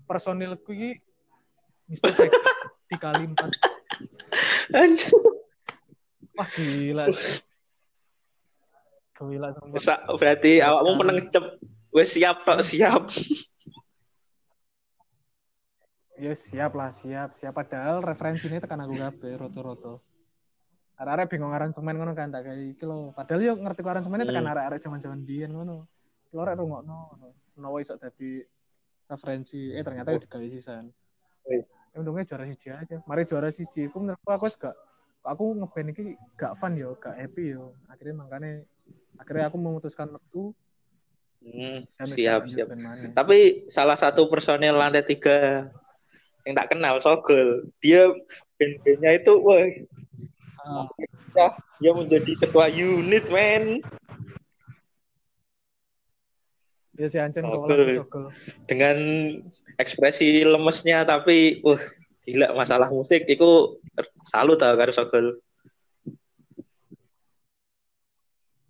personilku 0.07 0.71
ini 0.71 0.95
Mr. 1.91 2.15
Vegas 2.15 2.59
dikali 2.87 3.27
empat 3.27 3.51
wah 6.35 6.49
gila 6.55 7.05
gila. 9.15 9.49
Sa- 9.79 10.03
berarti 10.19 10.59
awakmu 10.59 10.91
sekali. 10.93 11.01
meneng 11.01 11.19
cep. 11.31 11.45
Wes 11.95 12.11
siap 12.11 12.43
tok, 12.43 12.59
siap. 12.67 13.07
ya 16.15 16.31
siap 16.31 16.73
lah 16.79 16.95
siap 16.95 17.35
siap 17.35 17.55
padahal 17.55 17.99
referensinya 17.99 18.63
tekan 18.63 18.79
aku 18.87 18.95
kabeh 18.95 19.35
roto-roto 19.35 19.99
arek-arek 20.95 21.27
bingung 21.27 21.51
aransemen 21.51 21.99
ngono 21.99 22.15
kan 22.15 22.31
tak 22.31 22.47
kayak 22.47 22.79
iki 22.79 22.87
lho 22.87 23.11
padahal 23.11 23.43
yo 23.43 23.53
ngerti 23.59 23.83
ku 23.83 23.91
aransemennya 23.91 24.23
tekan 24.31 24.47
Hmm. 24.47 24.53
arek-arek 24.55 24.79
zaman-zaman 24.79 25.27
biyen 25.27 25.51
ngono 25.51 25.91
lho 26.31 26.39
arek 26.39 26.55
rungokno 26.55 26.97
ngono 27.19 27.27
menawa 27.59 27.83
iso 27.83 27.99
dadi 27.99 28.39
referensi 29.11 29.75
eh 29.75 29.83
ternyata 29.83 30.15
Oh. 30.15 30.23
digawe 30.23 30.47
sisan 30.47 30.87
ya 30.87 31.04
untungnya 31.95 32.27
juara 32.27 32.45
siji 32.51 32.69
aja. 32.75 32.97
Mari 33.07 33.23
juara 33.27 33.49
siji. 33.51 33.87
Aku 33.89 34.03
menurutku 34.03 34.31
aku 34.31 34.47
gak 34.59 34.77
aku 35.25 35.45
ngeband 35.57 35.89
iki 35.95 36.05
gak 36.37 36.53
fun 36.59 36.75
yo 36.75 36.99
gak 36.99 37.17
happy 37.17 37.55
yo. 37.55 37.75
Akhirnya 37.89 38.15
makanya 38.25 38.53
akhirnya 39.19 39.45
aku 39.49 39.57
memutuskan 39.59 40.11
metu. 40.11 40.53
Hmm, 41.45 41.85
siap, 41.93 42.49
siap. 42.49 42.73
Tapi 43.13 43.69
salah 43.69 44.01
satu 44.01 44.27
personel 44.33 44.81
lantai 44.81 45.05
tiga 45.05 45.69
yang 46.45 46.57
tak 46.57 46.77
kenal 46.77 47.01
Sogol, 47.01 47.69
dia 47.81 48.09
band-bandnya 48.61 49.17
itu, 49.17 49.33
wah, 49.41 49.65
Ah, 50.65 50.89
ya, 51.37 51.53
dia 51.77 51.93
menjadi 51.93 52.33
ketua 52.41 52.73
unit, 52.73 53.29
men. 53.29 53.85
Dia 56.95 57.09
si 57.11 57.19
Ancen 57.19 57.43
Sogol 57.43 58.31
Dengan 58.71 58.97
ekspresi 59.79 60.47
lemesnya, 60.47 61.03
tapi, 61.03 61.59
wah, 61.67 61.81
gila 62.23 62.55
masalah 62.55 62.87
musik, 62.89 63.27
itu 63.27 63.79
salut 64.31 64.59
tau 64.63 64.79
karo. 64.79 65.39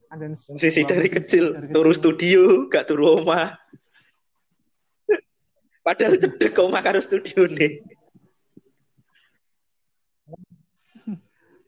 Ancen 0.08 0.32
Musisi 0.56 0.82
dari 0.88 1.08
kecil, 1.12 1.52
dari 1.52 1.68
turu 1.68 1.92
studio, 1.92 2.70
gak 2.72 2.88
turu 2.88 3.20
omah. 3.20 3.52
Padahal 5.86 6.16
cedek 6.16 6.56
omah 6.56 6.80
karo 6.80 7.02
studio 7.04 7.44
nih. 7.44 7.82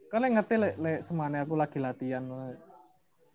kan 0.07 0.33
ngerti 0.33 0.57
lek 0.57 0.75
lek 0.81 0.99
semane 1.05 1.45
aku 1.45 1.61
lagi 1.61 1.77
latihan 1.77 2.25
lek. 2.25 2.57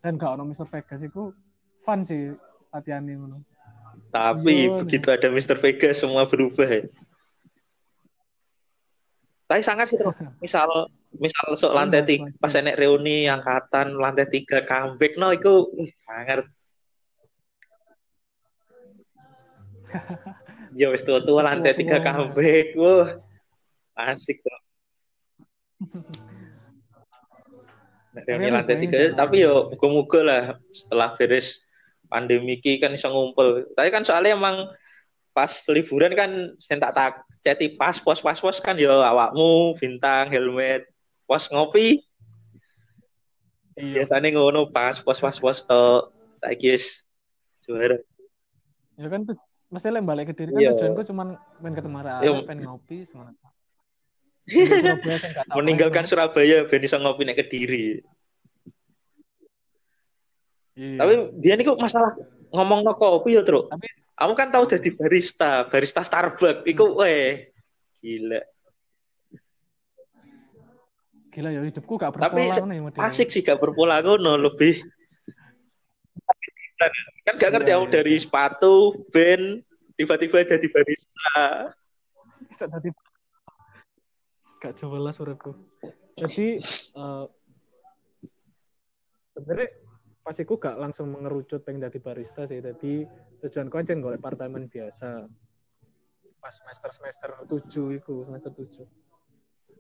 dan 0.02 0.18
gak 0.18 0.34
ono 0.34 0.50
Mr. 0.50 0.66
Vegas 0.66 1.06
iku 1.06 1.30
fun 1.78 2.02
sih 2.02 2.34
latihan 2.72 3.04
ngono. 3.04 3.44
Tapi 4.12 4.68
Iya, 4.68 4.80
begitu 4.80 5.08
ada 5.12 5.28
Mr. 5.32 5.60
Vegas 5.60 6.00
semua 6.00 6.24
berubah. 6.28 6.68
ya. 6.68 6.84
Tapi 9.48 9.62
sangat 9.64 9.92
sih 9.92 10.00
misal 10.44 10.88
misal 11.20 11.60
sok 11.60 11.76
lantai 11.76 12.02
Mas, 12.04 12.08
tiga 12.08 12.32
pas 12.40 12.56
enek 12.56 12.80
reuni 12.80 13.28
angkatan 13.28 14.00
lantai 14.00 14.32
tiga 14.32 14.64
comeback 14.64 15.20
no 15.20 15.36
itu 15.36 15.68
sangat. 16.08 16.48
Ya 20.72 20.88
wis 20.88 21.04
tua 21.04 21.20
tua 21.20 21.44
lantai 21.44 21.76
tiga 21.76 22.00
comeback, 22.00 22.80
wah 22.80 23.20
asik 24.08 24.40
tuh. 24.40 24.56
Reuni 28.28 28.48
lantai 28.56 28.80
tiga, 28.80 29.12
tapi 29.12 29.44
yo 29.44 29.68
muga-muga 29.72 30.20
lah 30.24 30.42
setelah 30.72 31.12
beres 31.20 31.68
pandemi 32.12 32.60
ki 32.60 32.84
kan 32.84 32.92
bisa 32.92 33.08
ngumpul. 33.08 33.64
Tapi 33.72 33.88
kan 33.88 34.04
soalnya 34.04 34.36
emang 34.36 34.68
pas 35.32 35.64
liburan 35.72 36.12
kan 36.12 36.32
saya 36.60 36.84
tak 36.84 36.92
tak 36.92 37.12
ceti 37.40 37.72
pas 37.80 37.96
pos 38.04 38.20
pas 38.20 38.36
pos 38.36 38.60
kan 38.60 38.76
yo 38.76 38.92
awakmu 38.92 39.72
bintang 39.80 40.28
helmet 40.28 40.84
pos 41.24 41.48
ngopi 41.48 42.04
Iya. 43.80 44.04
biasanya 44.04 44.36
ngono 44.36 44.68
pas 44.68 45.00
pos 45.00 45.24
pas 45.24 45.32
pos 45.40 45.64
to 45.64 45.84
saya 46.36 46.60
guys 46.60 47.08
juara 47.64 48.04
Ya 49.00 49.08
kan 49.08 49.24
tuh 49.24 49.40
mesti 49.72 49.88
balik 50.04 50.36
ke 50.36 50.44
diri 50.44 50.52
kan 50.52 50.60
Iya. 50.60 50.76
tujuanku 50.76 51.02
cuman 51.08 51.28
main 51.64 51.74
ketemu 51.74 51.98
Iya. 52.04 52.12
arek 52.20 52.46
pengen 52.52 52.64
ngopi 52.68 53.08
tahu 53.08 53.24
meninggalkan. 55.56 56.04
Surabaya 56.04 56.68
ben 56.68 56.84
iso 56.84 56.98
ngopi 57.00 57.24
nek 57.24 57.40
kediri 57.40 58.04
Iya. 60.72 60.98
tapi 61.04 61.14
dia 61.44 61.54
nih 61.60 61.66
kok 61.68 61.80
masalah 61.80 62.16
ngomong 62.56 62.88
no 62.88 62.96
kopi 62.96 63.36
ya 63.36 63.44
Tru? 63.44 63.68
Tapi- 63.68 63.92
kamu 64.22 64.34
kan 64.38 64.50
tahu 64.54 64.70
jadi 64.70 64.90
barista 64.94 65.66
barista 65.66 66.06
Starbucks. 66.06 66.62
Iku 66.70 66.94
weh 66.94 67.50
gila. 67.98 68.38
Gila 71.34 71.50
ya 71.50 71.66
hidupku 71.66 71.98
gak 71.98 72.14
berpola 72.14 72.30
Tapi 72.30 72.42
ngono 72.54 72.92
ya 72.94 73.08
asik 73.08 73.34
sih 73.34 73.42
gak 73.42 73.58
berpola 73.58 73.98
ngono 74.06 74.38
lebih. 74.38 74.78
Kan 77.26 77.36
gak 77.42 77.50
ngerti 77.50 77.72
Iya, 77.74 77.82
aku 77.82 77.86
iya. 77.90 77.94
dari 77.98 78.14
sepatu 78.22 78.74
band 79.10 79.66
tiba-tiba 79.98 80.38
jadi 80.46 80.68
barista. 80.70 81.34
Bisa 82.46 82.66
tadi 82.70 82.94
gak 84.62 84.78
jelas 84.78 85.18
uripku. 85.18 85.58
Jadi 86.14 86.62
eh 86.94 87.26
sebenarnya 89.34 89.68
pas 90.22 90.38
iku 90.38 90.62
gak 90.62 90.78
langsung 90.78 91.10
mengerucut 91.10 91.66
pengen 91.66 91.90
jadi 91.90 91.98
barista 91.98 92.46
sih. 92.46 92.62
Jadi 92.62 93.06
tujuanku 93.42 93.76
aja 93.78 93.98
golek 93.98 94.22
apartemen 94.22 94.70
biasa. 94.70 95.26
Pas 96.38 96.54
semester 96.54 96.90
semester 96.94 97.30
tujuh 97.50 97.98
iku 97.98 98.22
semester 98.22 98.54
tujuh. 98.54 98.86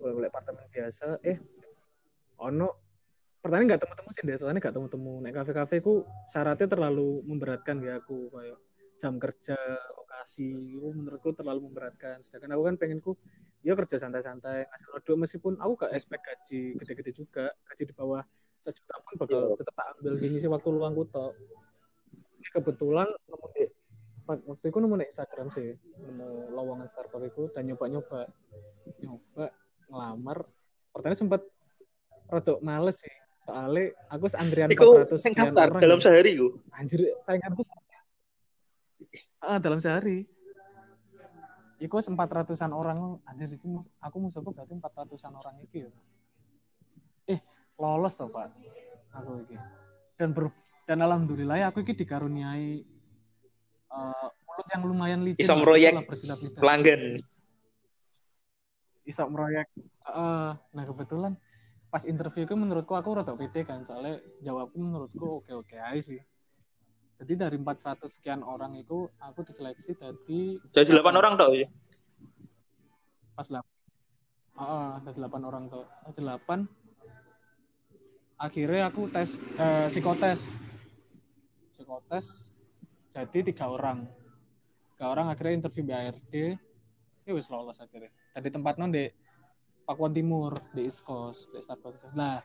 Golek 0.01 0.13
golek 0.17 0.30
apartemen 0.34 0.65
biasa. 0.73 1.21
Eh 1.21 1.38
ono 2.41 2.73
pertanyaan 3.41 3.77
gak 3.77 3.82
temu-temu 3.86 4.10
sih 4.13 4.21
pertanyaan 4.25 4.62
gak 4.62 4.75
temu-temu. 4.75 5.13
Naik 5.21 5.36
kafe-kafe 5.45 5.75
ku 5.86 6.06
syaratnya 6.25 6.65
terlalu 6.65 7.21
memberatkan 7.21 7.77
ya 7.86 8.01
aku. 8.01 8.34
Kayak 8.34 8.58
jam 8.97 9.17
kerja 9.21 9.58
lokasi 9.97 10.77
itu 10.77 10.89
menurutku 10.89 11.38
terlalu 11.38 11.69
memberatkan. 11.69 12.17
Sedangkan 12.17 12.58
aku 12.58 12.63
kan 12.65 12.75
pengenku 12.82 13.12
ya 13.62 13.77
kerja 13.77 14.01
santai-santai 14.01 14.65
ngasih 14.73 14.88
produk. 14.89 15.15
Meskipun 15.21 15.54
aku 15.62 15.86
gak 15.86 15.93
expect 15.93 16.25
gaji 16.25 16.82
gede-gede 16.82 17.12
juga 17.13 17.54
gaji 17.69 17.84
di 17.86 17.93
bawah 17.93 18.25
sejuta 18.62 18.95
pun 19.02 19.13
bakal 19.17 19.39
Iya. 19.43 19.58
tetap 19.58 19.74
tak 19.74 19.88
ambil. 19.97 20.13
Gini 20.15 20.38
sih 20.38 20.47
waktu 20.47 20.69
luangku 20.69 21.04
tok. 21.08 21.34
Kebetulan 22.52 23.08
nemu 23.26 23.47
di 23.52 23.63
waktu 24.28 24.65
itu 24.67 24.78
nemu 24.78 24.95
di 24.95 25.06
Instagram 25.08 25.47
sih. 25.50 25.67
Nemu 25.97 26.28
lowongan 26.52 26.86
Starbucks 26.86 27.28
itu 27.28 27.43
dan 27.52 27.63
nyoba-nyoba. 27.65 28.30
Nyoba 29.00 29.45
ngelamar. 29.88 30.38
Pertanyaan 30.91 31.19
sempat 31.19 31.41
rada 32.28 32.54
males 32.62 33.02
sih. 33.02 33.13
Soalnya 33.41 33.89
aku 34.08 34.30
antrian 34.38 34.69
Iku 34.69 35.02
400 35.02 35.17
sing 35.17 35.34
sekian 35.34 35.50
daftar 35.50 35.67
orang 35.74 35.82
dalam 35.82 35.97
sehari 35.97 36.32
ku? 36.38 36.62
Anjir 36.71 37.02
sainganku 37.26 37.65
ah 39.41 39.58
dalam 39.58 39.82
sehari. 39.82 40.30
Iku 41.82 41.97
empat 41.97 42.30
ratusan 42.30 42.69
orang. 42.69 43.17
Anjir 43.26 43.50
iku 43.50 43.82
mus- 43.82 43.89
aku 43.97 44.21
musuhku 44.21 44.54
berarti 44.54 44.78
empat 44.78 44.93
ratusan 44.93 45.34
orang 45.34 45.58
iki 45.65 45.82
ya. 45.82 45.91
Eh, 47.28 47.39
lolos 47.79 48.13
toh, 48.17 48.27
Pak. 48.31 48.51
Aku 49.21 49.43
iki. 49.43 49.55
Dan 50.17 50.31
ber, 50.31 50.51
dan 50.88 50.99
alhamdulillah 51.03 51.57
ya 51.60 51.65
aku 51.71 51.84
iki 51.84 51.93
dikaruniai 51.95 52.84
eh, 53.91 54.27
mulut 54.47 54.67
yang 54.71 54.84
lumayan 54.84 55.21
licin. 55.23 55.43
Iso 55.43 55.53
lah, 55.55 55.60
meroyek 55.63 55.91
lah 55.95 56.03
bersilat-litat. 56.07 56.60
pelanggan 56.62 57.01
Iso 59.07 59.23
meroyek. 59.27 59.67
Heeh. 60.01 60.49
nah 60.57 60.84
kebetulan 60.84 61.38
pas 61.91 62.07
interview 62.07 62.47
itu 62.47 62.55
menurutku 62.55 62.95
aku 62.95 63.19
rada 63.19 63.36
pede 63.36 63.67
kan 63.67 63.84
soalnya 63.84 64.23
jawabku 64.39 64.79
menurutku 64.79 65.43
oke 65.43 65.51
oke 65.51 65.75
aja 65.75 65.99
sih 65.99 66.21
jadi 67.21 67.45
dari 67.45 67.60
400 67.60 68.07
sekian 68.07 68.41
orang 68.41 68.73
itu 68.79 69.05
aku 69.21 69.45
diseleksi 69.45 69.93
dari 69.93 70.57
Jadi 70.73 70.89
delapan 70.89 71.21
orang 71.21 71.34
tau 71.38 71.53
ya. 71.53 71.67
pas 73.36 73.45
lah 73.51 73.62
ah 74.55 74.97
ada 75.03 75.12
delapan 75.12 75.41
orang 75.43 75.63
tuh 75.67 75.84
ada 75.84 76.12
delapan 76.15 76.60
akhirnya 78.41 78.89
aku 78.89 79.06
tes 79.13 79.38
eh, 79.62 79.88
psikotes. 79.88 80.58
Psikotes 81.77 82.58
jadi 83.13 83.39
tiga 83.54 83.69
orang. 83.69 84.10
Tiga 84.97 85.13
orang 85.13 85.30
akhirnya 85.30 85.62
interview 85.62 85.86
BARD 85.86 86.58
ya 87.21 87.32
wis 87.38 87.47
lolos 87.54 87.77
akhirnya. 87.77 88.10
Dari 88.34 88.49
tempat 88.49 88.82
non 88.82 88.89
di 88.89 89.06
Pakuan 89.86 90.10
Timur 90.10 90.58
di 90.73 90.89
East 90.89 91.06
Coast 91.06 91.54
di 91.54 91.62
Starbucks. 91.62 92.10
Nah 92.17 92.41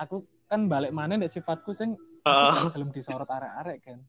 aku 0.00 0.24
kan 0.48 0.64
balik 0.64 0.96
mana 0.96 1.20
di 1.20 1.28
sifatku 1.28 1.76
sing 1.76 1.92
Heeh. 2.24 2.54
belum 2.72 2.88
disorot 2.88 3.28
arek-arek 3.28 3.78
kan. 3.84 4.00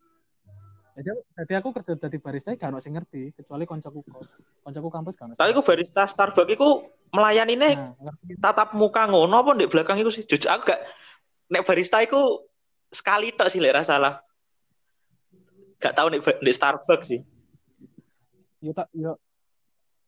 Jadi, 0.95 1.11
jadi 1.11 1.59
aku 1.59 1.75
kerja 1.75 1.99
dari 1.99 2.23
barista 2.23 2.55
gak 2.55 2.71
ono 2.71 2.79
sing 2.79 2.95
ngerti 2.95 3.35
kecuali 3.35 3.67
koncoku 3.67 3.99
kos. 4.07 4.47
Koncoku 4.63 4.87
kampus 4.87 5.19
gak 5.19 5.27
ono 5.27 5.33
Tapi 5.35 5.51
aku 5.51 5.63
barista 5.67 6.07
Starbucks 6.07 6.55
iku 6.55 6.87
melayaninya 7.11 7.67
Nah, 7.75 7.91
ngerti. 7.99 8.39
tatap 8.39 8.71
muka 8.79 9.03
ngono 9.03 9.43
apa 9.43 9.51
di 9.59 9.67
belakang 9.67 9.99
iku 9.99 10.07
sih. 10.07 10.23
Jujur 10.23 10.47
aku 10.47 10.71
gak 10.71 10.79
nek 11.51 11.61
barista 11.63 12.01
iku 12.01 12.41
sekali 12.89 13.33
tok 13.35 13.49
sih 13.49 13.61
lek 13.61 13.75
ra 13.75 13.83
salah. 13.83 14.13
Gak 15.77 15.93
tahu 15.93 16.07
nek 16.09 16.21
di 16.41 16.51
Starbucks 16.51 17.05
sih. 17.05 17.21
Yo 18.63 18.71
tak 18.71 18.89
yo 18.95 19.13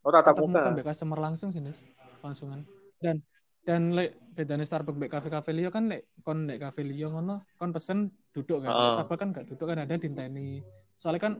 Oh 0.02 0.12
tatap 0.13 0.39
tatap 0.39 0.47
muka 0.47 0.60
muka. 0.63 0.71
mbek 0.71 0.86
customer 0.88 1.19
langsung 1.19 1.52
sih 1.52 1.60
Nis. 1.60 1.84
langsungan. 2.23 2.63
Dan 2.97 3.19
dan 3.67 3.91
lek 3.91 4.15
bedane 4.34 4.63
Starbucks 4.63 4.95
mbek 4.95 5.12
kafe-kafe 5.12 5.52
liyo 5.52 5.67
kan 5.69 5.91
lek 5.91 6.08
kon 6.23 6.47
nek 6.47 6.58
kafe 6.63 6.82
liyo 6.88 7.12
ngono 7.12 7.43
kon 7.60 7.76
pesen 7.76 8.08
duduk 8.32 8.63
kan. 8.63 8.71
Heeh. 8.71 8.91
Starbucks 8.95 9.19
kan 9.19 9.30
gak 9.36 9.45
duduk 9.52 9.67
kan 9.67 9.84
ada 9.84 10.00
dinteni. 10.00 10.63
Soalnya 10.97 11.21
kan 11.30 11.34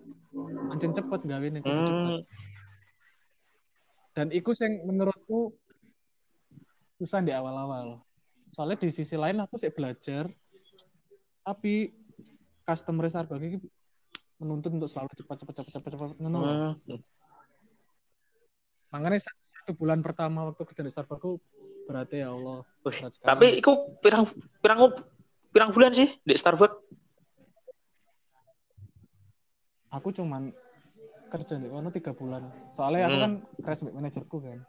anjing 0.70 0.94
cepet 0.94 1.22
gawe 1.26 1.48
nih 1.50 1.62
cepet. 1.64 1.90
Hmm, 1.90 2.20
Dan 4.14 4.28
iku 4.34 4.50
sing 4.54 4.82
menurutku 4.86 5.54
susah 6.98 7.22
di 7.22 7.30
awal-awal. 7.30 8.02
Soalnya 8.48 8.78
di 8.80 8.90
sisi 8.90 9.16
lain 9.20 9.38
aku 9.40 9.60
sih 9.60 9.72
belajar 9.72 10.28
tapi 11.44 11.96
customer 12.68 13.08
Starbucks 13.08 13.40
ini 13.40 13.58
menuntut 14.38 14.72
untuk 14.76 14.92
selalu 14.92 15.12
cepat 15.16 15.36
cepat 15.40 15.54
cepat 15.64 15.72
cepat 15.80 15.92
cepat 15.96 16.10
hmm. 16.20 17.00
Makanya 18.88 19.20
sa- 19.20 19.40
satu 19.40 19.72
bulan 19.76 20.00
pertama 20.04 20.48
waktu 20.48 20.64
kerja 20.64 20.84
di 20.84 20.92
Starbucks 20.92 21.20
aku 21.20 21.32
berarti 21.88 22.20
ya 22.20 22.32
Allah. 22.36 22.68
Berat. 22.84 23.12
Tapi 23.20 23.48
iku 23.60 23.96
pirang 24.04 24.28
pirang 24.60 24.92
pirang 25.52 25.72
bulan 25.72 25.92
sih 25.96 26.12
di 26.24 26.36
Starbucks. 26.36 26.84
aku 29.88 30.12
cuman 30.14 30.52
kerja 31.32 31.58
di 31.58 31.68
kono 31.72 31.90
tiga 31.90 32.12
bulan. 32.12 32.44
Soalnya 32.76 33.08
aku 33.08 33.16
Hmm. 33.18 33.24
kan 33.24 33.32
crash 33.64 33.82
manajerku 33.88 34.38
kan. 34.44 34.60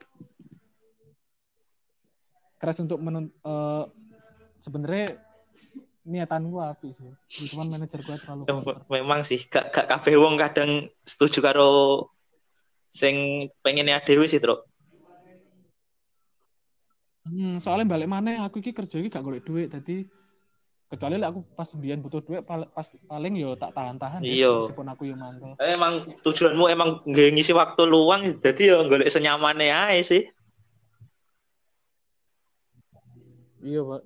Crash 2.59 2.83
untuk 2.83 2.99
menun 2.99 3.31
eh, 3.31 3.85
sebenarnya 4.59 5.15
niatanku 6.03 6.59
api 6.59 6.89
sih. 6.91 7.11
Cuman 7.55 7.71
manajerku 7.71 8.11
terlalu 8.19 8.43
Ya, 8.45 8.55
kotor. 8.59 8.77
memang 8.91 9.21
sih 9.23 9.47
gak 9.47 9.71
gak 9.71 9.87
kabeh 9.87 10.15
wong 10.19 10.35
kadang 10.35 10.71
setuju 11.07 11.39
karo 11.39 11.71
sing 12.91 13.47
pengennya 13.61 14.01
dhewe 14.03 14.27
sih, 14.27 14.41
Truk. 14.41 14.65
Hmm, 17.29 17.61
soalnya 17.61 17.93
balik 17.93 18.09
mana 18.09 18.41
aku 18.41 18.65
iki 18.65 18.73
kerja 18.73 18.97
iki 18.97 19.13
gak 19.13 19.21
golek 19.21 19.45
duit 19.45 19.69
tadi 19.69 20.09
kecuali 20.89 21.21
lek 21.21 21.29
aku 21.29 21.41
pas 21.53 21.69
mbiyen 21.77 22.01
butuh 22.01 22.25
duit 22.25 22.41
pal- 22.41 22.73
pas 22.73 22.89
paling 22.89 23.37
yo 23.37 23.53
tak 23.61 23.77
tahan-tahan 23.77 24.25
ya, 24.25 24.33
Iya. 24.33 24.53
meskipun 24.65 24.89
aku 24.89 25.03
yo 25.05 25.15
mangkel. 25.21 25.53
Eh, 25.61 25.77
Emang 25.77 26.01
tujuanmu 26.25 26.65
emang 26.73 27.05
ngisi 27.05 27.53
waktu 27.53 27.85
luang 27.85 28.25
jadi 28.41 28.63
ya 28.73 28.77
golek 28.89 29.13
senyamane 29.13 29.69
ae 29.69 30.01
sih. 30.01 30.25
Iya, 33.59 33.83
Pak. 33.83 34.03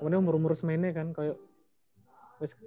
Kemudian 0.00 0.20
umur-umur 0.24 0.52
semene 0.56 0.90
kan 0.90 1.14
kayak 1.14 1.38
wis 2.42 2.58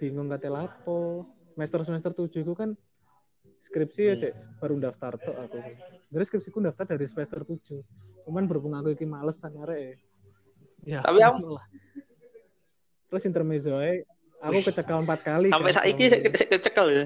bingung 0.00 0.30
kate 0.30 0.48
lapo. 0.48 1.26
Semester-semester 1.58 2.14
7 2.14 2.46
itu 2.46 2.54
kan 2.54 2.78
skripsi 3.58 4.02
ya 4.08 4.14
sik, 4.14 4.38
baru 4.62 4.78
daftar 4.78 5.18
tok 5.18 5.36
aku. 5.36 5.58
Sebenarnya 6.06 6.26
skripsiku 6.30 6.58
daftar 6.62 6.86
dari 6.86 7.04
semester 7.04 7.42
7. 7.42 7.82
Cuman 8.22 8.46
berhubung 8.46 8.78
aku 8.78 8.94
iki 8.94 9.02
males 9.04 9.42
sang 9.42 9.58
arek. 9.58 9.98
Ya. 10.86 11.02
Tapi 11.02 11.18
aku- 11.18 11.58
lah. 11.58 11.66
Terus 13.10 13.22
intermezzo 13.26 13.74
aku 14.38 14.58
kecekel 14.62 15.02
empat 15.02 15.20
kali. 15.26 15.48
Sampai 15.50 15.74
kan, 15.74 15.82
saiki 15.82 16.04
selama 16.06 16.22
sik 16.30 16.34
sik 16.38 16.48
kecekel 16.54 16.86
ya. 16.88 17.04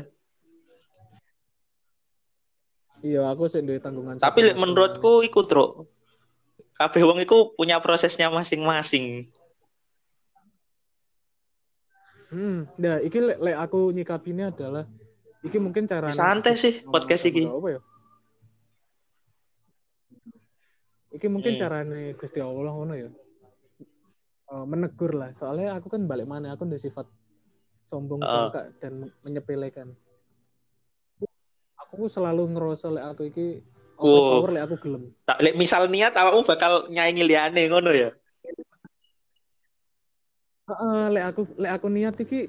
Iya, 3.02 3.22
aku 3.34 3.50
sih 3.50 3.64
duwe 3.66 3.82
tanggungan. 3.82 4.22
Tapi 4.22 4.54
menurutku 4.54 5.26
iku, 5.26 5.42
Truk. 5.42 5.90
Kabeh 6.72 7.02
wong 7.04 7.18
iku 7.22 7.52
punya 7.54 7.78
prosesnya 7.78 8.32
masing-masing. 8.32 9.26
Hmm, 12.32 12.64
nah 12.80 12.96
iki 12.98 13.20
lek, 13.20 13.38
lek 13.44 13.56
aku 13.60 13.92
nyikapinya 13.92 14.48
adalah 14.48 14.88
iki 15.44 15.60
mungkin 15.60 15.84
cara 15.84 16.08
Santai 16.16 16.56
sih 16.56 16.80
podcast 16.80 17.28
iki. 17.28 17.44
Apa 17.44 17.68
ya? 17.76 17.80
Iki 21.12 21.26
mungkin 21.28 21.52
Hmm. 21.54 21.60
carane 21.60 22.16
Gusti 22.16 22.40
Allah 22.40 22.72
ngono 22.72 22.94
ya. 22.96 23.12
Eh, 24.52 24.64
menegur 24.64 25.12
lah. 25.12 25.32
Soalnya 25.36 25.76
aku 25.76 25.92
kan 25.92 26.08
balik 26.08 26.24
mana 26.24 26.56
aku 26.56 26.64
udah 26.64 26.80
sifat 26.80 27.04
sombong 27.84 28.24
congkak 28.24 28.80
dan 28.80 28.92
men- 28.96 29.14
menyepelekan. 29.20 29.92
Aku 31.84 32.08
selalu 32.08 32.48
ngerasa 32.56 32.88
lek 32.88 33.04
aku 33.12 33.22
iki 33.28 33.60
Wow. 33.98 34.08
overpower 34.08 34.50
lek 34.56 34.64
aku 34.66 34.76
gelem. 34.82 35.02
Tak 35.28 35.38
lek 35.44 35.54
misal 35.54 35.86
niat 35.86 36.12
awakmu 36.16 36.42
bakal 36.44 36.72
nyaingi 36.88 37.22
liyane 37.24 37.62
ngono 37.68 37.90
ya. 37.92 38.10
Heeh, 40.62 41.02
lek 41.12 41.24
aku 41.34 41.42
lek 41.58 41.72
aku 41.76 41.86
niat 41.92 42.16
iki 42.22 42.40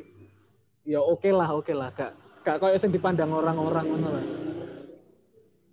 ya 0.84 1.00
oke 1.00 1.30
lah, 1.32 1.50
oke 1.56 1.74
lah, 1.76 1.90
gak 1.96 2.12
gak 2.44 2.60
koyo 2.60 2.76
sing 2.76 2.92
dipandang 2.92 3.32
orang-orang 3.32 3.86
ngono 3.88 4.08
lah. 4.12 4.26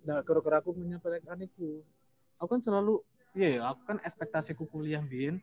Nah, 0.01 0.17
gara-gara 0.25 0.57
aku 0.63 0.73
menyepelekan 0.73 1.37
itu, 1.45 1.85
aku 2.41 2.57
kan 2.57 2.61
selalu 2.63 3.03
iya 3.37 3.59
ya, 3.59 3.61
aku 3.71 3.81
kan 3.85 3.97
ekspektasiku 4.01 4.65
kuliah 4.67 5.03
biyen 5.03 5.39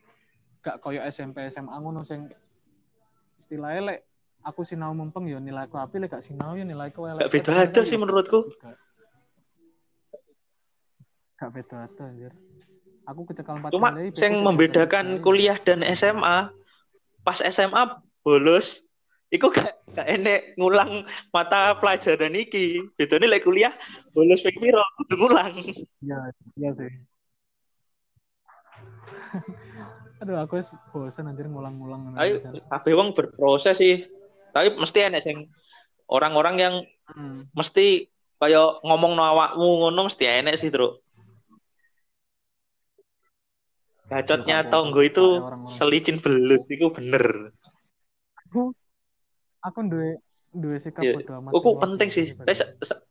gak 0.59 0.83
koyo 0.83 0.99
SMP 1.07 1.47
SMA 1.47 1.71
ngono 1.79 2.03
sing 2.03 2.27
istilahnya 3.39 3.81
lek 3.95 3.99
aku 4.43 4.67
sinau 4.67 4.91
mumpeng 4.91 5.27
ya 5.31 5.39
nilaiku 5.39 5.79
api 5.79 6.03
lek 6.03 6.11
gak 6.19 6.25
sinau 6.25 6.57
ya 6.57 6.67
nilaiku 6.67 7.07
elek. 7.07 7.23
Gak 7.23 7.31
beda 7.31 7.51
ada 7.63 7.81
sih 7.87 7.95
menurutku. 7.95 8.51
Gak, 8.59 8.75
gak 11.39 11.55
beda 11.55 11.87
anjir. 11.87 12.35
Aku 13.07 13.25
kecekel 13.25 13.57
empat 13.57 13.71
Cuma 13.73 13.95
kali, 13.95 14.11
beku 14.11 14.37
membedakan 14.43 15.05
kuliah 15.23 15.57
dan 15.57 15.81
SMA, 15.95 16.51
pas 17.23 17.39
SMA 17.41 18.03
bolos, 18.21 18.85
iku 19.31 19.49
gak, 19.49 19.81
gak 19.95 20.05
enek 20.05 20.53
ngulang 20.59 21.07
mata 21.31 21.73
pelajaran 21.79 22.35
iki. 22.35 22.83
Bedane 22.99 23.25
lek 23.31 23.47
kuliah 23.47 23.73
bolos 24.13 24.43
ping 24.43 24.59
piro 24.59 24.83
kudu 25.01 25.15
ngulang. 25.15 25.55
Iya, 26.03 26.19
iya 26.59 26.69
sih. 26.75 26.91
Aduh, 30.21 30.35
aku 30.35 30.59
wis 30.59 30.75
bosen 30.91 31.31
anjir 31.31 31.47
ngulang-ngulang. 31.47 32.19
Ayo 32.19 32.43
kabeh 32.67 32.93
wong 32.93 33.15
berproses 33.15 33.79
sih. 33.79 34.03
Tapi 34.51 34.75
mesti 34.75 35.07
enek 35.07 35.23
sing 35.23 35.47
orang-orang 36.11 36.57
yang 36.59 36.75
Hmm. 37.09 37.49
mesti 37.57 38.05
kayak 38.37 38.85
ngomong 38.85 39.17
no 39.17 39.25
awakmu 39.25 39.65
ngono 39.81 40.05
mesti 40.05 40.29
enek 40.29 40.61
sih, 40.61 40.69
Truk. 40.69 41.01
Gacotnya 44.09 44.57
Ya, 44.59 44.65
Kak, 44.65 44.71
tonggo 44.73 45.01
itu 45.05 45.25
selicin 45.69 46.17
belut 46.17 46.65
itu 46.65 46.89
bener. 46.89 47.53
Aku 48.49 48.73
aku 49.61 49.79
duwe 49.85 50.17
duwe 50.49 50.81
sikap 50.81 51.05
Iya. 51.05 51.21
bodo 51.21 51.31
amat. 51.37 51.51
Aku 51.53 51.69
penting 51.77 52.09
sih. 52.09 52.25
Tapi 52.33 52.57
se, 52.57 52.65
se- 52.81 53.01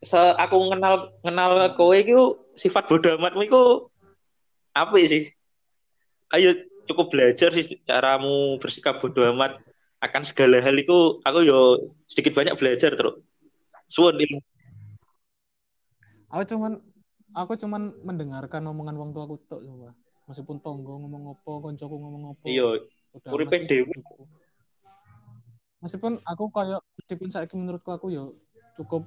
se- 0.00 0.36
aku 0.40 0.56
kenal 0.72 1.12
kenal 1.20 1.50
kowe 1.76 1.92
iku 1.92 2.40
sifat 2.56 2.88
bodo 2.88 3.20
amatmu 3.20 3.44
iku 3.44 3.92
apa 4.72 4.96
sih? 5.04 5.28
Ayo 6.32 6.56
cukup 6.88 7.12
belajar 7.12 7.52
sih 7.52 7.84
caramu 7.84 8.56
bersikap 8.56 9.04
bodo 9.04 9.28
amat 9.28 9.60
akan 10.00 10.22
segala 10.24 10.64
hal 10.64 10.76
iku 10.80 11.20
aku 11.20 11.44
yo 11.44 11.84
sedikit 12.08 12.32
banyak 12.32 12.56
belajar 12.56 12.96
terus. 12.96 13.20
Suwun 13.92 14.16
ilmu. 14.16 14.40
Aku 16.32 16.42
cuman 16.48 16.80
aku 17.36 17.52
cuman 17.60 17.92
mendengarkan 18.02 18.64
omongan 18.66 18.96
wong 18.96 19.10
tua 19.12 19.28
aku 19.28 19.36
tok 19.46 19.60
coba. 19.60 19.92
Meskipun 20.24 20.56
tonggo 20.64 20.96
ngomong 21.04 21.36
opo, 21.36 21.60
koncoku 21.60 21.94
ngomong 22.00 22.22
opo. 22.32 22.44
Iya, 22.48 22.80
uripe 23.28 23.68
dhewe. 23.68 23.92
Meskipun 25.84 26.16
aku 26.24 26.44
kayak 26.48 26.80
meskipun 26.96 27.28
saiki 27.28 27.54
menurutku 27.60 27.92
aku 27.92 28.08
ya 28.08 28.24
cukup 28.80 29.04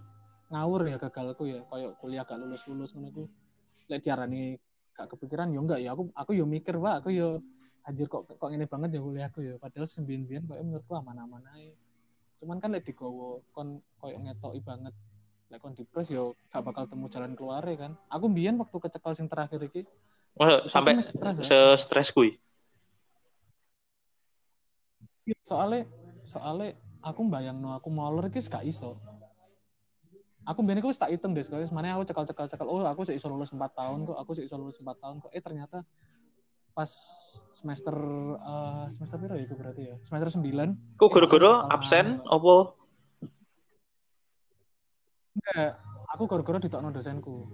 ngawur 0.53 0.87
ya 0.87 0.95
gagalku 1.01 1.43
ya 1.49 1.59
kayak 1.67 1.97
kuliah 1.99 2.23
gak 2.23 2.39
lulus-lulus 2.39 2.95
ngono 2.95 3.09
ku 3.11 3.23
lek 3.91 3.99
diarani 3.99 4.55
gak 4.95 5.11
kepikiran 5.11 5.51
yo 5.51 5.59
enggak 5.65 5.83
ya 5.83 5.91
aku 5.91 6.07
aku 6.15 6.31
yo 6.37 6.45
mikir 6.47 6.79
Pak 6.79 7.03
aku 7.03 7.09
yo 7.11 7.43
anjir 7.83 8.07
kok 8.07 8.27
kok 8.27 8.51
ini 8.51 8.63
banget 8.63 8.95
ya 8.95 9.01
kuliah 9.03 9.27
aku 9.27 9.39
ya 9.43 9.53
padahal 9.59 9.87
sembilan 9.87 10.47
kok 10.47 10.57
menurutku 10.63 10.93
aman-aman 10.95 11.43
aja 11.51 11.73
cuman 12.39 12.57
kan 12.63 12.69
lek 12.71 12.85
digowo 12.87 13.43
kon 13.51 13.81
koyo 13.99 14.17
ngetoki 14.23 14.61
banget 14.63 14.93
lek 15.51 15.59
kon 15.59 15.75
dipres 15.75 16.07
yo 16.13 16.37
gak 16.47 16.63
bakal 16.63 16.87
temu 16.87 17.11
jalan 17.11 17.35
keluar 17.35 17.63
kan 17.75 17.97
aku 18.07 18.25
mbiyen 18.31 18.55
waktu 18.55 18.77
kecekal 18.79 19.13
sing 19.17 19.27
terakhir 19.27 19.59
iki 19.67 19.83
Oh, 20.37 20.69
sampai 20.69 20.93
aku 20.97 21.05
stres 21.05 21.35
ya. 21.41 21.45
se-stres 21.45 22.09
kuwi. 22.13 22.37
soalnya 25.43 25.83
soalnya 26.23 26.75
aku 27.03 27.19
bayang 27.27 27.59
no 27.59 27.75
aku 27.75 27.91
mau 27.91 28.07
lulus 28.07 28.47
gak 28.47 28.63
iso 28.63 28.95
aku 30.47 30.63
biasanya 30.63 30.83
aku 30.83 30.91
tak 30.95 31.11
hitung 31.11 31.35
deh 31.35 31.43
sekali 31.43 31.67
mana 31.67 31.99
aku 31.99 32.07
cekal 32.07 32.23
cekal 32.23 32.47
cekal 32.47 32.67
oh 32.71 32.79
aku 32.87 33.03
sih 33.03 33.19
iso 33.19 33.27
lulus 33.27 33.51
4 33.51 33.59
tahun 33.75 34.07
kok 34.07 34.15
aku 34.15 34.31
sih 34.39 34.43
iso 34.47 34.55
lulus 34.55 34.79
4 34.79 34.95
tahun 34.95 35.19
kok 35.19 35.31
eh 35.35 35.43
ternyata 35.43 35.83
pas 36.71 36.87
semester 37.51 37.95
eh, 38.39 38.85
semester 38.93 39.17
berapa 39.19 39.35
ya 39.35 39.43
itu 39.43 39.55
berarti 39.59 39.81
ya 39.91 39.95
semester 40.07 40.29
9 40.39 40.95
Ku 40.95 41.05
goro-goro 41.11 41.67
absen 41.67 42.23
opo? 42.23 42.79
enggak 45.37 45.75
aku 46.15 46.23
gara-gara 46.31 46.57
ditokno 46.63 46.89
dosenku 46.95 47.51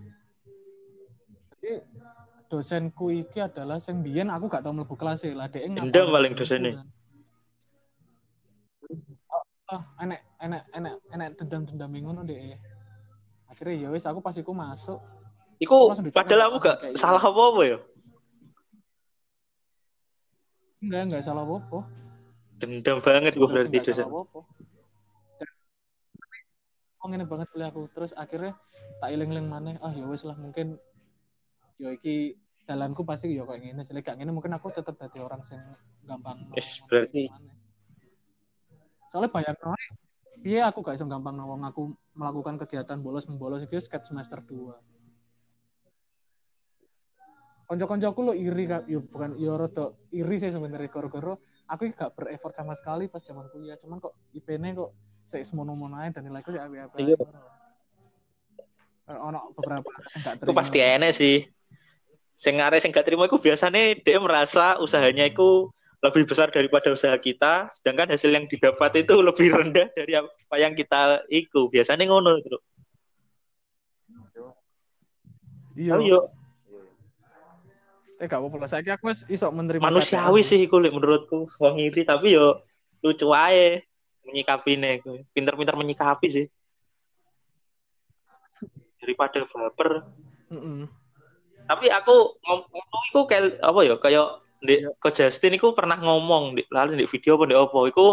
jadi 1.57 1.81
dosenku 2.53 3.09
iki 3.09 3.41
adalah 3.41 3.81
sing 3.81 4.05
biyen 4.05 4.29
aku 4.29 4.45
gak 4.45 4.61
tau 4.61 4.69
mlebu 4.77 4.93
kelas 4.93 5.25
e 5.25 5.33
lah 5.33 5.49
dhek 5.49 5.73
Dendam 5.73 6.13
paling 6.13 6.37
dosennya. 6.37 6.85
ah 9.73 9.81
enek 10.05 10.21
enek 10.37 10.61
enek 10.69 10.93
enek 11.09 11.29
dendam-dendam 11.33 11.89
ngono 11.89 12.21
deh 12.21 12.37
akhirnya 13.49 13.75
ya 13.81 13.87
wis 13.89 14.05
aku 14.05 14.21
pas 14.21 14.37
iku 14.37 14.53
masuk 14.53 15.01
Iku 15.57 15.89
padahal 16.13 16.53
aku 16.53 16.57
gak 16.61 16.77
gitu. 16.93 16.99
salah 17.01 17.17
apa-apa 17.23 17.61
ya. 17.65 17.77
enggak 20.85 21.01
enggak 21.09 21.23
salah 21.25 21.41
apa-apa 21.41 21.89
Dendam 22.61 23.01
banget 23.01 23.33
gue 23.33 23.49
berarti 23.49 23.77
dosen. 23.81 24.05
oh 27.01 27.07
ngene 27.09 27.25
banget 27.25 27.49
kuliah 27.49 27.73
aku 27.73 27.89
terus 27.97 28.13
akhirnya 28.13 28.53
tak 29.01 29.09
iling-iling 29.09 29.49
maneh 29.49 29.75
ah 29.81 29.89
ya 29.89 30.05
wis 30.05 30.21
lah 30.21 30.37
mungkin 30.37 30.77
yo 31.81 31.89
iki 31.89 32.37
dalanku 32.63 33.03
pasti 33.03 33.35
yo 33.35 33.43
kayak 33.43 33.59
gini 33.59 33.81
sih 33.83 33.91
gak 33.95 34.15
ngene 34.15 34.31
mungkin 34.31 34.55
aku 34.55 34.71
tetap 34.71 34.95
jadi 34.95 35.19
orang 35.19 35.43
sing 35.43 35.59
gampang 36.07 36.39
ngomong 36.47 36.87
berarti- 36.87 37.27
soalnya 39.11 39.29
banyak 39.29 39.55
orang 39.59 39.83
iya 40.43 40.71
aku 40.71 40.79
gak 40.79 40.95
iso 40.95 41.05
gampang 41.05 41.35
ngomong 41.35 41.67
aku 41.67 41.91
melakukan 42.15 42.55
kegiatan 42.63 43.03
bolos 43.03 43.27
membolos 43.27 43.67
itu 43.67 43.75
sketch 43.77 44.09
semester 44.09 44.39
2 44.39 44.73
konco-konco 47.63 48.05
aku 48.05 48.21
lo 48.27 48.33
iri 48.35 48.63
kan 48.67 48.83
yo 48.87 48.99
bukan 49.01 49.33
yo 49.39 49.55
rada 49.57 49.95
iri 50.13 50.35
sih 50.37 50.51
sebenarnya. 50.51 50.91
Goro-goro 50.91 51.39
aku 51.65 51.89
gak 51.89 52.11
bereffort 52.13 52.53
sama 52.53 52.75
sekali 52.75 53.07
pas 53.07 53.23
zaman 53.23 53.47
kuliah. 53.49 53.79
Cuman 53.79 53.97
kok 53.97 54.13
IP-nya 54.35 54.75
kok 54.77 54.91
saya 55.23 55.41
semono-mono 55.47 55.95
aja 55.97 56.19
dan 56.19 56.27
nilaiku 56.27 56.51
ya 56.53 56.67
apa-apa 56.67 56.99
Iya. 56.99 57.15
ono 59.09 59.39
beberapa 59.55 59.89
yang 59.89 60.21
gak 60.21 60.33
Itu 60.37 60.41
terima. 60.43 60.57
pasti 60.59 60.77
enek 60.83 61.11
sih. 61.15 61.35
Sing 62.43 62.59
arek 62.59 62.83
sing 62.83 62.91
gak 62.91 63.07
terima 63.07 63.23
iku 63.23 63.39
biasanya 63.39 63.95
dia 64.03 64.19
merasa 64.19 64.75
usahanya 64.83 65.31
itu 65.31 65.71
lebih 66.03 66.27
besar 66.27 66.51
daripada 66.51 66.91
usaha 66.91 67.15
kita, 67.15 67.71
sedangkan 67.71 68.11
hasil 68.11 68.35
yang 68.35 68.43
didapat 68.51 69.07
itu 69.07 69.15
lebih 69.23 69.55
rendah 69.55 69.87
dari 69.95 70.19
apa 70.19 70.55
yang 70.59 70.75
kita 70.75 71.23
iku. 71.31 71.71
Biasanya 71.71 72.03
ngono, 72.11 72.35
Bro. 72.43 72.59
iya 75.79 75.95
Oh, 75.95 76.03
yo, 76.03 76.19
eh 78.21 78.27
gak 78.27 78.39
apa-apa 78.43 78.57
lah 78.61 78.69
saya 78.69 78.93
aku 78.93 79.09
wis 79.09 79.25
iso 79.25 79.49
menerima 79.49 79.79
manusiawi 79.79 80.43
sih 80.43 80.67
iku 80.67 80.83
menurutku. 80.83 81.47
Wong 81.57 81.79
iri 81.79 82.03
tapi 82.03 82.35
yo 82.35 82.59
lucu 82.99 83.31
aja 83.31 83.79
menyikapine 84.27 84.99
iku. 84.99 85.23
Pinter-pinter 85.31 85.79
menyikapi 85.79 86.27
sih. 86.27 86.45
Daripada 88.99 89.47
baper. 89.47 90.03
Mm-mm. 90.51 91.02
Tapi 91.63 91.87
aku 91.87 92.37
ngom- 92.43 92.67
ngomong 92.67 93.03
itu 93.09 93.19
kayak 93.29 93.43
apa 93.63 93.79
ya 93.87 93.95
kayak 93.99 94.27
di 94.63 94.75
ke 94.79 95.09
Justin 95.11 95.59
itu 95.59 95.75
pernah 95.75 95.99
ngomong 95.99 96.55
di 96.55 96.63
lalu 96.71 97.03
di 97.03 97.05
video 97.07 97.35
apa 97.35 97.45
di 97.51 97.55
apa 97.55 97.79
itu 97.91 98.07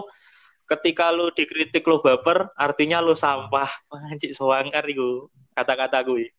ketika 0.66 1.10
lu 1.10 1.30
dikritik 1.34 1.82
lu 1.86 1.98
baper 2.02 2.50
artinya 2.54 3.02
lu 3.02 3.14
sampah. 3.14 3.70
Anjir 4.10 4.34
soangkar 4.34 4.86
itu 4.86 5.30
kata-kata 5.54 6.02
gue 6.06 6.30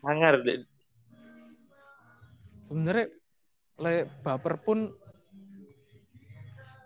sangar 0.00 0.42
sebenarnya 2.66 3.06
le 3.78 3.94
baper 4.24 4.54
pun 4.58 4.90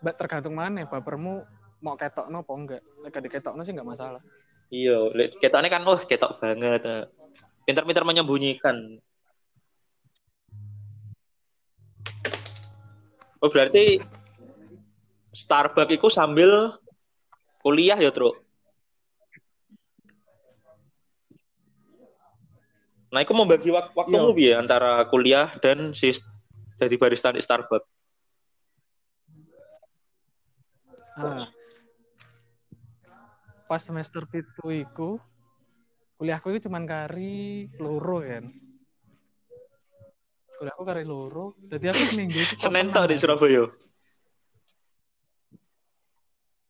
mbak 0.05 0.15
tergantung 0.21 0.53
mana 0.53 0.85
bapermu 0.85 1.47
mau 1.81 1.97
ketok 1.97 2.29
no 2.29 2.45
apa 2.45 2.53
enggak. 2.53 2.83
Lek 3.01 3.11
gak 3.13 3.25
diketokno 3.25 3.63
sih 3.65 3.73
enggak 3.73 3.89
masalah 3.89 4.23
iya 4.75 4.99
ketoknya 5.39 5.71
kan 5.71 5.83
oh 5.87 6.01
ketok 6.03 6.43
banget. 6.43 6.83
Pintar-pintar 7.63 8.03
menyembunyikan. 8.03 8.99
Oh 13.39 13.51
berarti 13.53 14.03
Starbucks 15.31 15.95
itu 15.95 16.09
sambil 16.09 16.75
kuliah 17.61 17.99
ya 18.01 18.11
Tru 18.11 18.33
Nah, 23.15 23.23
itu 23.23 23.31
membagi 23.31 23.71
wak 23.71 23.95
waktumu 23.95 24.35
ya 24.35 24.59
antara 24.59 25.07
kuliah 25.07 25.47
dan 25.63 25.95
si 25.95 26.11
jadi 26.83 26.99
barista 26.99 27.31
di 27.31 27.39
Starbucks. 27.39 27.87
nah 31.15 31.47
pas 33.65 33.81
semester 33.81 34.29
pitu 34.29 34.65
iku 34.71 35.17
kuliahku 36.17 36.53
itu 36.53 36.69
cuman 36.69 36.85
kari 36.85 37.67
loro 37.81 38.21
kan 38.23 38.45
kuliahku 40.57 40.83
kari 40.85 41.05
loro 41.05 41.57
jadi 41.67 41.91
aku 41.91 42.03
seminggu 42.13 42.39
itu 42.39 42.55
Senin 42.63 42.93
tok 42.93 43.05
di. 43.11 43.17
Surabaya. 43.19 43.65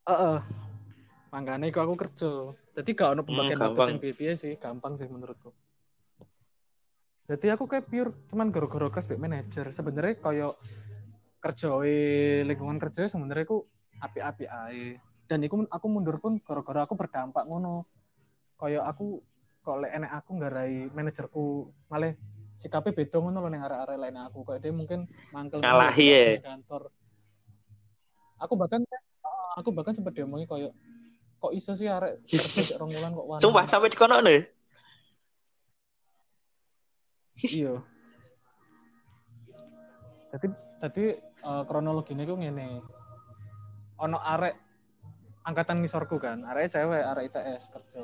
Heeh. 0.05 0.37
Makanya 1.33 1.65
iku 1.67 1.79
aku 1.83 1.95
kerja. 1.97 2.31
Jadi 2.77 2.89
gak 2.95 3.09
ono 3.17 3.21
pembagian 3.25 3.59
Hmm, 3.59 3.65
waktu 3.67 3.79
gampang. 3.81 3.89
sing 3.89 3.97
piye 3.99 4.33
sih, 4.37 4.53
gampang 4.55 4.93
sih 4.95 5.07
menurutku. 5.09 5.51
Jadi 7.25 7.49
aku 7.49 7.65
kayak 7.65 7.89
pure 7.89 8.13
cuman 8.29 8.53
gara-gara 8.53 8.87
kelas 8.93 9.09
back 9.09 9.17
manager. 9.19 9.65
Sebenarnya 9.73 10.13
koyo 10.21 10.49
kerjoi 11.41 11.97
lingkungan 12.45 12.77
kerja 12.77 13.09
sebenarnya 13.09 13.49
aku 13.49 13.65
api-api 13.97 14.45
ae. 14.45 14.85
Dan 15.25 15.41
iku 15.41 15.65
aku 15.65 15.85
mundur 15.89 16.21
pun 16.21 16.37
gara-gara 16.41 16.85
aku 16.85 16.93
berdampak 16.93 17.43
ngono. 17.49 17.89
Koyo 18.55 18.85
aku 18.85 19.19
kok 19.65 19.81
lek 19.81 19.91
enek 19.97 20.11
aku 20.21 20.29
nggarai 20.37 20.93
manajerku 20.93 21.73
malah 21.89 22.13
sikapnya 22.55 22.93
beda 22.93 23.17
ngono 23.17 23.41
loh 23.41 23.49
ning 23.49 23.65
arek-arek 23.65 23.97
lain 23.97 24.17
aku. 24.21 24.39
Kayak 24.45 24.61
dia 24.61 24.73
mungkin 24.73 24.99
mangkel 25.33 25.59
Ngalahi 25.65 26.05
ya. 26.05 26.23
kantor. 26.45 26.93
Aku 28.39 28.53
bahkan 28.53 28.81
aku 29.57 29.69
bahkan 29.73 29.95
sempat 29.97 30.13
diomongi 30.13 30.45
koyo 30.45 30.69
kok 31.35 31.51
iso 31.53 31.77
sih 31.77 31.85
arek 31.85 32.25
kerja 32.25 32.77
rong 32.79 32.93
wulan 32.93 33.11
kok 33.13 33.25
wani. 33.27 33.41
Sumpah 33.41 33.65
sampai 33.65 33.89
di 33.91 33.97
kono 33.97 34.17
nih. 34.21 34.41
Iya. 37.43 37.73
Jadi 40.31 40.47
tadi 40.79 41.05
eh, 41.19 41.63
kronologinya 41.67 42.23
gue 42.23 42.37
ngene. 42.39 42.67
Ono 44.03 44.17
arek 44.19 44.64
angkatan 45.45 45.79
ngisorku 45.81 46.17
kan, 46.17 46.41
arek 46.41 46.73
cewek, 46.73 47.03
arek 47.05 47.29
ITS 47.29 47.63
kerja. 47.69 48.01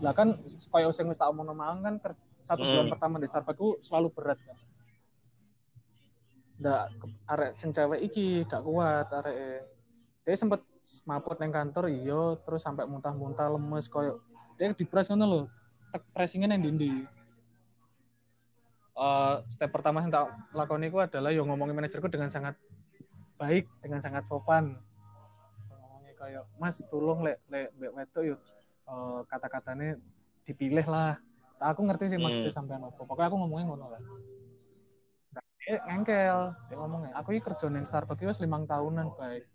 Lah 0.00 0.14
kan 0.14 0.38
supaya 0.62 0.86
sing 0.94 1.10
wis 1.10 1.18
tak 1.18 1.28
omongno 1.28 1.52
mang 1.52 1.82
kan 1.82 1.98
satu 2.42 2.62
bulan 2.62 2.86
Hmm. 2.86 2.92
pertama 2.94 3.16
di 3.18 3.26
Starbucks 3.26 3.58
ku 3.58 3.68
selalu 3.82 4.08
berat 4.14 4.38
kan. 4.38 4.58
Ndak 6.62 6.84
arek 7.26 7.52
sing 7.58 7.74
cewek 7.74 8.00
iki 8.06 8.46
gak 8.46 8.62
kuat 8.62 9.10
arek 9.10 9.66
dia 10.22 10.38
sempet 10.38 10.62
maput 11.02 11.34
neng 11.42 11.50
kantor 11.50 11.90
iya 11.90 12.38
terus 12.46 12.62
sampai 12.62 12.86
muntah-muntah 12.86 13.50
lemes 13.50 13.90
koyo 13.90 14.22
dia 14.54 14.70
dipres 14.70 15.10
ngono 15.10 15.26
lho 15.26 15.40
tek 15.90 16.06
pressingnya 16.14 16.54
neng 16.54 16.62
dindi 16.62 17.02
Eh, 18.92 19.34
step 19.48 19.72
pertama 19.72 20.04
yang 20.04 20.12
tak 20.12 20.28
lakoni 20.52 20.92
itu 20.92 21.00
adalah 21.00 21.32
yang 21.32 21.48
ngomongin 21.48 21.72
manajerku 21.72 22.12
dengan 22.12 22.28
sangat 22.28 22.60
baik 23.42 23.66
dengan 23.82 23.98
sangat 23.98 24.22
sopan. 24.30 24.78
Ngomongnya 25.66 26.14
kayak 26.14 26.44
mas 26.62 26.78
tolong 26.86 27.26
lek 27.26 27.42
lek 27.50 27.74
lek 27.74 27.90
wedo 27.90 28.20
yuk 28.22 28.40
eh, 28.86 29.20
kata-katanya 29.26 29.98
dipilih 30.46 30.86
lah. 30.86 31.18
Saya 31.58 31.74
aku 31.74 31.82
ngerti 31.82 32.14
sih 32.14 32.18
maksudnya 32.22 32.54
Hmm. 32.54 32.58
sampean 32.62 32.82
apa. 32.86 33.02
Pokoknya 33.02 33.26
aku 33.26 33.36
ngomongin 33.42 33.66
ngono 33.66 33.86
lah. 33.90 34.02
Dia 35.62 35.78
ngengkel 35.86 36.38
dia 36.66 36.76
ngomongnya 36.78 37.10
aku 37.14 37.34
ini 37.34 37.40
kerja 37.40 37.66
neng 37.70 37.86
Starbucks 37.86 38.18
itu 38.18 38.42
limang 38.42 38.66
tahunan 38.66 39.14
baik. 39.14 39.46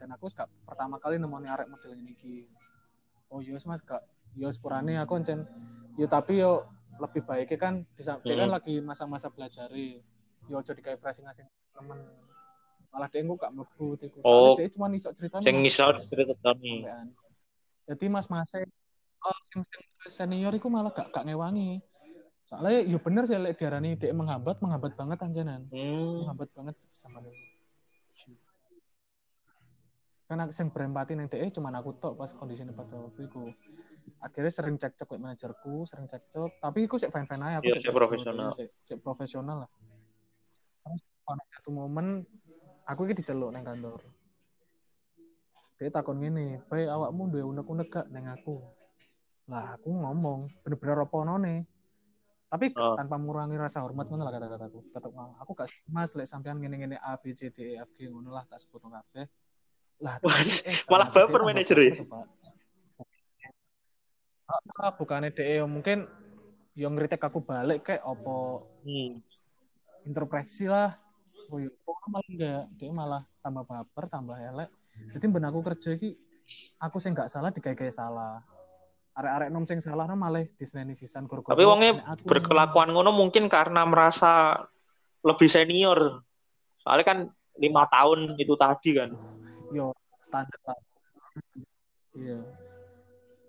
Dan 0.00 0.08
aku 0.16 0.32
gak 0.32 0.48
pertama 0.64 0.96
kali 0.96 1.20
nemoni 1.20 1.44
arek 1.44 1.68
model 1.68 1.92
ini 1.92 2.48
oh 3.28 3.44
iya 3.44 3.52
mas 3.68 3.84
gak 3.84 4.00
yo 4.32 4.48
sepurane 4.48 4.96
aku 4.96 5.20
ancen 5.20 5.44
yo 6.00 6.08
tapi 6.08 6.40
yo 6.40 6.64
lebih 6.96 7.20
baiknya 7.22 7.58
kan 7.60 7.74
di 7.92 8.02
sa- 8.02 8.16
dia 8.24 8.32
kan 8.34 8.48
Hmm. 8.48 8.56
lagi 8.56 8.80
masa-masa 8.80 9.28
belajar 9.28 9.68
yo 10.48 10.56
aja 10.56 10.72
dikai 10.72 10.96
pressing 10.96 11.28
ngasih 11.28 11.44
temen 11.76 12.00
malah 12.90 13.06
dia 13.06 13.22
kok 13.22 13.38
gak 13.38 13.52
mlebu 13.52 13.86
iku 13.96 14.18
Oh. 14.22 14.52
dia 14.54 14.66
cuma 14.68 14.90
iso 14.90 15.08
ceritanya 15.10 15.42
Sing 15.42 15.56
ngisor 15.58 15.94
cerita 16.02 16.34
tani. 16.36 16.82
sampean. 16.82 17.06
Jadi 17.86 18.04
Mas 18.06 18.26
Mase 18.26 18.66
oh, 19.20 19.38
sing, 19.42 19.62
sing 19.62 19.84
senior 20.06 20.50
iku 20.52 20.66
malah 20.66 20.90
gak 20.90 21.10
gak 21.10 21.24
ngewangi. 21.24 21.78
Soalnya 22.42 22.82
yo 22.82 22.98
bener 22.98 23.24
sih 23.24 23.34
lek 23.34 23.54
diarani 23.54 23.94
dhek 23.94 24.10
menghambat, 24.10 24.58
menghambat 24.58 24.92
banget 24.94 25.18
anjenan. 25.22 25.70
Hmm. 25.70 26.26
Menghambat 26.26 26.50
banget 26.50 26.74
sama 26.90 27.22
dia. 27.22 27.30
Karena 30.26 30.46
sing 30.50 30.70
berempati 30.70 31.14
ning 31.14 31.26
dhek 31.26 31.50
cuman 31.50 31.74
aku 31.74 31.94
tok 31.96 32.14
pas 32.14 32.30
kondisinya 32.30 32.70
pada 32.70 32.94
waktu 32.96 33.26
itu. 33.26 33.50
Akhirnya 34.18 34.50
sering 34.50 34.76
cekcok 34.76 35.06
kayak 35.08 35.22
manajerku, 35.22 35.82
sering 35.84 36.06
cekcok, 36.06 36.58
tapi 36.58 36.84
iku 36.84 36.98
sik 36.98 37.10
fine-fine 37.10 37.40
aja 37.40 37.56
aku 37.58 37.66
Iya, 37.66 37.78
bodo, 37.80 37.90
profesional. 37.96 38.50
sik 38.54 38.98
profesional 39.00 39.56
lah. 39.66 39.70
Terus 40.82 41.02
ono 41.24 41.42
satu 41.50 41.70
momen 41.70 42.06
aku 42.90 43.06
iki 43.06 43.22
diceluk 43.22 43.54
nang 43.54 43.62
kantor. 43.62 44.02
Dia 45.78 45.88
takon 45.88 46.20
ngene, 46.20 46.60
"Bae 46.68 46.84
awakmu 46.84 47.30
duwe 47.30 47.46
unek-unek 47.46 47.88
gak 47.88 48.06
neng 48.12 48.28
aku?" 48.28 48.60
Lah, 49.48 49.74
aku 49.78 49.88
ngomong, 49.90 50.46
bener-bener 50.62 50.98
apa 51.06 51.18
nih. 51.40 51.60
Tapi 52.50 52.66
Oh. 52.74 52.98
tanpa 52.98 53.14
mengurangi 53.14 53.54
rasa 53.54 53.78
hormat 53.78 54.10
ngono 54.10 54.26
lah 54.26 54.34
kata-kataku. 54.34 54.82
Tetep 54.90 55.10
mau. 55.14 55.38
Aku 55.38 55.54
gak 55.54 55.70
mas 55.86 56.10
lek 56.18 56.26
sampean 56.26 56.58
ngene-ngene 56.58 56.98
A 56.98 57.14
B 57.14 57.30
C 57.30 57.46
D 57.46 57.78
E 57.78 57.78
F 57.78 57.94
G 57.94 58.10
ngono 58.10 58.34
lah 58.34 58.42
tak 58.50 58.58
sebut 58.58 58.82
kabeh. 58.82 59.26
Lah, 60.02 60.18
eh, 60.18 60.26
malah 60.90 61.08
baper 61.14 61.40
manajer 61.46 61.78
ya? 61.78 61.94
Pak. 62.02 62.26
Ah, 64.82 64.90
bukannya 64.90 65.30
DE 65.30 65.62
mungkin 65.62 66.10
yang 66.74 66.98
ngeritik 66.98 67.22
aku 67.22 67.38
balik 67.38 67.86
kayak 67.86 68.02
opo 68.02 68.66
Hmm. 68.82 69.22
interpretasi 70.02 70.66
lah. 70.66 70.98
Oh, 71.50 71.58
iya, 71.58 71.70
malah 72.06 72.26
enggak, 72.30 72.62
dia 72.78 72.90
malah 72.94 73.22
tambah 73.42 73.66
baper, 73.66 74.04
tambah 74.06 74.38
elek. 74.38 74.70
Jadi 75.10 75.24
ben 75.26 75.42
aku 75.42 75.60
kerja 75.66 75.98
iki 75.98 76.14
aku 76.78 77.02
sing 77.02 77.12
gak 77.18 77.26
salah 77.26 77.50
dikai-kai 77.50 77.90
salah. 77.90 78.38
Arek-arek 79.18 79.50
nom 79.50 79.66
sing 79.66 79.82
salah 79.82 80.06
malah 80.14 80.46
diseneni 80.54 80.94
sisan 80.94 81.26
gor-gor. 81.26 81.58
Tapi 81.58 81.66
wongnya 81.66 82.06
berkelakuan 82.22 82.94
ngono 82.94 83.10
mungkin 83.10 83.50
karena 83.50 83.82
merasa 83.82 84.62
lebih 85.26 85.50
senior. 85.50 86.22
Soalnya 86.78 87.04
kan 87.04 87.18
lima 87.58 87.90
tahun 87.90 88.38
itu 88.38 88.54
tadi 88.54 88.90
kan. 88.94 89.10
yo 89.70 89.90
standar 90.22 90.60
lah. 90.66 90.78
Iya. 92.14 92.42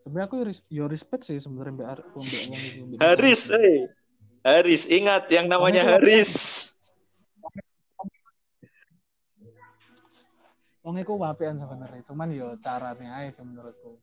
Sebenarnya 0.02 0.26
aku 0.30 0.36
yo 0.42 0.46
res- 0.46 0.68
yo 0.70 0.86
respect 0.90 1.30
sih 1.30 1.38
sebenarnya 1.38 1.74
mbak 1.78 1.88
Haris, 2.98 3.54
eh. 3.54 3.86
Haris, 4.42 4.90
ingat 4.90 5.30
yang 5.30 5.46
namanya 5.46 5.86
Haris. 5.86 6.71
Wong 10.82 10.98
iku 10.98 11.14
wapian 11.22 11.62
sebenarnya, 11.62 12.02
cuman 12.02 12.34
yo 12.34 12.58
carane 12.58 13.06
ae 13.06 13.30
sih 13.30 13.46
menurutku. 13.46 14.02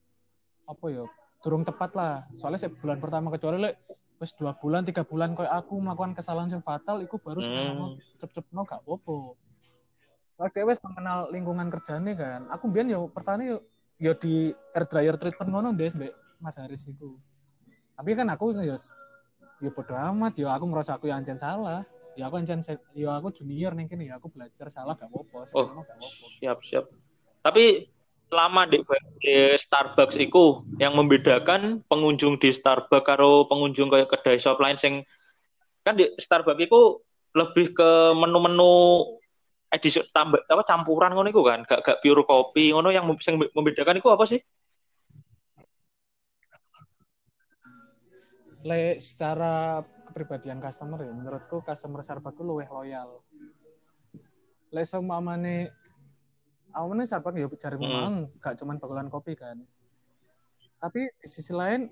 Apa 0.62 0.86
yo? 0.94 1.10
Durung 1.42 1.66
tepat 1.66 1.90
lah. 1.98 2.22
Soalnya 2.38 2.62
sih 2.62 2.70
bulan 2.70 3.02
pertama 3.02 3.34
kecuali 3.34 3.58
lek 3.58 3.74
wis 4.18 4.34
dua 4.34 4.54
bulan, 4.54 4.86
tiga 4.86 5.02
bulan 5.02 5.34
koyo 5.34 5.50
aku 5.50 5.78
melakukan 5.78 6.14
kesalahan 6.14 6.50
yang 6.50 6.62
fatal, 6.62 7.02
iku 7.02 7.18
baru 7.18 7.42
Hmm. 7.42 7.98
cep-cep 8.18 8.46
no 8.50 8.62
gak 8.66 8.82
apa-apa. 8.82 9.34
Dia 10.54 10.62
wis 10.66 10.78
mengenal 10.82 11.34
lingkungan 11.34 11.66
kerjane 11.66 12.14
kan. 12.14 12.46
Aku 12.54 12.70
biyen 12.70 12.94
yo 12.94 13.10
pertama 13.10 13.42
yo 13.42 13.58
yo 13.98 14.14
di 14.14 14.54
air 14.54 14.84
dryer 14.86 15.18
treatment 15.18 15.50
ngono 15.50 15.74
Des 15.74 15.98
mbek 15.98 16.14
Mas 16.38 16.54
Haris 16.54 16.86
iku. 16.86 17.18
Tapi 17.98 18.14
kan 18.14 18.30
aku 18.30 18.54
yo 18.54 18.78
yo 19.58 19.70
bodo 19.74 19.98
amat 19.98 20.38
yo 20.38 20.46
aku 20.46 20.70
ngerasa 20.70 20.94
aku 20.94 21.10
yang 21.10 21.26
ancen 21.26 21.34
salah. 21.34 21.82
Ya 22.18 22.26
aku 22.26 22.42
ancen 22.42 22.66
se- 22.66 22.82
yo 22.98 23.14
aku 23.14 23.30
junior 23.30 23.78
ning 23.78 23.86
kene 23.86 24.10
ya 24.10 24.18
aku 24.18 24.26
belajar 24.34 24.66
salah 24.74 24.98
gak 24.98 25.06
apa-apa, 25.06 25.54
Oh. 25.54 25.86
gak. 25.86 26.02
Siap, 26.42 26.58
siap. 26.66 26.84
Tapi 27.46 27.86
selama 28.26 28.66
di, 28.66 28.82
di 29.22 29.54
Starbucks 29.54 30.18
itu 30.18 30.66
yang 30.82 30.98
membedakan 30.98 31.86
pengunjung 31.86 32.34
di 32.42 32.50
Starbucks 32.50 33.06
karo 33.06 33.46
pengunjung 33.46 33.86
kayak 33.86 34.10
kedai 34.10 34.34
shop 34.42 34.58
lain 34.58 34.74
sing 34.74 35.06
kan 35.86 35.94
di 35.94 36.10
Starbucks 36.18 36.58
itu 36.58 36.98
lebih 37.38 37.70
ke 37.70 37.90
menu-menu 38.18 39.06
edisi 39.70 40.02
tambah 40.10 40.42
apa 40.42 40.66
campuran 40.66 41.14
ngono 41.14 41.30
iku 41.30 41.46
kan 41.46 41.62
gak 41.62 41.86
gak 41.86 41.98
pure 42.02 42.26
kopi 42.26 42.74
ngono 42.74 42.90
yang 42.90 43.06
sing 43.22 43.38
membedakan 43.38 44.02
itu 44.02 44.10
apa 44.10 44.26
sih? 44.26 44.42
Le 48.66 48.98
secara 48.98 49.86
kepribadian 50.08 50.58
customer 50.58 51.04
ya 51.04 51.12
menurutku 51.12 51.60
customer 51.60 52.00
Starbucks 52.00 52.34
itu 52.34 52.42
luwih 52.42 52.68
loyal. 52.72 53.20
Le 54.72 54.82
seumpamane 54.84 55.68
awalnya 56.72 57.04
Starbucks 57.04 57.36
ya 57.36 57.48
cari 57.48 57.76
Hmm. 57.76 57.84
memang 57.84 58.14
gak 58.40 58.56
cuman 58.58 58.80
bakalan 58.80 59.08
kopi 59.12 59.36
kan. 59.36 59.60
Tapi 60.78 61.10
di 61.10 61.26
sisi 61.28 61.52
lain 61.52 61.86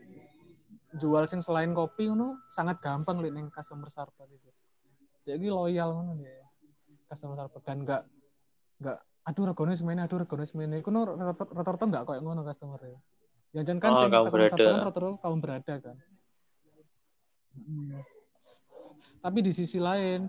jual 0.96 1.28
sing 1.28 1.44
selain 1.44 1.76
kopi 1.76 2.08
ngono 2.08 2.40
sangat 2.48 2.80
gampang 2.80 3.20
lek 3.20 3.32
ning 3.36 3.46
customer 3.52 3.92
Starbucks 3.92 4.32
itu. 4.32 4.50
Jadi 5.26 5.46
loyal 5.52 5.92
ngono 5.92 6.24
ya. 6.24 6.44
Customer 7.06 7.36
Starbucks 7.36 7.64
dan 7.68 7.84
gak 7.84 8.02
gak 8.80 8.98
aduh 9.26 9.50
regane 9.50 9.74
semene 9.74 10.06
aduh 10.06 10.22
regane 10.22 10.46
semene 10.46 10.78
iku 10.78 10.88
rata-rata 10.92 11.84
gak 11.88 12.04
koyo 12.08 12.20
ngono 12.24 12.40
customer 12.46 12.80
ya. 12.80 12.98
Yang 13.56 13.64
jan 13.72 13.78
kan 13.80 13.90
Oh, 13.96 14.00
sing 14.04 14.10
kaum 14.12 14.26
berada. 14.28 14.56
Kan 14.58 14.80
rata-rata 14.84 15.18
kaum 15.22 15.38
berada 15.40 15.74
kan. 15.80 15.96
Hmm. 17.56 18.00
Tapi 19.24 19.38
di 19.42 19.52
sisi 19.56 19.80
lain, 19.80 20.28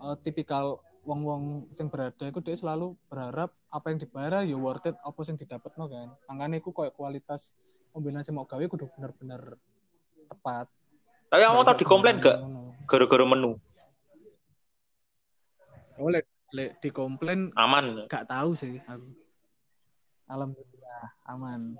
eh, 0.00 0.16
tipikal 0.22 0.78
wong-wong 1.00 1.72
sing 1.72 1.88
berada 1.88 2.28
itu 2.28 2.40
dia 2.44 2.56
selalu 2.56 2.92
berharap 3.08 3.50
apa 3.72 3.86
yang 3.88 3.98
dibayar 3.98 4.44
ya 4.44 4.56
worth 4.56 4.84
it 4.84 4.96
apa 5.00 5.20
yang 5.24 5.36
didapat 5.40 5.72
no 5.80 5.88
kan. 5.88 6.08
Makanya 6.28 6.60
aku 6.60 6.70
kayak 6.76 6.92
kualitas 6.92 7.56
pembelian 7.90 8.22
mau 8.36 8.44
gawe 8.44 8.64
kudu 8.68 8.86
bener-bener 8.94 9.56
tepat. 10.28 10.66
Tapi 11.30 11.40
kamu 11.46 11.62
tau 11.62 11.78
dikomplain 11.78 12.16
gak 12.18 12.38
gara-gara 12.86 13.24
menu? 13.24 13.56
Oh, 16.00 16.10
lek 16.10 16.26
lek 16.50 16.82
dikomplain 16.82 17.54
Aman. 17.54 18.06
gak 18.10 18.26
tahu 18.26 18.54
sih 18.54 18.82
aku. 18.86 19.08
Alhamdulillah 20.30 21.06
aman. 21.26 21.74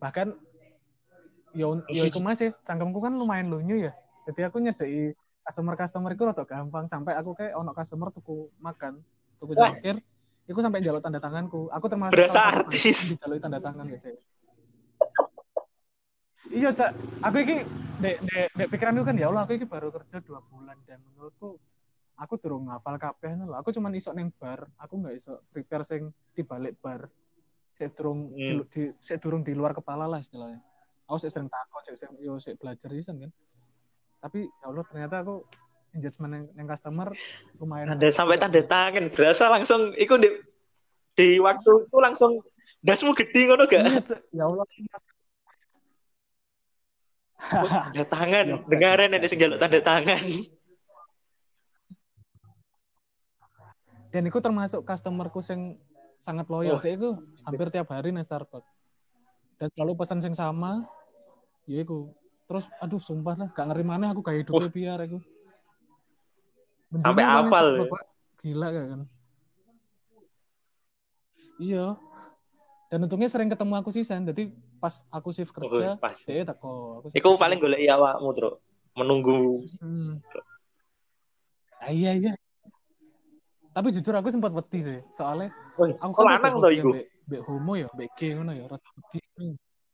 Bahkan 0.00 0.32
yo 1.54 1.80
yo 1.88 2.02
iku 2.04 2.20
Mas 2.20 2.40
ya, 2.40 2.52
cangkemku 2.64 2.98
kan 2.98 3.12
lumayan 3.14 3.48
lunyu 3.48 3.88
ya. 3.88 3.92
Jadi 4.28 4.40
aku 4.44 4.60
nyedeki 4.60 5.16
customer-customer 5.44 6.12
itu 6.12 6.22
rada 6.28 6.44
gampang 6.44 6.84
sampai 6.84 7.16
aku 7.16 7.32
kayak 7.32 7.56
ono 7.56 7.72
customer 7.72 8.12
tuku 8.12 8.52
makan, 8.60 9.00
tuku 9.40 9.56
jangkir, 9.56 9.96
iku 10.44 10.60
sampai 10.60 10.84
jaluk 10.84 11.00
tanda 11.00 11.16
tanganku. 11.16 11.72
Aku 11.72 11.88
termasuk 11.88 12.16
Berasa 12.16 12.40
artis. 12.52 13.16
dijaluk 13.16 13.40
tanda 13.40 13.58
tangan 13.60 13.88
gitu. 13.88 14.12
Iya, 16.48 16.72
Cak. 16.72 16.90
Aku 17.24 17.36
iki 17.44 17.56
dek 18.00 18.16
dek 18.24 18.46
dek 18.56 18.68
pikiranku 18.72 19.04
kan 19.04 19.16
ya 19.16 19.28
Allah, 19.28 19.44
aku 19.44 19.56
iki 19.56 19.64
baru 19.68 19.88
kerja 19.92 20.20
dua 20.24 20.40
bulan 20.48 20.76
dan 20.88 21.00
menurutku 21.12 21.60
aku 22.16 22.34
durung 22.40 22.68
ngafal 22.68 22.96
kabeh 22.96 23.36
lho. 23.36 23.52
Aku 23.56 23.72
cuman 23.72 23.92
iso 23.96 24.12
neng 24.16 24.32
bar, 24.36 24.64
aku 24.80 24.96
nggak 25.00 25.14
iso 25.16 25.44
prepare 25.52 25.84
sing 25.84 26.12
di 26.36 26.44
balik 26.44 26.76
bar. 26.80 27.08
Durung 27.94 28.34
di, 28.34 28.58
Hmm. 28.58 28.66
di 28.66 28.90
sik 28.98 29.22
durung 29.22 29.46
di 29.46 29.54
luar 29.54 29.70
kepala 29.70 30.10
lah 30.10 30.18
istilahnya. 30.18 30.58
Aku 31.08 31.16
sik 31.16 31.32
sering 31.32 31.48
takut, 31.48 31.80
sering 31.88 32.14
yo 32.20 32.36
sik 32.36 32.60
belajar 32.60 32.92
sih 32.92 33.00
kan. 33.00 33.32
Tapi 34.20 34.44
ya 34.44 34.66
Allah 34.68 34.84
ternyata 34.84 35.24
aku 35.24 35.48
engagement 35.96 36.30
neng, 36.36 36.44
neng 36.52 36.66
customer 36.68 37.08
lumayan. 37.56 37.96
Tanda 37.96 38.08
sampai 38.12 38.36
tanda 38.36 38.60
tangan 38.60 39.08
berasa 39.08 39.48
langsung 39.48 39.96
iku 39.96 40.20
di 40.20 40.28
di 41.16 41.40
waktu 41.40 41.88
itu 41.88 41.96
langsung 41.98 42.44
dasmu 42.84 43.16
gede 43.16 43.40
ngono 43.48 43.64
gak? 43.64 43.82
Iya, 43.88 44.16
ya 44.36 44.44
Allah. 44.46 44.66
Tanda 47.38 48.04
tangan, 48.04 48.44
Ya, 48.50 48.56
dengaran 48.68 49.16
ada 49.16 49.26
sing 49.26 49.40
jaluk 49.40 49.56
tanda 49.56 49.80
tangan. 49.80 50.22
Dan 54.08 54.22
itu 54.24 54.38
termasuk 54.40 54.84
customerku 54.84 55.40
sing 55.40 55.80
sangat 56.18 56.48
loyal. 56.50 56.76
Oh. 56.76 56.82
Itu 56.82 57.10
hampir 57.44 57.68
tiap 57.70 57.88
hari 57.92 58.10
nih 58.10 58.24
Starbucks. 58.24 58.68
Dan 59.58 59.68
selalu 59.74 59.92
pesan 59.98 60.20
sing 60.20 60.34
sama. 60.34 60.86
Ya 61.68 61.84
iku. 61.84 62.16
Terus 62.48 62.64
aduh 62.80 62.96
sumpah 62.96 63.36
lah 63.36 63.48
gak 63.52 63.68
ngeri 63.68 63.84
mana 63.84 64.16
aku 64.16 64.24
kayak 64.24 64.48
hidupnya 64.48 64.72
biar 64.72 64.98
aku. 65.04 65.20
Mending 66.88 67.04
Sampai 67.04 67.24
aku 67.28 67.48
Starbucks, 67.52 67.92
Pak. 67.92 68.02
Gila 68.40 68.68
kan? 68.72 69.00
Iya. 71.60 71.86
Dan 72.88 73.04
untungnya 73.04 73.28
sering 73.28 73.52
ketemu 73.52 73.74
aku 73.76 73.92
sih 73.92 74.00
San. 74.00 74.24
Jadi 74.24 74.48
pas 74.80 75.04
aku 75.12 75.28
shift 75.28 75.52
kerja, 75.52 75.92
Oh, 75.92 76.00
pas. 76.00 76.16
dia 76.16 76.48
teko. 76.48 77.04
Aku 77.04 77.12
Iku 77.12 77.36
paling 77.36 77.60
golek 77.60 77.84
awakmu, 77.84 78.32
Truk. 78.32 78.54
Menunggu. 78.96 79.60
Hmm. 79.84 80.24
Ah, 81.78 81.92
iya 81.92 82.16
iya. 82.16 82.32
Tapi 83.76 83.92
jujur 83.92 84.16
aku 84.16 84.32
sempat 84.32 84.50
wedi 84.56 84.80
sih. 84.80 84.98
Soalnya 85.12 85.52
Wih, 85.76 85.94
aku 86.00 86.10
kok 86.10 86.24
kan 86.24 86.40
lanang 86.40 86.54
to 86.58 86.68
wedi 86.72 86.80
iku? 86.80 86.90
ambek 87.28 87.40
homo 87.44 87.72
ya, 87.76 87.86
mbek 87.92 88.08
gay 88.16 88.32
ngono 88.34 88.52
ya, 88.56 88.64
rada 88.66 88.88
wedi. 88.96 89.20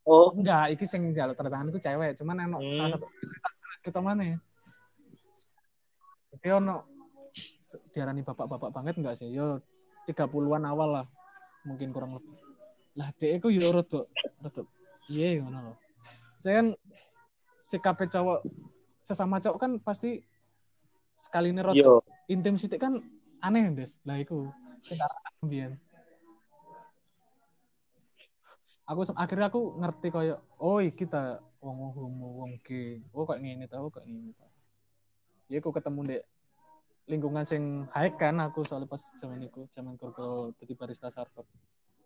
Oh, 0.04 0.28
Enggak, 0.36 0.76
iki 0.76 0.84
sing 0.84 1.08
jaluk 1.16 1.32
tanda 1.32 1.48
tangan 1.48 1.72
iku 1.72 1.80
cewek, 1.80 2.12
cuman 2.20 2.36
enak 2.44 2.60
Hmm. 2.60 2.72
salah 2.76 2.90
satu 3.00 3.06
kita 3.80 4.00
mana 4.04 4.22
ya? 4.22 4.36
Tapi 6.32 6.48
ono 6.52 6.76
diarani 7.90 8.20
bapak-bapak 8.20 8.68
banget 8.68 8.94
enggak 9.00 9.16
sih? 9.16 9.32
Yo 9.32 9.64
30-an 10.04 10.64
awal 10.68 11.00
lah. 11.00 11.06
Mungkin 11.64 11.88
kurang 11.96 12.20
lebih. 12.20 12.36
Lah 13.00 13.08
dek 13.16 13.40
iku 13.40 13.48
yo 13.48 13.64
rodok 13.72 14.06
rodok 14.44 14.68
iya 15.08 15.40
ngono 15.40 15.72
loh. 15.72 15.76
Saya 16.36 16.60
kan 16.60 16.66
sikapnya 17.56 18.20
cowok 18.20 18.38
sesama 19.00 19.40
cowok 19.40 19.58
kan 19.58 19.72
pasti 19.80 20.20
sekali 21.16 21.50
ini 21.56 21.64
rodok 21.64 21.80
yo. 21.80 21.94
intim 22.28 22.60
sitik 22.60 22.78
kan 22.84 23.00
aneh 23.40 23.72
des. 23.72 23.96
Lah 24.04 24.20
iku 24.20 24.52
sing 24.84 25.00
tak 25.00 25.10
mbiyen. 25.40 25.80
Aku 28.84 29.00
akhirnya 29.16 29.48
aku 29.48 29.80
ngerti 29.80 30.08
kayak 30.12 30.38
oh 30.60 30.78
iki 30.84 31.08
ta 31.08 31.40
wong 31.64 31.76
wong 31.80 31.92
homo 31.96 32.28
wong 32.44 32.52
gay. 32.60 33.00
Oh 33.16 33.24
kayak 33.24 33.40
ngene 33.40 33.64
tau 33.64 33.88
kayak 33.88 34.04
ngene 34.04 34.36
tau. 34.36 34.52
Ya 35.48 35.60
aku 35.64 35.72
ketemu 35.72 36.00
dek 36.04 36.22
lingkungan 37.04 37.44
sing 37.44 37.84
high 37.92 38.12
kan 38.16 38.36
aku 38.40 38.64
soalnya 38.64 38.88
pas 38.88 39.00
zaman 39.20 39.44
itu 39.44 39.64
zaman 39.72 39.96
kalau 39.96 40.52
jadi 40.56 40.72
barista 40.76 41.08
Starbucks. 41.08 41.52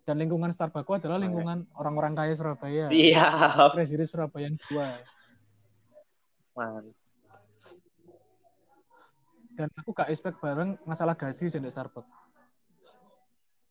Dan 0.07 0.22
lingkungan 0.22 0.55
Starbucks 0.55 1.03
adalah 1.03 1.18
lingkungan 1.18 1.66
orang-orang 1.74 2.14
kaya 2.14 2.35
Surabaya. 2.39 2.87
Siap. 2.91 3.74
Presiden 3.74 4.07
Surabaya 4.07 4.51
yang 4.51 4.57
dua. 4.70 4.99
Man. 6.55 6.91
dan 9.59 9.74
aku 9.74 9.91
gak 9.91 10.07
expect 10.07 10.39
bareng 10.39 10.79
masalah 10.87 11.18
gaji 11.18 11.51
sih 11.51 11.59
di 11.59 11.66
Starbucks. 11.66 12.28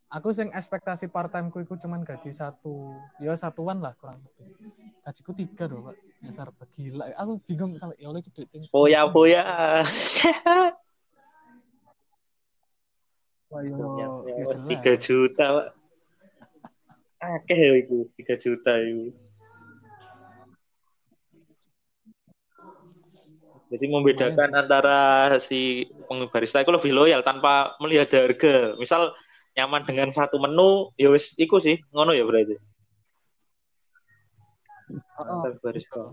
Aku 0.08 0.32
sing 0.32 0.48
ekspektasi 0.56 1.12
part 1.12 1.28
time 1.28 1.52
ku 1.52 1.60
iku 1.60 1.76
cuman 1.76 2.00
gaji 2.08 2.32
satu, 2.32 2.96
ya 3.20 3.36
satuan 3.36 3.84
lah 3.84 3.92
kurang 4.00 4.24
lebih. 4.24 4.56
Gajiku 5.04 5.36
tiga 5.36 5.68
doh 5.68 5.92
pak, 5.92 6.00
di 6.00 6.32
Starbucks 6.32 6.72
gila. 6.80 7.12
Aku 7.20 7.44
bingung 7.44 7.76
sampai 7.76 8.00
ya 8.00 8.08
oleh 8.08 8.24
gitu. 8.24 8.48
Foya-foya. 8.72 9.44
Wah 13.48 13.64
yo, 13.64 14.28
ya 14.28 14.44
jelas. 14.44 14.68
Tiga 14.68 14.94
juta, 15.00 15.46
Pak. 15.56 15.68
Akeh 17.18 17.60
ya 17.60 17.72
itu, 17.80 18.08
tiga 18.20 18.36
juta 18.36 18.72
itu. 18.84 19.16
Jadi 23.68 23.86
membedakan 23.92 24.52
antara 24.56 25.36
si 25.44 25.92
pengbarista 26.08 26.64
itu 26.64 26.72
lebih 26.72 26.96
loyal 26.96 27.20
tanpa 27.24 27.76
melihat 27.84 28.08
harga. 28.16 28.76
Misal 28.80 29.12
nyaman 29.58 29.82
dengan 29.82 30.14
satu 30.14 30.38
menu, 30.38 30.94
ya 31.02 31.10
wis 31.10 31.34
iku 31.34 31.58
sih, 31.58 31.82
ngono 31.90 32.14
ya 32.14 32.22
berarti. 32.22 32.62
Oh, 35.18 35.26
Mantap, 35.26 35.58
barista. 35.66 35.98
gitu. 35.98 36.04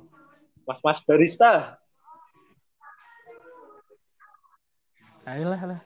Mas-mas 0.64 0.98
barista. 1.04 1.52
Ayolah 5.28 5.60
lah. 5.76 5.80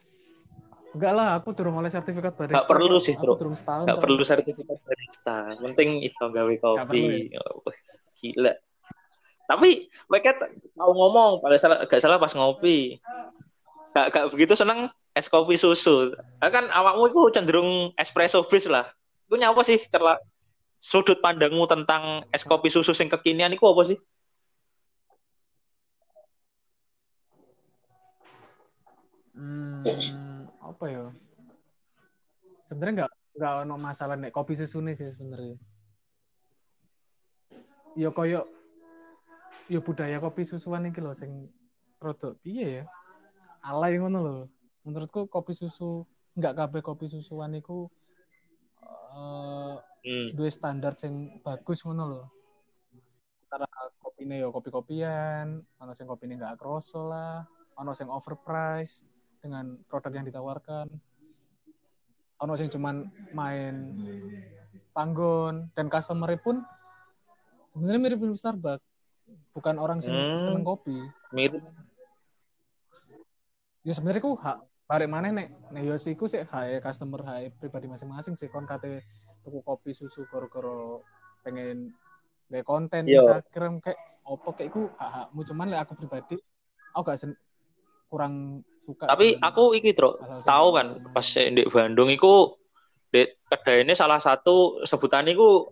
Enggak 0.95 1.13
lah, 1.13 1.29
aku 1.35 1.51
turun 1.53 1.75
oleh 1.75 1.91
sertifikat 1.91 2.33
barista. 2.39 2.63
Gak 2.63 2.71
perlu 2.71 2.97
sih, 3.03 3.19
Aku 3.19 3.27
Bro. 3.27 3.35
turun 3.37 3.55
setahun. 3.59 3.85
Gak 3.91 3.99
soalnya. 3.99 4.05
perlu 4.07 4.23
sertifikat 4.23 4.79
barista. 4.87 5.37
Yang 5.51 5.61
Penting 5.67 5.91
iso 6.07 6.25
gawe 6.31 6.55
kopi. 6.63 7.35
Oh, 7.43 7.67
gila. 8.23 8.55
Tapi 9.51 9.71
mereka 10.07 10.31
tahu 10.79 10.93
ngomong, 10.95 11.43
pada 11.43 11.59
salah 11.59 11.83
gak 11.91 12.01
salah 12.01 12.23
pas 12.23 12.33
ngopi. 12.33 13.03
Gak, 13.93 14.07
gak 14.15 14.25
begitu 14.31 14.55
seneng 14.55 14.95
es 15.19 15.27
kopi 15.27 15.59
susu. 15.59 16.15
Kan 16.39 16.71
awakmu 16.71 17.11
itu 17.11 17.21
cenderung 17.35 17.91
espresso 17.99 18.47
base 18.47 18.71
lah. 18.71 18.87
Itu 19.27 19.35
nyapa 19.35 19.67
sih 19.67 19.83
terla 19.91 20.15
sudut 20.79 21.19
pandangmu 21.19 21.67
tentang 21.67 22.23
es 22.31 22.47
kopi 22.47 22.71
susu 22.71 22.95
sing 22.95 23.11
kekinian 23.11 23.51
itu 23.51 23.67
apa 23.67 23.83
sih? 23.83 23.99
Hmm, 29.35 29.83
apa 30.63 30.85
ya? 30.87 31.03
Sebenarnya 32.71 32.95
nggak 33.03 33.13
nggak 33.39 33.55
ono 33.67 33.75
masalah 33.79 34.15
nek 34.15 34.31
kopi 34.31 34.55
susu 34.55 34.79
nih 34.79 34.95
sih 34.95 35.11
sebenarnya. 35.11 35.59
Yo 37.99 38.15
koyo 38.15 38.47
yo 39.67 39.83
budaya 39.83 40.23
kopi 40.23 40.47
susuan 40.47 40.87
iki 40.87 41.03
lho 41.03 41.11
sing 41.11 41.51
rodok 41.99 42.39
piye 42.39 42.83
ya? 42.83 42.85
Alay 43.67 43.99
ngono 43.99 44.19
lho. 44.23 44.37
Menurutku 44.89 45.29
kopi 45.29 45.53
susu 45.53 46.09
nggak 46.33 46.57
kabeh 46.57 46.81
kopi 46.81 47.05
susuan 47.13 47.53
iku 47.61 47.93
eh 48.81 49.77
Hmm. 50.09 50.33
duwe 50.33 50.49
standar 50.49 50.97
sing 50.97 51.43
bagus 51.45 51.85
ngono 51.85 52.05
lho. 52.09 52.25
Antara 53.45 53.69
kopine 54.01 54.41
yo 54.41 54.49
kopi-kopian, 54.49 55.61
ono 55.77 55.93
sing 55.93 56.09
kopine 56.09 56.41
nggak 56.41 56.57
kroso 56.57 57.05
lah, 57.05 57.45
ono 57.77 57.93
sing 57.93 58.09
overpriced 58.09 59.05
dengan 59.45 59.77
produk 59.85 60.13
yang 60.17 60.25
ditawarkan. 60.25 60.89
Ono 62.41 62.53
sing 62.57 62.73
cuman 62.73 63.05
main 63.37 63.75
panggon 64.97 65.69
dan 65.77 65.93
customer 65.93 66.33
pun 66.41 66.65
sebenarnya 67.75 68.01
mirip-mirip 68.01 68.39
Starbucks. 68.39 68.87
Bukan 69.53 69.77
orang 69.77 70.01
sing 70.01 70.15
Hmm. 70.17 70.41
seneng 70.47 70.65
kopi. 70.65 70.97
Mirip. 71.37 71.61
Ya 73.85 73.93
sebenarnya 73.93 74.25
ku 74.25 74.39
hak 74.39 74.68
barek 74.89 75.09
mana 75.13 75.29
nek 75.29 75.49
nek 75.69 75.83
yo 75.85 76.01
sih 76.01 76.17
ku 76.17 76.25
sih 76.25 76.49
hak 76.49 76.81
customer 76.81 77.21
hak 77.21 77.61
pribadi 77.61 77.93
masing-masing 77.93 78.33
sih 78.33 78.49
kon 78.49 78.65
kate 78.65 79.05
tuku 79.45 79.61
kopi 79.61 79.93
susu 79.93 80.25
koro-koro 80.33 81.05
pengen 81.45 81.93
kayak 82.49 82.65
konten 82.65 83.05
Yo. 83.05 83.21
Instagram 83.21 83.85
kayak 83.85 84.01
opo 84.25 84.57
kayak 84.57 84.73
ku 84.73 84.89
hak 84.97 85.11
hakmu 85.13 85.45
cuman 85.45 85.69
lek 85.69 85.81
aku 85.85 85.93
pribadi 86.01 86.41
aku 86.97 87.05
gak 87.05 87.21
sen- 87.21 87.41
kurang 88.09 88.65
suka 88.81 89.05
Tapi 89.05 89.37
aku 89.37 89.77
iki, 89.77 89.93
Tro, 89.93 90.17
tahu 90.49 90.69
kan 90.73 90.97
pas 91.13 91.29
di 91.29 91.63
Bandung 91.69 92.09
iku 92.09 92.57
di 93.13 93.29
kedai 93.29 93.85
ini 93.85 93.93
salah 93.93 94.17
satu 94.17 94.81
sebutan 94.89 95.29
iku 95.29 95.69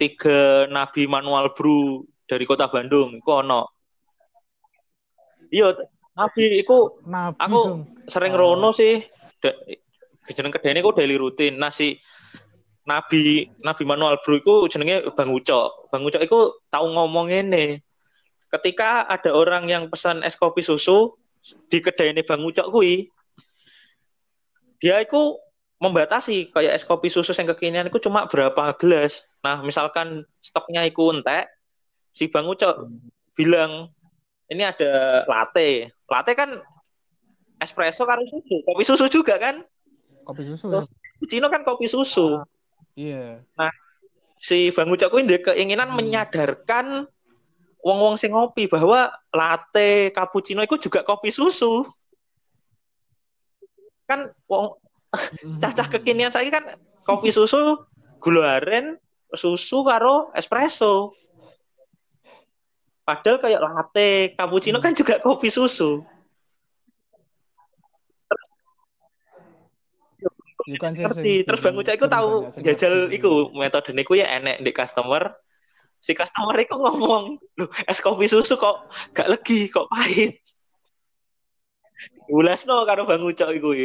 tiga 0.00 0.64
nabi 0.72 1.04
manual 1.04 1.52
brew 1.52 2.08
dari 2.24 2.48
kota 2.48 2.72
Bandung 2.72 3.20
iku 3.20 3.44
ono. 3.44 3.68
Iya, 5.52 5.76
nabi 6.14 6.62
iku 6.62 7.02
Nabi 7.02 7.38
aku 7.38 7.58
dong. 7.66 7.80
sering 8.06 8.34
Oh. 8.34 8.40
rono 8.40 8.70
sih. 8.70 9.02
Da- 9.42 9.58
Jeneng 10.24 10.54
kedai 10.56 10.72
ini 10.72 10.80
iku 10.80 10.96
daily 10.96 11.20
rutin. 11.20 11.60
Nasi 11.60 12.00
nabi 12.88 13.48
nabi 13.60 13.82
manual 13.84 14.16
brew 14.24 14.40
iku 14.40 14.64
jenenge 14.72 15.04
Bang 15.12 15.28
Ucok. 15.28 15.92
Bang 15.92 16.00
Ucok 16.00 16.22
iku 16.24 16.40
tahu 16.72 16.86
ngomong 16.96 17.28
ini. 17.28 17.76
Ketika 18.48 19.04
ada 19.04 19.34
orang 19.34 19.66
yang 19.68 19.90
pesan 19.90 20.22
es 20.22 20.38
kopi 20.38 20.62
susu 20.62 21.12
di 21.68 21.82
kedai 21.82 22.14
ini 22.16 22.24
Bang 22.24 22.40
Ucok 22.40 22.72
kui, 22.72 23.10
dia 24.80 25.00
itu 25.00 25.36
membatasi 25.82 26.54
kayak 26.54 26.72
es 26.80 26.84
kopi 26.86 27.12
susu 27.12 27.34
yang 27.36 27.50
kekinian 27.52 27.90
itu 27.90 28.00
cuma 28.00 28.24
berapa 28.24 28.72
gelas. 28.80 29.26
Nah, 29.44 29.60
misalkan 29.60 30.24
stoknya 30.40 30.86
itu 30.88 31.02
entek, 31.12 31.50
si 32.16 32.30
Bang 32.32 32.48
Ucok 32.48 32.88
bilang 33.36 33.90
ini 34.48 34.62
ada 34.64 35.24
latte. 35.28 35.90
Latte 36.04 36.32
kan 36.34 36.50
espresso 37.58 38.04
karo 38.04 38.20
susu, 38.28 38.60
kopi 38.62 38.82
susu 38.84 39.06
juga 39.08 39.38
kan? 39.38 39.64
kopi 40.24 40.40
susu 40.44 40.72
Terus- 40.72 40.88
ya. 40.88 40.96
Cappuccino 41.14 41.46
kan 41.48 41.62
kopi 41.62 41.86
susu. 41.86 42.40
Iya. 42.96 43.44
Si 44.36 44.68
Bang 44.74 44.90
Ucok 44.90 45.08
kuwi 45.12 45.24
ndek 45.24 45.52
keinginan 45.52 45.92
Hmm. 45.92 45.96
menyadarkan 46.00 47.08
wong-wong 47.80 48.16
sing 48.16 48.32
ngopi 48.32 48.64
bahwa 48.66 49.12
latte, 49.30 50.12
cappuccino 50.12 50.60
itu 50.64 50.76
juga 50.80 51.04
kopi 51.04 51.28
susu. 51.28 51.84
Kan 54.04 54.32
wong 54.48 54.76
cacah 55.62 55.86
kekinian 55.88 56.32
saya 56.32 56.48
kan 56.50 56.64
kopi 57.04 57.30
susu, 57.30 57.78
gula 58.20 58.60
aren, 58.60 58.96
susu 59.32 59.84
karo 59.84 60.32
espresso. 60.34 61.12
Padahal 63.04 63.36
kayak 63.36 63.60
latte, 63.60 64.32
cappuccino 64.32 64.80
kan 64.80 64.96
juga 64.96 65.20
kopi 65.20 65.52
susu. 65.52 66.00
Kan 70.80 70.96
sih 70.96 71.04
Ngerti. 71.04 71.44
sing 71.44 71.44
Terus 71.44 71.60
Bang 71.60 71.76
Ucak 71.76 72.00
iku 72.00 72.08
bikin 72.08 72.16
tahu 72.16 72.30
jajal 72.64 72.94
iku 73.12 73.52
metode 73.52 73.92
niku 73.92 74.16
ya 74.16 74.40
enek 74.40 74.64
di 74.64 74.72
customer. 74.72 75.36
Si 76.00 76.16
customer 76.16 76.56
iku 76.56 76.80
ngomong, 76.80 77.36
"Loh, 77.60 77.68
es 77.84 78.00
kopi 78.00 78.24
susu 78.24 78.56
kok 78.56 78.88
gak 79.12 79.28
legi, 79.28 79.68
kok 79.68 79.88
pahit." 79.92 80.40
Ulasno 82.32 82.88
karo 82.88 83.04
Bang 83.04 83.20
Ucok 83.20 83.52
iku. 83.52 83.76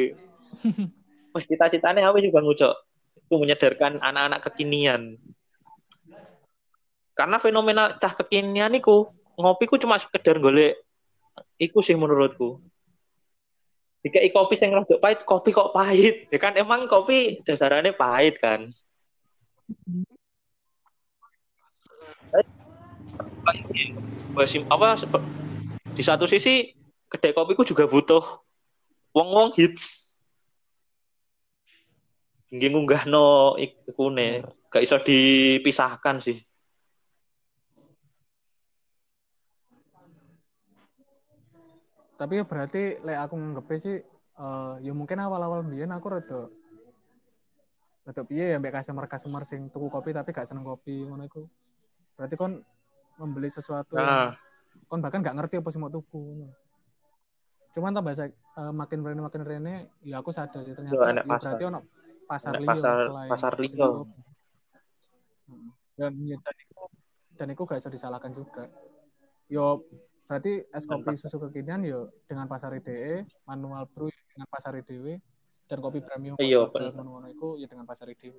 Wes 1.35 1.43
cita-citane 1.51 1.99
apa 1.99 2.15
sih 2.23 2.31
Bang 2.31 2.47
Ucok? 2.47 2.73
Itu 3.27 3.35
menyadarkan 3.35 3.99
anak-anak 3.99 4.39
kekinian. 4.47 5.19
Karena 7.19 7.35
fenomena 7.35 7.99
cah 7.99 8.15
kekinian 8.15 8.71
iku 8.79 9.11
ngopi 9.35 9.67
ku 9.67 9.75
cuma 9.75 9.99
sekedar 9.99 10.39
golek 10.39 10.79
iku 11.59 11.83
sih 11.83 11.99
menurutku. 11.99 12.63
Jika 13.99 14.23
kopi 14.31 14.55
yang 14.63 14.79
rada 14.79 14.95
pahit, 14.95 15.27
kopi 15.27 15.51
kok 15.51 15.75
pahit. 15.75 16.31
Ya 16.31 16.39
kan 16.39 16.55
emang 16.55 16.87
kopi 16.87 17.43
dasarannya 17.43 17.91
pahit 17.91 18.39
kan. 18.39 18.71
Apa 24.71 24.95
di 25.91 26.03
satu 26.07 26.23
sisi 26.23 26.71
kedai 27.11 27.35
kopiku 27.35 27.67
juga 27.67 27.83
butuh 27.83 28.23
wong-wong 29.11 29.51
hits. 29.59 30.15
Nggih 32.55 32.71
ngunggahno 32.71 33.59
iku 33.59 34.07
ne, 34.07 34.47
gak 34.71 34.87
iso 34.87 34.95
dipisahkan 35.03 36.23
sih. 36.23 36.39
Tapi 42.19 42.33
ya 42.35 42.43
berarti 42.43 42.99
lek 42.99 43.17
aku 43.23 43.33
nganggep 43.39 43.65
sih 43.79 43.97
eh 44.39 44.73
ya 44.83 44.91
mungkin 44.91 45.23
awal-awal 45.23 45.63
mbiyen 45.63 45.91
aku 45.95 46.07
rada 46.11 46.51
rada 48.03 48.21
piye 48.27 48.51
ya 48.51 48.57
mbek 48.59 48.75
customer-customer 48.75 49.43
sing 49.47 49.71
tuku 49.71 49.87
kopi 49.87 50.11
tapi 50.11 50.35
gak 50.35 50.47
seneng 50.47 50.67
kopi 50.67 51.07
ngono 51.07 51.23
iku. 51.23 51.47
Berarti 52.19 52.35
kon 52.35 52.59
membeli 53.15 53.47
sesuatu 53.47 53.95
Nah, 53.95 54.35
kon 54.91 54.99
bahkan 54.99 55.23
gak 55.23 55.35
ngerti 55.39 55.63
apa 55.63 55.69
sih 55.71 55.79
mau 55.79 55.87
tuku. 55.87 56.51
Cuman 57.71 57.95
tambah 57.95 58.11
saya 58.11 58.35
eh, 58.35 58.73
makin 58.75 58.99
rene 58.99 59.21
makin 59.23 59.43
rene 59.47 59.75
ya 60.03 60.19
aku 60.19 60.35
sadar 60.35 60.59
sih 60.67 60.75
ternyata 60.75 60.99
ya 60.99 61.23
pasar. 61.23 61.55
berarti 61.55 61.63
ono 61.71 61.79
pasar 62.27 62.53
liyo 62.59 62.67
pasar- 62.67 62.99
selain 63.07 63.31
pasar 63.31 63.53
liyo. 63.63 63.71
jeneng 63.71 63.95
kopi. 63.95 64.19
Mm. 65.49 65.69
Dan 65.99 66.13
ya, 66.27 66.37
dan 66.39 66.55
itu 66.59 66.83
dan 67.39 67.47
itu 67.51 67.61
gak 67.63 67.79
bisa 67.79 67.91
disalahkan 67.91 68.31
juga. 68.35 68.63
Yo 69.47 69.87
berarti 70.29 70.61
es 70.61 70.85
kopi 70.85 71.17
susu 71.17 71.41
kekinian 71.41 71.81
yo 71.81 72.13
dengan 72.29 72.45
pasar 72.45 72.69
IDE, 72.77 73.25
manual 73.49 73.89
brew 73.89 74.13
dengan 74.29 74.45
pasar 74.45 74.77
IDW 74.77 75.17
dan 75.65 75.81
kopi 75.81 76.05
premium 76.05 76.37
Iya, 76.37 76.69
ngono-ngono 76.69 77.25
iku 77.33 77.57
ya 77.57 77.65
dengan 77.65 77.89
pasar 77.89 78.13
IDW. 78.13 78.37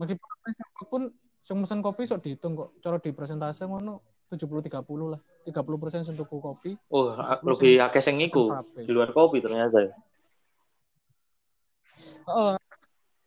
Meskipun 0.00 0.88
pun 0.88 1.02
sing 1.44 1.60
mesen 1.60 1.84
kopi 1.84 2.08
sok 2.08 2.24
dihitung 2.24 2.56
kok 2.56 2.80
cara 2.80 2.96
di 2.96 3.12
persentase 3.12 3.68
ngono 3.68 4.24
70 4.32 4.64
30 4.64 5.12
lah. 5.12 5.20
30% 5.44 6.08
sing 6.08 6.16
tuku 6.16 6.36
kopi, 6.40 6.76
oh 6.92 7.16
lebih 7.44 7.80
akeh 7.84 8.00
sing 8.00 8.20
iku 8.20 8.52
di 8.76 8.92
luar 8.92 9.12
kopi 9.12 9.44
ternyata. 9.44 9.92
Heeh. 12.28 12.56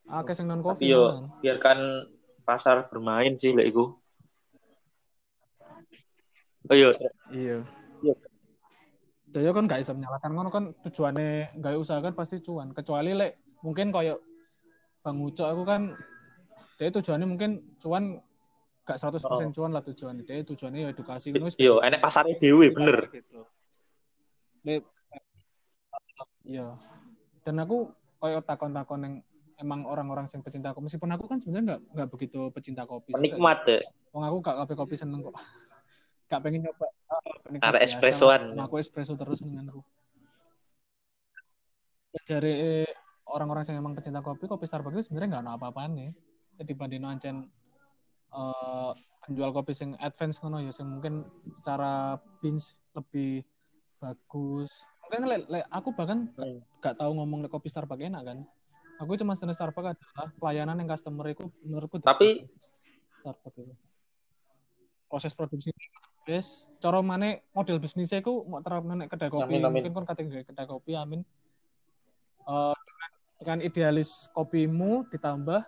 Akeh 0.09 0.34
sing 0.34 0.49
non 0.49 0.66
kopi. 0.66 0.89
Iya, 0.89 1.01
malahan. 1.01 1.26
biarkan 1.41 1.80
pasar 2.41 2.89
bermain 2.89 3.38
sih 3.38 3.53
lek 3.53 3.70
iku. 3.70 4.00
Oh 6.70 6.76
iya, 6.78 6.89
Iya. 7.34 7.57
Iya. 8.05 8.16
Dia 9.32 9.51
kan 9.55 9.64
gak 9.66 9.82
bisa 9.82 9.95
menyalahkan 9.95 10.32
ngono 10.36 10.49
kan 10.51 10.64
tujuannya 10.84 11.57
gak 11.57 11.80
usaha 11.80 11.97
kan 12.03 12.14
pasti 12.14 12.43
cuan. 12.43 12.76
Kecuali 12.76 13.16
lek 13.16 13.39
mungkin 13.64 13.89
kayak 13.89 14.20
Bang 15.01 15.18
Ucok 15.24 15.47
aku 15.47 15.64
kan 15.66 15.95
dia 16.78 16.93
tujuannya 16.93 17.26
mungkin 17.26 17.78
cuan 17.82 18.20
gak 18.86 18.97
100% 18.99 19.55
cuan 19.55 19.72
lah 19.72 19.82
tujuannya. 19.82 20.28
Dia 20.28 20.43
tujuannya 20.45 20.80
ya 20.86 20.89
edukasi 20.93 21.34
iya, 21.34 21.74
enek 21.82 22.01
pasarnya 22.03 22.36
dewe 22.38 22.70
Di 22.70 22.76
bener. 22.76 22.97
gitu. 23.09 23.41
Lek 24.68 24.84
iya. 26.45 26.78
Dan 27.41 27.55
aku 27.64 27.89
kayak 28.22 28.45
takon-takon 28.45 28.99
yang 29.01 29.16
emang 29.62 29.86
orang-orang 29.86 30.26
yang 30.26 30.41
pecinta 30.41 30.74
kopi 30.74 30.89
meskipun 30.89 31.09
aku 31.14 31.26
kan 31.30 31.38
sebenarnya 31.38 31.66
nggak 31.66 31.82
nggak 31.93 32.09
begitu 32.09 32.39
pecinta 32.53 32.84
kopi. 32.84 33.14
Penikmat 33.14 33.64
deh. 33.66 33.82
Wong 34.12 34.28
aku 34.28 34.38
gak 34.43 34.57
kopi 34.66 34.74
kopi 34.76 34.95
seneng 34.99 35.24
kok. 35.24 35.38
Gak 36.32 36.39
pengen 36.39 36.63
nyoba. 36.63 36.88
Penikmat 37.43 37.67
Arek 37.75 37.82
biasa 37.84 37.91
espressoan. 37.91 38.41
aku 38.55 38.75
espresso 38.79 39.19
terus 39.19 39.43
denganku. 39.43 39.84
Dari 42.23 42.88
orang-orang 43.27 43.67
yang 43.67 43.84
emang 43.84 43.95
pecinta 43.95 44.23
kopi, 44.23 44.47
kopi 44.47 44.63
Starbucks 44.63 44.95
itu 44.95 45.03
sebenarnya 45.11 45.29
nggak 45.36 45.43
ada 45.43 45.51
apa-apaan 45.59 45.91
nih. 45.95 46.09
Jadi 46.55 46.67
dibanding 46.71 47.03
ancen 47.03 47.36
eh, 48.32 48.91
penjual 49.27 49.51
kopi 49.51 49.75
yang 49.75 49.99
advance 49.99 50.39
ngono 50.39 50.63
ya, 50.63 50.71
yang 50.71 50.88
mungkin 50.88 51.13
secara 51.51 52.15
beans 52.39 52.79
lebih 52.95 53.43
bagus. 53.99 54.88
Mungkin 55.03 55.21
le, 55.27 55.38
le- 55.51 55.67
aku 55.67 55.91
bahkan 55.91 56.32
gak, 56.32 56.47
Hmm. 56.47 56.59
gak 56.79 56.95
tahu 56.95 57.11
ngomong 57.11 57.43
le 57.43 57.51
kopi 57.51 57.67
Starbucks 57.67 58.07
enak 58.07 58.23
kan. 58.23 58.39
Aku 59.03 59.19
cuma 59.19 59.36
seneng 59.36 59.51
Starbucks 59.51 59.99
adalah 59.99 60.32
pelayanan 60.39 60.79
yang 60.79 60.88
customer 60.88 61.27
itu 61.27 61.43
menurutku 61.59 61.99
Tapi-. 61.99 62.47
Starbucks 63.19 63.55
itu. 63.59 63.75
Proses 65.11 65.36
produksi 65.36 65.75
Yes, 66.30 66.69
cara 66.78 67.01
mana 67.01 67.41
model 67.49 67.82
bisnisnya 67.82 68.22
itu 68.22 68.45
mau 68.45 68.61
terapkan 68.61 68.93
nek 68.93 69.09
kedai 69.09 69.34
kopi, 69.34 69.57
Amin, 69.57 69.65
amin. 69.65 69.89
mungkin 69.89 70.05
kan 70.05 70.05
kata 70.13 70.22
nggak 70.22 70.53
kedai 70.53 70.67
kopi, 70.69 70.93
amin. 70.93 71.26
Eh, 72.45 72.76
dengan, 72.78 73.09
dengan 73.41 73.57
idealis 73.65 74.30
kopimu 74.30 75.09
ditambah 75.09 75.65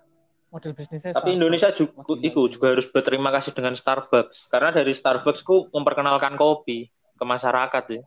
model 0.54 0.72
bisnisnya. 0.78 1.18
Tapi 1.18 1.34
Starbucks. 1.34 1.38
Indonesia 1.42 1.70
juga, 1.74 1.94
iku 2.22 2.42
juga 2.46 2.66
harus 2.78 2.86
berterima 2.86 3.34
kasih 3.34 3.58
dengan 3.58 3.74
Starbucks. 3.74 4.46
Karena 4.54 4.70
dari 4.70 4.94
Starbucks 4.94 5.42
ku 5.42 5.74
memperkenalkan 5.74 6.38
kopi 6.38 6.86
ke 7.18 7.24
masyarakat 7.26 7.84
ya. 7.90 8.02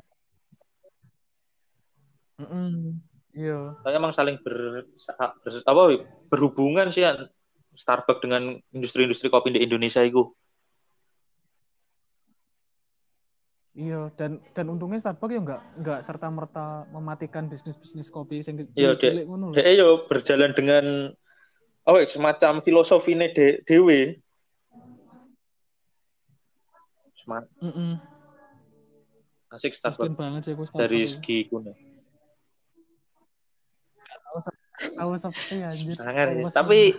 Mm-mm. 2.47 3.03
Iya. 3.35 3.75
Saya 3.83 3.95
emang 3.99 4.15
saling 4.15 4.39
ber, 4.39 4.87
ber- 4.87 5.67
apa, 5.67 5.83
berhubungan 6.31 6.95
sih 6.95 7.03
ya 7.03 7.27
Starbucks 7.75 8.23
dengan 8.23 8.55
industri-industri 8.71 9.27
kopi 9.35 9.51
di 9.51 9.67
Indonesia 9.67 10.01
itu. 10.07 10.31
Iya, 13.77 14.09
dan 14.17 14.41
dan 14.57 14.73
untungnya 14.73 14.97
Starbucks 14.97 15.37
ya 15.37 15.41
nggak 15.45 15.63
nggak 15.85 16.01
serta 16.01 16.33
merta 16.33 16.89
mematikan 16.89 17.45
bisnis 17.45 17.77
bisnis 17.77 18.09
kopi 18.09 18.41
yang 18.41 18.57
Iya, 18.73 18.97
cilik 18.97 19.29
ngono 19.29 19.53
lho. 19.53 19.61
Yo 19.61 20.09
berjalan 20.09 20.57
dengan 20.57 21.13
oh 21.85 22.01
semacam 22.09 22.65
filosofi 22.65 23.13
ini 23.13 23.29
de, 23.37 23.61
dewe. 23.69 24.17
Smart, 27.21 27.45
Mm-mm. 27.61 28.01
asik 29.53 29.77
Sustain 29.77 29.93
Starbucks 29.93 30.17
banget 30.17 30.41
sih 30.49 30.55
Starbucks. 30.57 30.81
dari 30.81 31.01
segi 31.05 31.39
kuno. 31.45 31.77
Tahu 34.97 35.13
sepi 35.21 35.61
anjir. 35.61 36.01
Sangat 36.01 36.33
ya. 36.33 36.49
Tapi 36.49 36.97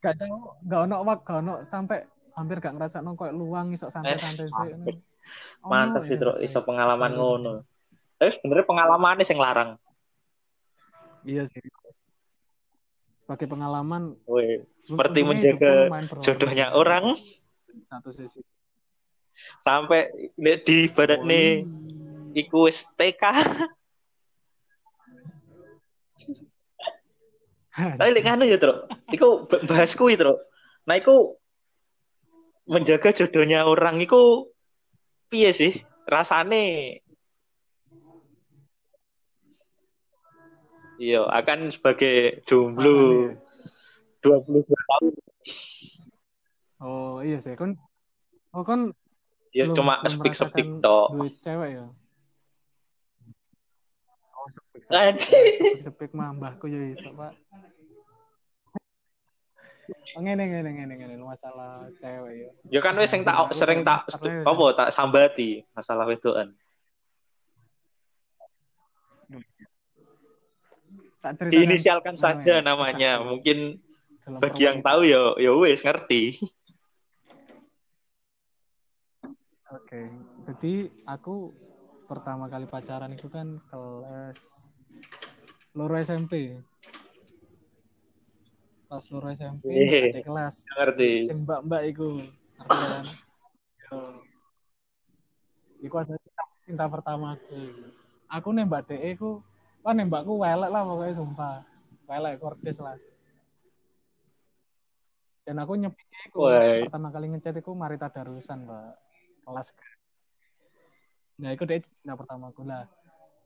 gak 0.00 0.14
tahu 0.16 0.36
gak 0.64 0.80
ono 0.88 0.96
wak 1.04 1.18
gak 1.28 1.38
ono 1.44 1.54
sampai 1.60 2.08
hampir 2.38 2.62
gak 2.62 2.74
ngerasa 2.78 3.02
kayak 3.02 3.34
luang 3.34 3.74
isok 3.74 3.90
santai-santai 3.90 4.46
Eh, 4.46 4.50
sih. 4.54 4.70
Ono, 5.66 5.70
mantap 5.70 6.02
sih 6.06 6.14
ya. 6.14 6.20
Tro, 6.22 6.32
iso 6.38 6.62
pengalaman 6.62 7.10
Baru. 7.10 7.18
ngono. 7.18 7.52
Tapi 8.18 8.30
sebenarnya 8.34 8.66
pengalamannya 8.66 9.24
yang 9.26 9.40
larang. 9.42 9.70
Iya 11.26 11.42
sih. 11.50 11.60
Sebagai 13.26 13.46
pengalaman 13.50 14.16
Woi, 14.24 14.64
seperti 14.80 15.20
menjaga 15.20 15.92
jodohnya 16.24 16.72
orang 16.72 17.12
satu 17.92 18.08
sisi. 18.08 18.40
sampai 19.62 20.08
di 20.38 20.90
barat 20.90 21.22
nih 21.22 21.62
iku 22.34 22.66
TK. 22.96 23.22
Tapi 27.98 28.10
lek 28.10 28.26
ngono 28.26 28.42
ya, 28.42 28.58
Tro. 28.58 28.90
Iku 29.06 29.46
b- 29.46 29.62
bahas 29.70 29.94
kuwi, 29.94 30.18
Tro. 30.18 30.34
Nah, 30.90 30.98
iku 30.98 31.37
menjaga 32.68 33.10
jodohnya 33.16 33.64
orang 33.64 33.98
iku 33.98 34.52
piye 35.32 35.50
sih? 35.50 35.72
Rasane 36.08 37.00
Iya, 40.98 41.30
akan 41.30 41.70
sebagai 41.70 42.42
jomblo 42.42 43.30
22 44.18 44.66
tahun. 44.66 45.14
Oh 46.82 47.22
iya 47.22 47.38
sih 47.38 47.54
kan. 47.54 47.78
Oh 48.50 48.66
kan 48.66 48.90
Ya 49.54 49.70
cuma 49.70 50.02
merasakan 50.02 50.82
tok. 50.82 51.14
duit 51.14 51.34
cewek 51.38 51.70
ya. 51.78 51.86
Oh 54.34 54.46
sepik 54.50 54.82
Anjing. 54.90 55.22
sepik 55.22 55.82
sepik 55.86 56.10
mah 56.18 56.34
mbahku 56.34 56.66
ya 56.66 56.82
iso 56.90 57.14
pak. 57.14 57.30
Oh, 59.88 60.20
ngene 60.20 60.44
ngene 60.44 60.70
ngene 60.76 60.94
ngene 61.00 61.14
masalah 61.24 61.88
cewek 61.96 62.34
ya. 62.36 62.50
Ya 62.68 62.80
kan 62.84 62.92
wis 63.00 63.08
sing 63.08 63.24
tak 63.24 63.40
sering 63.56 63.80
tak 63.88 64.04
apa 64.44 64.64
tak 64.76 64.88
sambati 64.92 65.64
masalah 65.72 66.04
wedokan. 66.04 66.52
Tak 71.18 71.50
Diinisialkan 71.50 72.20
saja 72.20 72.60
ya, 72.60 72.64
namanya. 72.64 73.24
Mungkin 73.24 73.80
bagi 74.36 74.68
yang 74.68 74.84
tahu 74.84 75.08
ya 75.08 75.34
ya 75.40 75.56
wis 75.56 75.80
ngerti. 75.80 76.36
Oke, 79.68 80.00
jadi 80.48 80.88
aku 81.04 81.52
pertama 82.08 82.48
kali 82.48 82.64
pacaran 82.64 83.12
itu 83.12 83.28
kan 83.28 83.60
kelas 83.68 84.72
loro 85.76 85.96
SMP. 86.00 86.56
Pas 88.88 89.04
loro 89.12 89.28
SMP, 89.28 89.68
Iya. 89.68 90.16
ada 90.16 90.20
kelas. 90.24 90.54
Ngerti. 90.64 91.10
Sing 91.28 91.44
mbak-mbak 91.44 91.82
iku. 91.92 92.24
Ngerti 92.56 92.84
kan? 92.88 93.04
Iku 95.78 95.94
ada 96.00 96.14
cinta, 96.16 96.44
cinta 96.64 96.84
pertama 96.88 97.36
aku. 97.36 97.56
Aku 98.28 98.48
nembak 98.56 98.88
DE 98.88 99.12
ku, 99.14 99.44
wah 99.84 99.92
nembakku 99.92 100.40
welek 100.40 100.72
lah 100.72 100.82
pokoknya 100.88 101.14
sumpah. 101.14 101.56
Welek 102.08 102.40
kordes 102.40 102.80
lah. 102.80 102.96
Dan 105.44 105.56
aku 105.60 105.80
nyepiknya 105.80 106.20
iku 106.28 106.38
Wah. 106.44 106.84
pertama 106.88 107.08
kali 107.08 107.26
ngechat 107.32 107.56
iku 107.56 107.72
Marita 107.72 108.08
Darusan, 108.12 108.68
Pak. 108.68 108.96
Kelas. 109.48 109.68
Nah, 111.40 111.52
iku 111.56 111.64
dia 111.64 111.80
cinta 111.80 112.16
pertama 112.16 112.52
aku 112.52 112.64
lah. 112.68 112.84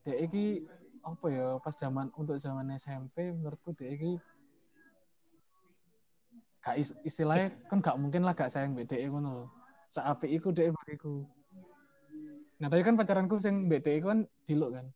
Dia 0.03 0.18
iki 0.18 0.66
apa 1.03 1.26
ya 1.30 1.59
pas 1.59 1.74
zaman 1.74 2.11
untuk 2.14 2.38
zaman 2.38 2.74
SMP 2.74 3.30
menurutku 3.34 3.74
dia 3.74 3.90
iki 3.90 4.18
gak 6.62 6.76
is- 6.78 6.96
istilahnya 7.02 7.50
kan 7.66 7.82
gak 7.82 7.98
mungkin 7.98 8.22
lah 8.22 8.32
gak 8.38 8.48
sayang 8.48 8.78
BDE 8.78 9.10
ngono 9.10 9.30
lho. 9.34 9.46
Seapik 9.90 10.30
iku 10.30 10.54
dhek 10.54 10.72
bagiku. 10.72 11.26
Nah, 12.62 12.70
tapi 12.70 12.86
kan 12.86 12.94
pacaranku 12.94 13.36
sing 13.42 13.66
BDE 13.66 13.98
kan 13.98 14.22
diluk 14.46 14.78
kan. 14.78 14.86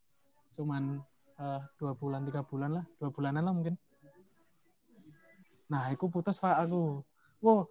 Cuman 0.55 1.03
eh, 1.37 1.61
dua 1.75 1.91
bulan, 1.93 2.23
tiga 2.23 2.41
bulan 2.41 2.81
lah, 2.81 2.85
dua 2.97 3.11
bulanan 3.11 3.43
lah 3.43 3.53
mungkin. 3.53 3.75
Nah, 5.67 5.91
aku 5.91 6.07
putus 6.07 6.39
Pak 6.39 6.63
aku. 6.63 7.03
Wow, 7.43 7.67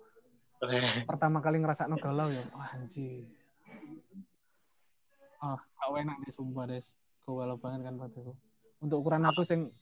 pertama 1.08 1.40
kali 1.40 1.58
ngerasa 1.58 1.88
no 1.88 1.96
galau 1.96 2.28
ya. 2.28 2.44
Wah, 2.52 2.76
anjir. 2.76 3.24
Ah, 5.40 5.56
gak 5.56 5.88
enak 6.04 6.16
deh 6.20 6.32
sumpah 6.32 6.68
des. 6.68 6.94
Galau 7.24 7.56
banget 7.58 7.88
kan 7.88 7.96
itu. 7.96 8.36
Untuk 8.78 9.02
ukuran 9.02 9.24
aku 9.24 9.42
sing 9.42 9.72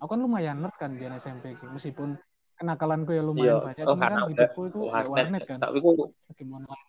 aku 0.00 0.16
kan 0.16 0.20
lumayan 0.24 0.58
nerd 0.58 0.74
kan 0.80 0.96
biar 0.96 1.14
SMP. 1.20 1.54
Meskipun 1.60 2.16
kenakalanku 2.60 3.10
ya 3.16 3.24
lumayan 3.24 3.56
Iya. 3.56 3.64
banyak, 3.72 3.84
Oh, 3.88 3.96
cuma 3.96 4.04
kan 4.04 4.20
hidupku 4.28 4.60
itu 4.68 4.78
kayak 4.92 5.08
warnet. 5.08 5.42
kan. 5.48 5.58
Tapi 5.64 5.76
ku 5.80 5.90
Game 6.36 6.52
online. 6.52 6.84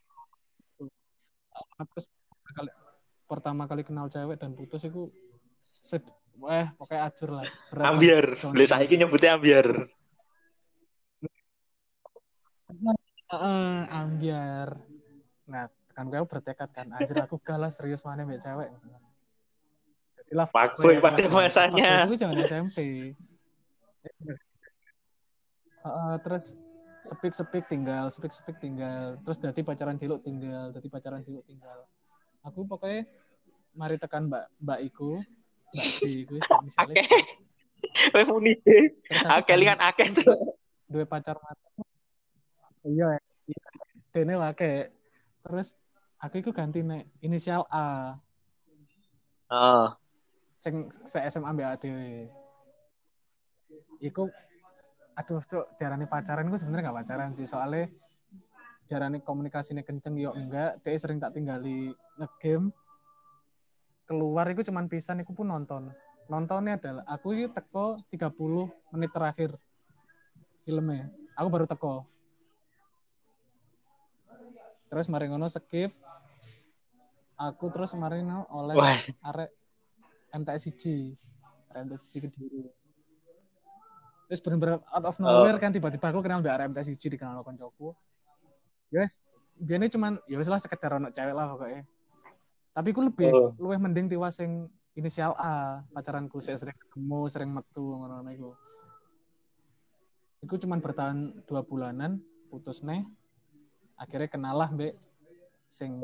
Terus 1.96 2.06
pertama 3.24 3.64
kali, 3.64 3.82
kenal 3.88 4.12
cewek 4.12 4.36
dan 4.36 4.52
putus 4.52 4.84
itu 4.84 5.08
sed 5.64 6.04
eh 6.52 6.68
pokoknya 6.76 7.02
acur 7.08 7.30
lah. 7.32 7.46
Berat 7.72 7.88
ambiar. 7.96 8.26
Boleh 8.44 8.68
saiki 8.68 8.96
nyebutnya 9.00 9.40
ambiar. 9.40 9.68
Heeh, 13.32 13.76
ambiar. 13.88 14.70
Nah, 15.48 15.72
kan 15.96 16.06
gue 16.08 16.20
bertekad 16.24 16.70
kan, 16.72 16.88
anjir 16.92 17.16
aku 17.20 17.40
galah 17.40 17.72
serius 17.72 18.04
mana 18.04 18.28
mbak 18.28 18.44
cewek. 18.44 18.70
Jadilah 20.20 20.48
Fuckboy 20.48 21.00
pada 21.00 21.20
masanya. 21.32 22.08
Fuckboy 22.08 22.18
jangan 22.20 22.38
SMP. 22.44 22.78
Heeh, 25.82 26.14
terus 26.22 26.54
sepik 27.02 27.34
sepik 27.34 27.66
tinggal, 27.66 28.14
sepik 28.14 28.30
sepik 28.30 28.58
tinggal, 28.62 29.18
terus 29.26 29.42
dati 29.42 29.66
pacaran 29.66 29.98
diluk 29.98 30.22
tinggal, 30.22 30.70
dati 30.70 30.86
pacaran 30.86 31.26
diluk 31.26 31.42
tinggal. 31.50 31.90
Aku 32.46 32.66
pokoknya 32.70 33.10
mari 33.74 33.98
tekan 33.98 34.30
mbak 34.30 34.46
mbak 34.62 34.80
iku, 34.86 35.18
mbak 35.74 35.88
D 35.98 36.02
iku 36.26 36.36
misalnya. 36.62 37.02
Weh 38.14 38.26
muni 38.30 38.54
deh. 38.62 38.94
Terus 39.10 39.26
Akeh 39.26 39.58
lian 39.58 39.82
akeh 39.82 40.14
tuh. 40.14 40.54
dua 40.86 41.08
pacar 41.10 41.40
mata. 41.42 41.68
Iya, 42.86 43.18
iya. 43.50 43.68
Dene 44.14 44.38
wake. 44.38 44.94
Terus 45.42 45.74
aku 46.22 46.46
itu 46.46 46.54
ganti 46.54 46.86
nek 46.86 47.10
inisial 47.26 47.66
A. 47.74 48.18
Oh. 49.50 49.90
Sing 50.62 50.94
se 50.94 51.18
SMA 51.26 51.50
mbak 51.50 51.82
dhewe. 51.82 52.30
Iku 53.98 54.30
aduh 55.22 55.38
cuk 55.46 55.78
diarani 55.78 56.10
pacaran 56.10 56.50
gue 56.50 56.58
sebenarnya 56.58 56.90
gak 56.90 56.98
pacaran 57.06 57.30
sih. 57.38 57.46
Soalnya 57.46 57.94
diarani 58.90 59.22
komunikasinya 59.22 59.86
kenceng 59.86 60.18
yo 60.18 60.34
enggak. 60.34 60.82
Dia 60.82 60.98
sering 60.98 61.22
tak 61.22 61.38
tinggali 61.38 61.94
ngegame. 62.18 62.74
Keluar 64.10 64.50
itu 64.50 64.66
cuman 64.68 64.90
pisan 64.90 65.22
iku 65.22 65.38
pun 65.38 65.48
nonton. 65.48 65.94
Nontonnya 66.26 66.82
adalah 66.82 67.04
aku 67.06 67.38
itu 67.38 67.54
teko 67.54 68.02
30 68.10 68.98
menit 68.98 69.12
terakhir 69.14 69.56
filmnya. 70.66 71.08
Aku 71.38 71.48
baru 71.48 71.70
teko. 71.70 72.04
Terus 74.90 75.08
mari 75.08 75.30
ngono 75.30 75.48
skip. 75.48 75.94
Aku 77.38 77.70
terus 77.72 77.94
mari 77.96 78.26
ngono 78.26 78.50
oleh 78.52 78.76
arek 79.22 79.50
MTS 80.34 80.74
1 80.76 81.72
arek 81.72 81.82
MTS 81.88 82.04
1 82.10 82.26
Kediri 82.28 82.81
terus 84.32 84.40
bener-bener 84.40 84.80
out 84.80 85.04
of 85.04 85.20
nowhere 85.20 85.60
kan 85.60 85.76
tiba-tiba 85.76 86.08
aku 86.08 86.24
kenal 86.24 86.40
mbak 86.40 86.72
MTS 86.72 86.96
1 86.96 87.12
dikenal 87.20 87.36
sama 87.36 87.44
koncoku. 87.44 87.92
Yes 88.88 89.20
biasanya 89.62 89.92
cuman 89.94 90.12
ya 90.26 90.40
wis 90.42 90.50
lah 90.50 90.58
sekedar 90.58 90.98
ono 90.98 91.14
cewek 91.14 91.36
lah 91.38 91.54
pokoknya 91.54 91.86
tapi 92.72 92.88
aku 92.96 93.02
lebih 93.06 93.30
Oh. 93.30 93.52
luwih 93.60 93.78
mending 93.78 94.08
tiwas 94.08 94.40
sing 94.40 94.72
inisial 94.96 95.36
A 95.36 95.84
pacaranku 95.92 96.40
saya 96.40 96.56
sering 96.56 96.76
ketemu 96.80 97.20
sering 97.28 97.52
metu 97.52 97.84
ngono 97.84 98.24
iku. 98.32 98.56
Iku 100.42 100.56
cuman 100.56 100.80
bertahan 100.80 101.46
dua 101.46 101.62
bulanan 101.62 102.24
putus 102.48 102.82
nih. 102.82 103.04
Akhirnya 104.00 104.32
kenal 104.32 104.56
lah 104.56 104.72
mbak 104.72 104.96
sing 105.68 106.00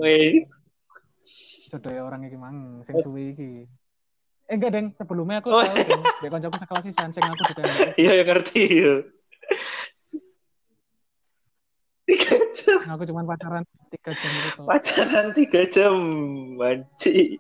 jodoh 1.72 1.92
orang 2.04 2.28
iki 2.28 2.36
mang 2.36 2.84
sing 2.84 3.00
suwi 3.00 3.32
iki 3.32 3.52
eh 4.48 4.56
enggak 4.56 4.72
deng 4.72 4.88
sebelumnya 4.96 5.44
aku 5.44 5.52
Oh. 5.52 5.60
tahu 5.60 5.76
deng 5.76 6.02
mbak 6.24 6.30
koncoku 6.32 6.58
sekelas 6.58 6.84
sisan 6.88 7.10
sing 7.12 7.24
aku 7.24 7.44
ditembak 7.52 7.94
Iya, 8.02 8.12
ya 8.16 8.24
ngerti. 8.24 8.62
Iya. 8.64 8.94
Tiga 12.08 12.36
jam. 12.56 12.80
aku 12.88 13.04
cuman 13.04 13.28
pacaran 13.28 13.64
tiga 13.92 14.12
jam 14.16 14.32
itu 14.32 14.50
toh. 14.56 14.64
Pacaran 14.64 15.28
tiga 15.36 15.62
jam. 15.68 15.96
Manci. 16.56 17.36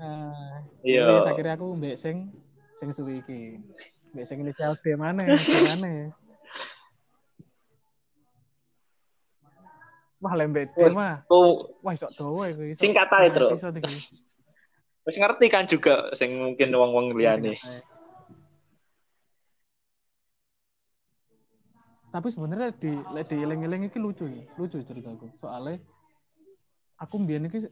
Nah, 0.00 0.64
Iya. 0.80 1.20
Akhirnya 1.26 1.60
aku 1.60 1.76
mbek 1.76 2.00
sing 2.00 2.32
sing 2.80 2.88
suwi 2.88 3.20
iki. 3.20 3.60
Mbek 4.16 4.24
sing 4.24 4.38
inisial 4.40 4.80
D 4.80 4.96
mana? 4.96 5.28
D 5.28 5.36
mana? 5.68 6.08
Wah, 10.18 10.34
lembek 10.34 10.74
D 10.74 10.90
mah. 10.90 11.22
Oh, 11.30 11.54
Wah, 11.82 11.94
iso 11.94 12.10
dawa 12.10 12.50
iku 12.50 12.66
iso. 12.66 12.82
Singkat 12.82 13.06
Tru. 13.30 13.48
Iso 13.54 13.70
iki. 13.70 14.26
wis 15.08 15.16
ngerti 15.16 15.48
kan 15.48 15.64
juga 15.64 16.12
sing 16.12 16.36
mungkin 16.36 16.68
wong-wong 16.68 17.16
liyane. 17.16 17.56
Singkat 17.56 17.80
ae. 17.80 17.98
Tapi 22.08 22.28
sebenarnya 22.32 22.72
di 22.76 22.92
di 23.28 23.36
eling-eling 23.40 23.88
iki 23.88 23.96
lucu 24.00 24.28
ya. 24.28 24.44
Lucu 24.56 24.80
ceritaku. 24.80 25.32
Soalnya 25.36 25.80
aku 26.96 27.14
mbiyen 27.20 27.48
iki 27.48 27.68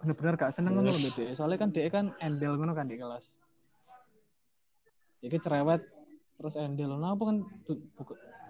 bener-bener 0.00 0.34
gak 0.40 0.52
seneng 0.52 0.76
ngono 0.76 0.88
lho 0.88 1.00
mbek 1.00 1.14
DE. 1.20 1.32
Soalnya 1.36 1.58
kan 1.60 1.70
DE 1.72 1.88
kan 1.92 2.12
endel 2.20 2.56
ngono 2.56 2.72
kan 2.72 2.88
di 2.88 2.96
kelas. 2.96 3.40
Iki 5.20 5.36
cerewet 5.40 5.84
terus 6.40 6.56
endel. 6.56 6.96
Nah, 6.96 7.12
apa 7.12 7.22
kan 7.28 7.36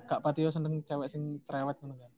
gak 0.06 0.22
patio 0.22 0.50
seneng 0.54 0.82
cewek 0.86 1.10
sing 1.10 1.42
cerewet 1.42 1.78
ngono 1.82 1.98
kan. 1.98 2.13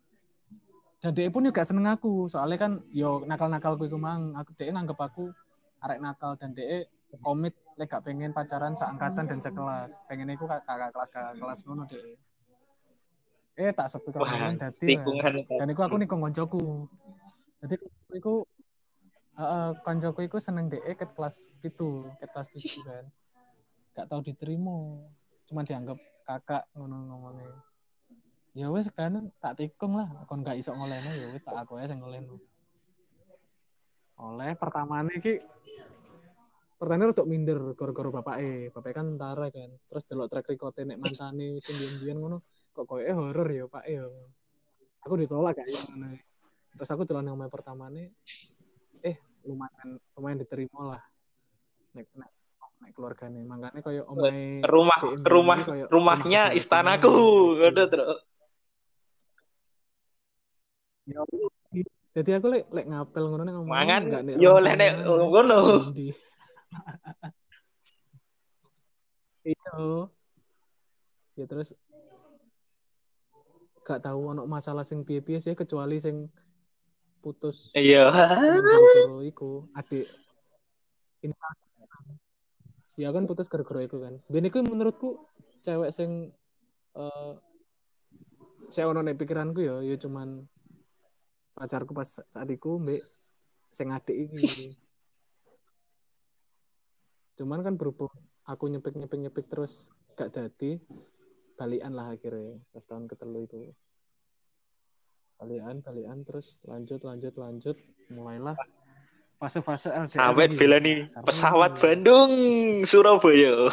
Dan 1.06 1.14
DE 1.14 1.30
pun 1.30 1.46
juga 1.46 1.62
seneng 1.62 1.86
aku. 1.86 2.26
Soalnya 2.26 2.58
kan 2.58 2.82
yo 2.90 3.22
nakal-nakalku 3.30 3.86
iku 3.86 3.94
mang. 3.94 4.34
Aku 4.34 4.50
DE 4.58 4.74
nganggep 4.74 4.98
aku 4.98 5.30
arek 5.78 6.02
nakal 6.02 6.34
dan 6.34 6.50
DE 6.50 6.90
komit 7.22 7.54
lek 7.78 7.94
gak 7.94 8.02
pengen 8.02 8.34
pacaran 8.34 8.74
seangkatan 8.74 9.30
dan 9.30 9.38
sekelas. 9.38 9.94
Pengen 10.10 10.34
iku 10.34 10.50
kakak 10.50 10.90
kelas 10.90 11.06
kakak 11.14 11.38
kelas 11.38 11.62
ngono 11.62 11.86
DE. 11.86 12.18
Eh 13.54 13.70
tak 13.70 13.86
sepi 13.86 14.10
kan 14.10 14.58
dadi. 14.58 14.98
tikungan. 14.98 15.46
Dan 15.46 15.70
iku 15.70 15.86
aku 15.86 15.94
nih 15.94 16.10
koncoku. 16.10 16.90
Jadi 17.62 17.78
iku 18.18 18.42
heeh 19.38 19.78
koncoku 19.86 20.26
iku 20.26 20.42
seneng 20.42 20.66
DE 20.66 20.90
ket 20.98 21.14
kelas 21.14 21.54
itu, 21.62 22.02
ket 22.18 22.34
kelas 22.34 22.50
itu 22.50 22.82
kan. 22.82 23.06
Gak 23.94 24.10
tau 24.10 24.26
diterima. 24.26 25.06
Cuma 25.46 25.62
dianggap 25.62 26.02
kakak 26.26 26.66
ngono 26.74 26.98
ngomongnya. 27.14 27.54
Ya 28.56 28.72
wes 28.72 28.88
kan 28.88 29.12
tak 29.36 29.60
tikung 29.60 30.00
lah, 30.00 30.08
kon 30.24 30.40
gak 30.40 30.56
iso 30.56 30.72
ngolehno 30.72 31.12
ya 31.12 31.28
wes 31.28 31.44
tak 31.44 31.60
aku 31.60 31.76
aja 31.76 31.92
sing 31.92 32.00
ngolehno. 32.00 32.40
Oleh 34.16 34.56
pertamane 34.56 35.12
iki 35.20 35.36
pertanyaan 36.80 37.12
untuk 37.12 37.28
minder 37.28 37.76
goro-goro 37.76 38.08
bapak 38.08 38.40
eh 38.40 38.72
bapak 38.72 38.96
kan 38.96 39.12
tentara 39.12 39.52
kan. 39.52 39.68
Terus 39.92 40.08
delok 40.08 40.32
track 40.32 40.48
record 40.48 40.72
nek 40.88 40.96
mantane 40.96 41.60
sing 41.60 41.76
biyen 42.00 42.16
ngono 42.16 42.40
kok 42.72 42.88
koyo 42.88 43.04
horor 43.12 43.44
ya 43.52 43.68
pak 43.68 43.84
ya. 43.84 44.08
Aku 45.04 45.20
ditolak 45.20 45.60
kayak 45.60 45.92
ngono. 45.92 46.16
Terus 46.80 46.88
aku 46.96 47.04
dolan 47.04 47.28
yang 47.28 47.52
pertamane 47.52 48.16
eh 49.04 49.20
lumayan 49.44 50.00
lumayan 50.16 50.40
diterima 50.40 50.96
lah. 50.96 51.02
Nek 51.92 52.08
nek, 52.16 52.30
nek 52.80 52.90
keluargane. 52.96 53.44
Makanya 53.44 53.84
koyo 53.84 54.08
omae 54.08 54.64
Rumah 54.64 54.98
rumah 55.28 55.60
rumahnya 55.60 55.84
rumah 55.92 56.56
istanaku. 56.56 57.12
Udah 57.60 57.84
terus. 57.92 58.24
Ya, 61.06 61.22
jadi 62.18 62.30
aku 62.42 62.46
lek 62.50 62.64
lek 62.74 62.86
ngapel 62.90 63.24
ngono 63.30 63.42
nek 63.46 63.54
ngomong 63.54 63.70
Mangan. 63.70 64.02
nggak 64.10 64.22
nek 64.26 64.34
yo 64.42 64.58
lek 64.58 64.74
nek 64.74 64.90
ngono. 65.06 65.58
Iya. 69.46 69.78
Ya 71.36 71.44
terus 71.46 71.70
gak 73.86 74.02
tahu 74.02 74.34
ono 74.34 74.42
masalah 74.50 74.82
sing 74.82 75.06
piye-piye 75.06 75.38
sih 75.38 75.54
kecuali 75.54 76.02
sing 76.02 76.26
putus 77.22 77.70
Iya. 77.78 78.10
iku. 79.22 79.70
Adik. 79.78 80.10
Ini 81.22 81.34
ya 82.98 83.14
kan 83.14 83.28
putus 83.30 83.46
gara-gara 83.46 83.84
iku 83.86 84.02
kan. 84.02 84.18
Ben 84.26 84.42
iku 84.42 84.58
menurutku 84.64 85.22
cewek 85.62 85.94
sing 85.94 86.34
eh 86.96 87.32
saya 88.66 88.90
ono 88.90 88.98
nek 89.06 89.14
pikiranku 89.14 89.62
ya 89.62 89.78
ya 89.86 89.94
cuman 89.94 90.42
pacarku 91.56 91.96
pas 91.96 92.04
saat 92.04 92.48
iku 92.52 92.76
mbek 92.76 93.00
sing 93.72 93.88
adik 93.88 94.28
iki. 94.28 94.44
Cuman 97.40 97.64
kan 97.64 97.80
berhubung 97.80 98.12
aku 98.44 98.68
nyepik 98.68 98.94
nyepik 98.94 99.20
nyepik 99.20 99.46
terus 99.48 99.90
gak 100.16 100.32
dadi 100.32 100.78
balian 101.56 101.92
lah 101.96 102.12
akhirnya 102.12 102.60
pas 102.72 102.84
tahun 102.84 103.08
ketelu 103.08 103.40
itu 103.44 103.58
balian 105.36 105.84
balian 105.84 106.24
terus 106.24 106.64
lanjut 106.64 107.04
lanjut 107.04 107.34
lanjut 107.36 107.76
mulailah 108.08 108.56
fase-fase 109.36 109.92
LDR 109.92 110.32
ini. 110.32 110.56
bela 110.56 110.78
nih 110.80 110.98
pesawat 111.20 111.76
Bandung 111.76 112.32
Surabaya. 112.88 113.68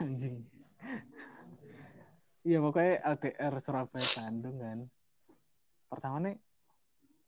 anjing 0.00 0.44
iya 2.44 2.58
pokoknya 2.60 3.02
LDR 3.16 3.54
Surabaya 3.64 4.08
Bandung 4.16 4.56
kan. 4.60 4.78
Pertama 5.88 6.16
nih 6.22 6.36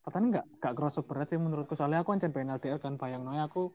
pertama 0.05 0.23
nggak 0.31 0.45
nggak 0.63 0.73
kerasa 0.77 0.99
berat 1.03 1.27
sih 1.27 1.39
menurutku. 1.41 1.73
Soalnya 1.75 2.05
aku 2.05 2.15
kan 2.15 2.31
pengen 2.31 2.55
LDR 2.55 2.79
kan 2.79 2.95
bayang 2.95 3.25
noya 3.25 3.49
aku 3.49 3.73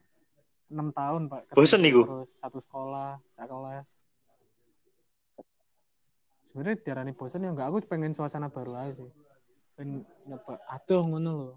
enam 0.72 0.94
tahun 0.94 1.28
pak. 1.28 1.52
Bosen 1.52 1.84
iku? 1.84 2.06
terus 2.08 2.38
satu 2.38 2.58
sekolah 2.62 3.20
satu 3.28 3.52
kelas. 3.60 3.88
Sebenarnya 6.42 6.76
diarani 6.80 7.12
bosan 7.12 7.44
ya 7.44 7.50
enggak 7.52 7.68
aku 7.68 7.78
pengen 7.90 8.16
suasana 8.16 8.48
baru 8.48 8.78
aja 8.78 9.02
sih. 9.02 9.10
Pengen 9.76 10.06
nyoba 10.24 10.56
aduh 10.70 11.02
ngono 11.04 11.30
loh 11.34 11.54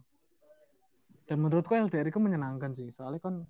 dan 1.26 1.42
menurutku 1.42 1.74
LDR 1.74 2.08
itu 2.10 2.22
menyenangkan 2.22 2.72
sih 2.78 2.88
soalnya 2.94 3.22
kan 3.22 3.42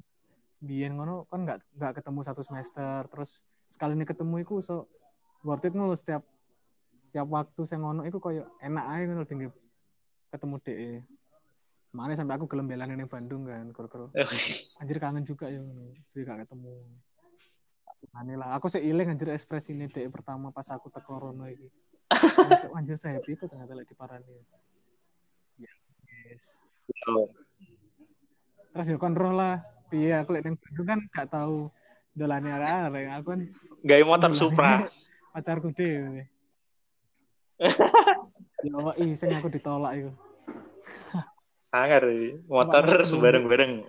biar 0.63 0.95
ngono 0.95 1.27
kan 1.27 1.43
nggak 1.43 1.59
nggak 1.75 1.93
ketemu 1.99 2.19
satu 2.23 2.41
semester 2.41 3.03
terus 3.11 3.43
sekali 3.67 3.99
ini 3.99 4.07
ketemu 4.07 4.35
iku 4.47 4.63
so 4.63 4.87
worth 5.45 5.65
it 5.69 5.73
ngono 5.77 5.93
setiap 5.93 6.25
setiap 7.05 7.29
waktu 7.29 7.61
saya 7.69 7.79
ngono 7.85 8.01
iku 8.09 8.17
koyo 8.17 8.49
enak 8.57 8.85
aja 8.89 9.03
ngono 9.13 9.25
tinggi 9.29 9.47
ketemu 10.33 10.55
DE 10.65 10.91
mana 11.95 12.11
sampai 12.17 12.35
aku 12.35 12.49
gelem 12.49 12.67
belan 12.67 12.91
ning 12.91 13.07
Bandung 13.07 13.47
kan 13.47 13.69
koro 13.71 14.11
anjir 14.81 14.97
kangen 14.99 15.23
juga 15.23 15.47
ya 15.47 15.61
suwe 16.03 16.25
gak 16.27 16.43
ketemu 16.43 16.81
Aneh 18.13 18.37
lah, 18.37 18.53
aku 18.53 18.69
seiling 18.69 19.09
anjir 19.09 19.33
ekspresi 19.33 19.73
ini 19.73 19.89
DE 19.89 20.05
pertama 20.13 20.53
pas 20.53 20.69
aku 20.69 20.93
teko 20.93 21.17
rono 21.17 21.49
iki. 21.49 21.65
Kayak, 22.13 22.69
anjir 22.77 22.95
saya 23.01 23.17
happy 23.17 23.33
kok 23.33 23.49
ternyata 23.49 23.73
lagi 23.73 23.97
parani. 23.97 24.45
Yes. 25.57 26.61
Terus 28.71 28.87
ya 28.93 28.97
kon 29.01 29.17
roh 29.17 29.33
lah, 29.33 29.57
piye 29.89 30.13
aku 30.21 30.37
lek 30.37 30.45
ning 30.45 30.55
Bandung 30.61 30.85
kan 30.85 30.99
gak 31.09 31.27
tahu 31.33 31.73
dolane 32.13 32.49
arek-arek. 32.53 33.05
Aku 33.19 33.27
kan 33.33 33.41
Gaya 33.81 34.03
motor 34.05 34.31
Supra. 34.37 34.85
pacarku 35.35 35.75
dhewe. 35.75 36.31
ya 38.65 38.71
Allah, 38.71 38.95
ih 39.03 39.11
sing 39.19 39.35
aku 39.35 39.51
ditolak 39.51 39.91
iku. 39.99 40.11
Sangar 41.59 42.07
iki. 42.07 42.39
motor 42.47 43.03
sembareng-bareng. 43.03 43.83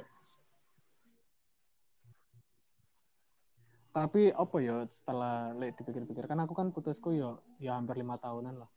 Tapi 3.95 4.29
apa 4.29 4.57
ya 4.61 4.85
setelah 4.91 5.55
lek 5.57 5.79
dipikir-pikir 5.81 6.29
kan 6.29 6.37
aku 6.43 6.53
kan 6.53 6.69
putusku 6.75 7.17
ya 7.17 7.33
ya 7.63 7.79
hampir 7.79 7.97
lima 8.03 8.19
tahunan 8.19 8.61
lah. 8.61 8.71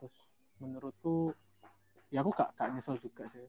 Terus 0.00 0.16
menurutku 0.58 1.36
ya 2.10 2.24
aku 2.24 2.34
gak, 2.34 2.56
gak 2.56 2.72
nyesel 2.74 2.98
juga 2.98 3.28
sih. 3.30 3.44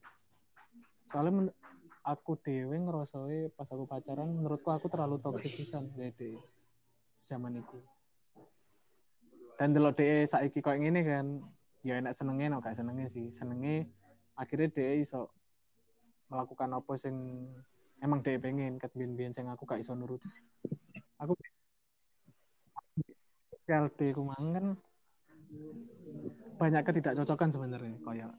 Soalnya 1.07 1.31
men- 1.33 1.55
aku 2.03 2.35
dewe 2.43 2.75
ngerasoi 2.77 3.55
pas 3.55 3.65
aku 3.71 3.87
pacaran 3.87 4.27
menurutku 4.27 4.69
aku 4.69 4.91
terlalu 4.91 5.17
toxic 5.17 5.55
sisan 5.55 5.89
dede 5.95 6.37
zaman 7.15 7.57
itu. 7.57 7.79
Dan 9.59 9.71
delok 9.71 9.97
DE 9.97 10.25
saiki 10.25 10.59
koyo 10.59 10.81
ngene 10.81 11.01
kan 11.05 11.27
ya 11.85 11.99
enak 11.99 12.15
senenge 12.15 12.45
no 12.49 12.59
gak 12.63 12.77
senenge 12.77 13.05
sih. 13.09 13.29
Senenge 13.29 13.87
akhirnya 14.33 14.69
DE 14.73 15.01
iso 15.01 15.29
melakukan 16.33 16.69
apa 16.73 16.93
sing 16.97 17.15
emang 18.01 18.19
DE 18.25 18.41
pengen 18.41 18.81
ket 18.81 18.91
biyen-biyen 18.97 19.31
sing 19.31 19.45
aku 19.47 19.63
gak 19.69 19.79
iso 19.79 19.93
nurut 19.93 20.19
aku 21.21 21.37
LD 23.63 23.99
ku 24.11 24.27
mang 24.27 24.51
kan 24.51 24.65
banyak 26.59 26.83
ketidakcocokan 26.83 27.49
sebenarnya 27.53 27.95
kayak 28.03 28.33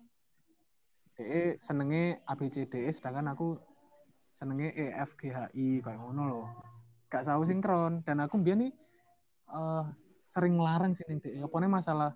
DE 1.16 1.56
senenge 1.62 2.20
ABCDE 2.28 2.90
sedangkan 2.92 3.32
aku 3.32 3.56
senenge 4.34 4.74
E 4.74 4.90
F 4.98 5.16
G 5.16 5.30
H 5.30 5.48
I 5.54 5.80
kayak 5.80 6.00
ngono 6.02 6.22
loh 6.26 6.46
gak 7.08 7.24
tahu 7.24 7.46
sinkron 7.46 8.02
dan 8.02 8.20
aku 8.20 8.36
biar 8.42 8.58
nih 8.58 8.74
eh, 9.48 9.84
sering 10.34 10.58
larang 10.58 10.98
sih 10.98 11.06
ning 11.06 11.22
DE 11.22 11.46
apa 11.46 11.56
masalah 11.70 12.10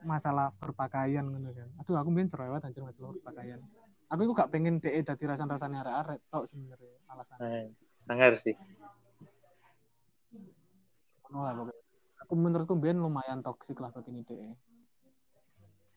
masalah 0.00 0.48
berpakaian 0.56 1.28
ngono 1.28 1.52
kan 1.52 1.68
aduh 1.84 2.00
aku 2.00 2.08
biar 2.08 2.24
cerewet 2.24 2.64
anjir 2.64 2.80
masalah 2.80 3.12
berpakaian 3.20 3.60
aku 4.08 4.20
itu 4.24 4.32
gak 4.32 4.48
pengen 4.48 4.80
DE 4.80 5.04
dadi 5.04 5.24
rasan-rasane 5.28 5.76
arek-arek 5.84 6.24
tok 6.32 6.48
sebenarnya 6.48 6.96
alasan 7.12 7.36
Nah, 7.36 7.68
Sangar 8.08 8.32
sih. 8.40 8.56
Ngono 11.28 11.44
lah 11.44 11.52
pokoknya. 11.52 11.82
Aku 12.24 12.32
menurutku 12.40 12.74
Ben 12.80 12.96
lumayan 12.96 13.44
toksik 13.44 13.84
lah 13.84 13.92
begini 13.92 14.24
deh. 14.24 14.56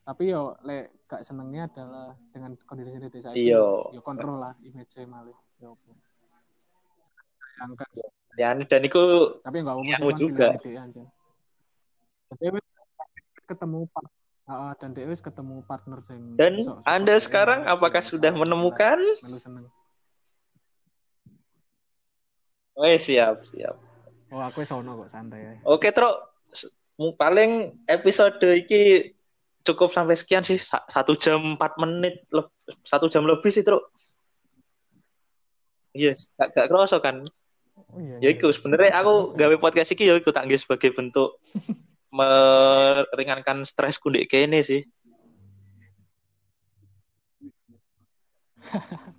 Tapi 0.03 0.27
yo 0.27 0.59
lek 0.67 1.07
gak 1.07 1.23
senengnya 1.23 1.71
adalah 1.71 2.19
dengan 2.35 2.59
kondisi 2.67 2.99
desa 2.99 3.31
itu. 3.31 3.55
Iya. 3.55 3.95
Yo 3.95 4.01
kontrol 4.03 4.43
lah 4.43 4.59
image 4.59 4.91
malih. 5.07 5.37
Yo 5.63 5.79
apa. 5.79 5.91
Sayangkan. 7.55 7.87
Ya, 8.39 8.51
dan 8.55 8.83
itu 8.83 9.03
Tapi 9.43 9.57
apa-apa 9.59 9.83
Aku 9.99 10.07
kan 10.11 10.19
juga. 10.19 10.47
Ketemu 13.49 13.87
dan 14.79 14.91
DE 14.95 15.07
wis 15.07 15.23
ketemu 15.23 15.63
partner 15.63 15.99
sing 16.03 16.35
dan 16.35 16.59
Anda 16.83 17.19
sekarang 17.19 17.67
apakah 17.67 18.03
sudah 18.03 18.31
menemukan? 18.35 18.99
seneng. 19.39 19.67
Oh, 22.75 22.87
siap, 22.95 23.43
siap. 23.43 23.75
Oh, 24.31 24.39
aku 24.39 24.63
wis 24.63 24.71
ono 24.71 24.95
kok 25.03 25.11
santai 25.11 25.43
ya. 25.43 25.53
Oke, 25.67 25.91
Tro. 25.91 26.07
Paling 27.19 27.83
episode 27.87 28.39
iki 28.41 29.11
cukup 29.67 29.91
sampai 29.91 30.15
sekian 30.15 30.41
sih. 30.41 30.55
Sa- 30.55 30.87
Satu 30.87 31.13
jam 31.19 31.59
empat 31.59 31.75
menit. 31.77 32.25
Satu 32.87 33.11
jam 33.11 33.27
lebih 33.27 33.51
sih, 33.51 33.61
Tro. 33.61 33.91
Yes, 35.91 36.31
gak, 36.39 36.55
gak 36.55 36.67
kerasa 36.71 37.03
kan? 37.03 37.27
Oh 37.91 37.99
iya. 37.99 38.23
Ya 38.23 38.31
iya. 38.31 38.39
iku 38.39 38.47
sebenarnya 38.55 38.95
aku 39.03 39.35
gawe 39.35 39.55
podcast 39.59 39.91
iki 39.91 40.07
ya 40.07 40.15
iku 40.15 40.31
tak 40.31 40.47
sebagai 40.55 40.95
bentuk 40.95 41.35
meringankan 42.11 43.63
stresku 43.63 44.11
ndek 44.11 44.27
kene 44.27 44.59
sih. 44.61 44.83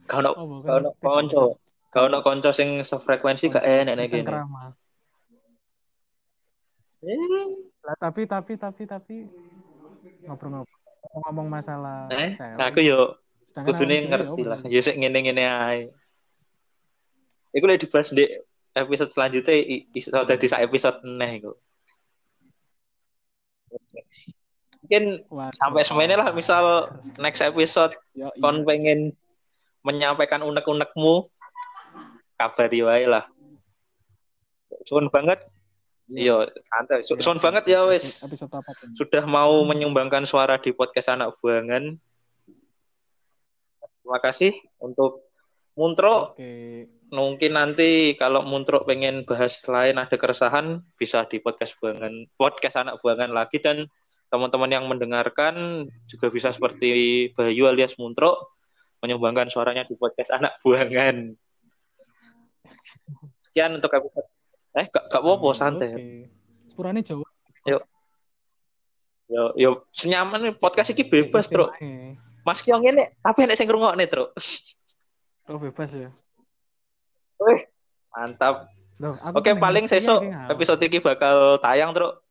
Kau 0.07 0.21
no, 0.21 0.33
Oh, 0.37 0.61
kau 0.65 0.79
no 0.81 0.91
konco, 0.97 1.45
kau 1.89 2.07
no 2.09 2.21
konco 2.21 2.53
sing 2.53 2.85
sefrekuensi 2.85 3.49
gak 3.49 3.65
enak 3.65 3.95
nek. 3.97 4.13
Eh, 7.03 7.49
Lah 7.83 7.97
tapi 7.99 8.31
tapi 8.31 8.55
tapi 8.55 8.87
tapi 8.87 9.17
ngobrol-ngobrol 10.23 10.79
ngomong 11.27 11.51
masalah 11.51 12.07
Eh, 12.15 12.39
cewek. 12.39 12.63
aku 12.63 12.79
yo 12.81 13.19
kudune 13.67 14.07
ngerti 14.07 14.43
lah. 14.47 14.63
apa? 14.63 14.71
Ya 14.71 14.81
sik 14.81 14.95
ngene-ngene 14.97 15.43
ae. 15.43 15.81
Iku 17.53 17.67
lek 17.67 17.83
dibahas 17.83 18.15
di 18.15 18.31
episode 18.73 19.11
selanjutnya 19.11 19.53
iso 19.93 20.15
dadi 20.15 20.47
sak 20.47 20.63
episode 20.63 21.03
neh 21.05 21.43
iku. 21.43 21.53
Mungkin 24.83 25.05
Waduh. 25.31 25.55
sampai 25.55 25.83
semene 25.87 26.15
lah 26.19 26.35
misal 26.35 26.91
next 27.23 27.41
episode 27.41 27.95
Yo, 28.13 28.29
iya. 28.29 28.43
kon 28.43 28.67
pengen 28.67 29.15
menyampaikan 29.87 30.43
unek-unekmu 30.43 31.27
kabari 32.35 32.83
wae 32.83 33.07
lah. 33.07 33.25
Suwun 34.83 35.07
banget. 35.09 35.39
Iya, 36.11 36.51
santai. 36.59 37.07
Su- 37.07 37.17
Suwun 37.17 37.39
Siap, 37.39 37.47
banget 37.47 37.65
ya 37.71 37.87
wis. 37.87 38.21
Episode 38.27 38.51
apa 38.53 38.71
tuh? 38.75 38.91
Sudah 38.99 39.23
mau 39.25 39.63
menyumbangkan 39.63 40.27
suara 40.27 40.59
di 40.59 40.75
podcast 40.75 41.15
anak 41.15 41.31
buangan. 41.39 41.95
Terima 44.03 44.19
kasih 44.19 44.53
untuk 44.83 45.23
Muntro. 45.79 46.37
Oke. 46.37 46.89
Mungkin 47.13 47.53
nanti 47.53 48.17
kalau 48.17 48.41
Muntro 48.45 48.89
pengen 48.89 49.29
bahas 49.29 49.61
lain 49.69 50.01
ada 50.01 50.17
keresahan 50.17 50.81
bisa 50.97 51.29
di 51.29 51.45
podcast 51.45 51.77
buangan 51.77 52.25
podcast 52.41 52.81
anak 52.81 53.05
buangan 53.05 53.37
lagi 53.37 53.61
dan 53.61 53.85
teman-teman 54.33 54.73
yang 54.73 54.89
mendengarkan 54.89 55.85
juga 56.09 56.33
bisa 56.33 56.49
seperti 56.57 57.29
Bayu 57.37 57.69
alias 57.69 58.01
Muntro 58.01 58.57
menyumbangkan 59.05 59.53
suaranya 59.53 59.85
di 59.85 59.93
podcast 59.99 60.33
anak 60.33 60.57
buangan. 60.65 61.37
Sekian 63.45 63.77
untuk 63.77 63.93
episode. 63.93 64.29
Eh, 64.73 64.89
gak, 64.89 65.05
gak 65.13 65.21
apa-apa, 65.21 65.49
santai. 65.53 65.93
Oke. 65.93 66.07
Sepurane 66.65 67.05
Jawa. 67.05 67.29
Yo, 69.29 69.45
yo, 69.57 69.71
senyaman 69.93 70.57
podcast 70.57 70.93
ini 70.97 71.05
bebas, 71.05 71.49
Tro. 71.49 71.73
Temanya. 71.77 72.17
Mas 72.43 72.61
Kyong 72.61 72.85
ini, 72.85 73.05
tapi 73.23 73.47
enek 73.47 73.57
sing 73.57 73.69
ngrungokne, 73.69 74.05
Tro. 74.09 74.33
Oh 75.51 75.59
bebas 75.59 75.91
ya. 75.91 76.11
Wih, 77.43 77.67
mantap. 78.15 78.71
Loh, 79.03 79.19
Oke, 79.35 79.51
yang 79.51 79.59
paling 79.59 79.91
Hal. 80.31 80.55
episode 80.55 80.79
ini 80.87 81.03
bakal 81.03 81.59
tayang, 81.59 81.91
Truk. 81.91 82.23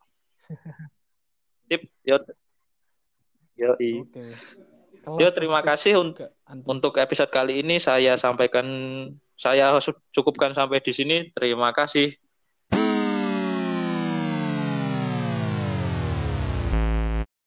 Tip, 1.67 1.81
yo. 2.07 2.15
Yo, 3.59 3.75
i. 3.83 4.07
Oke. 4.07 4.23
Yo, 5.19 5.27
terima 5.33 5.59
kasih 5.65 5.99
un- 5.99 6.15
untuk 6.63 6.95
episode 7.01 7.33
kali 7.33 7.59
ini 7.65 7.81
saya 7.81 8.15
sampaikan 8.15 8.63
saya 9.35 9.75
cukupkan 10.13 10.53
sampai 10.53 10.79
di 10.79 10.93
sini. 10.93 11.17
Terima 11.33 11.73
kasih. 11.73 12.20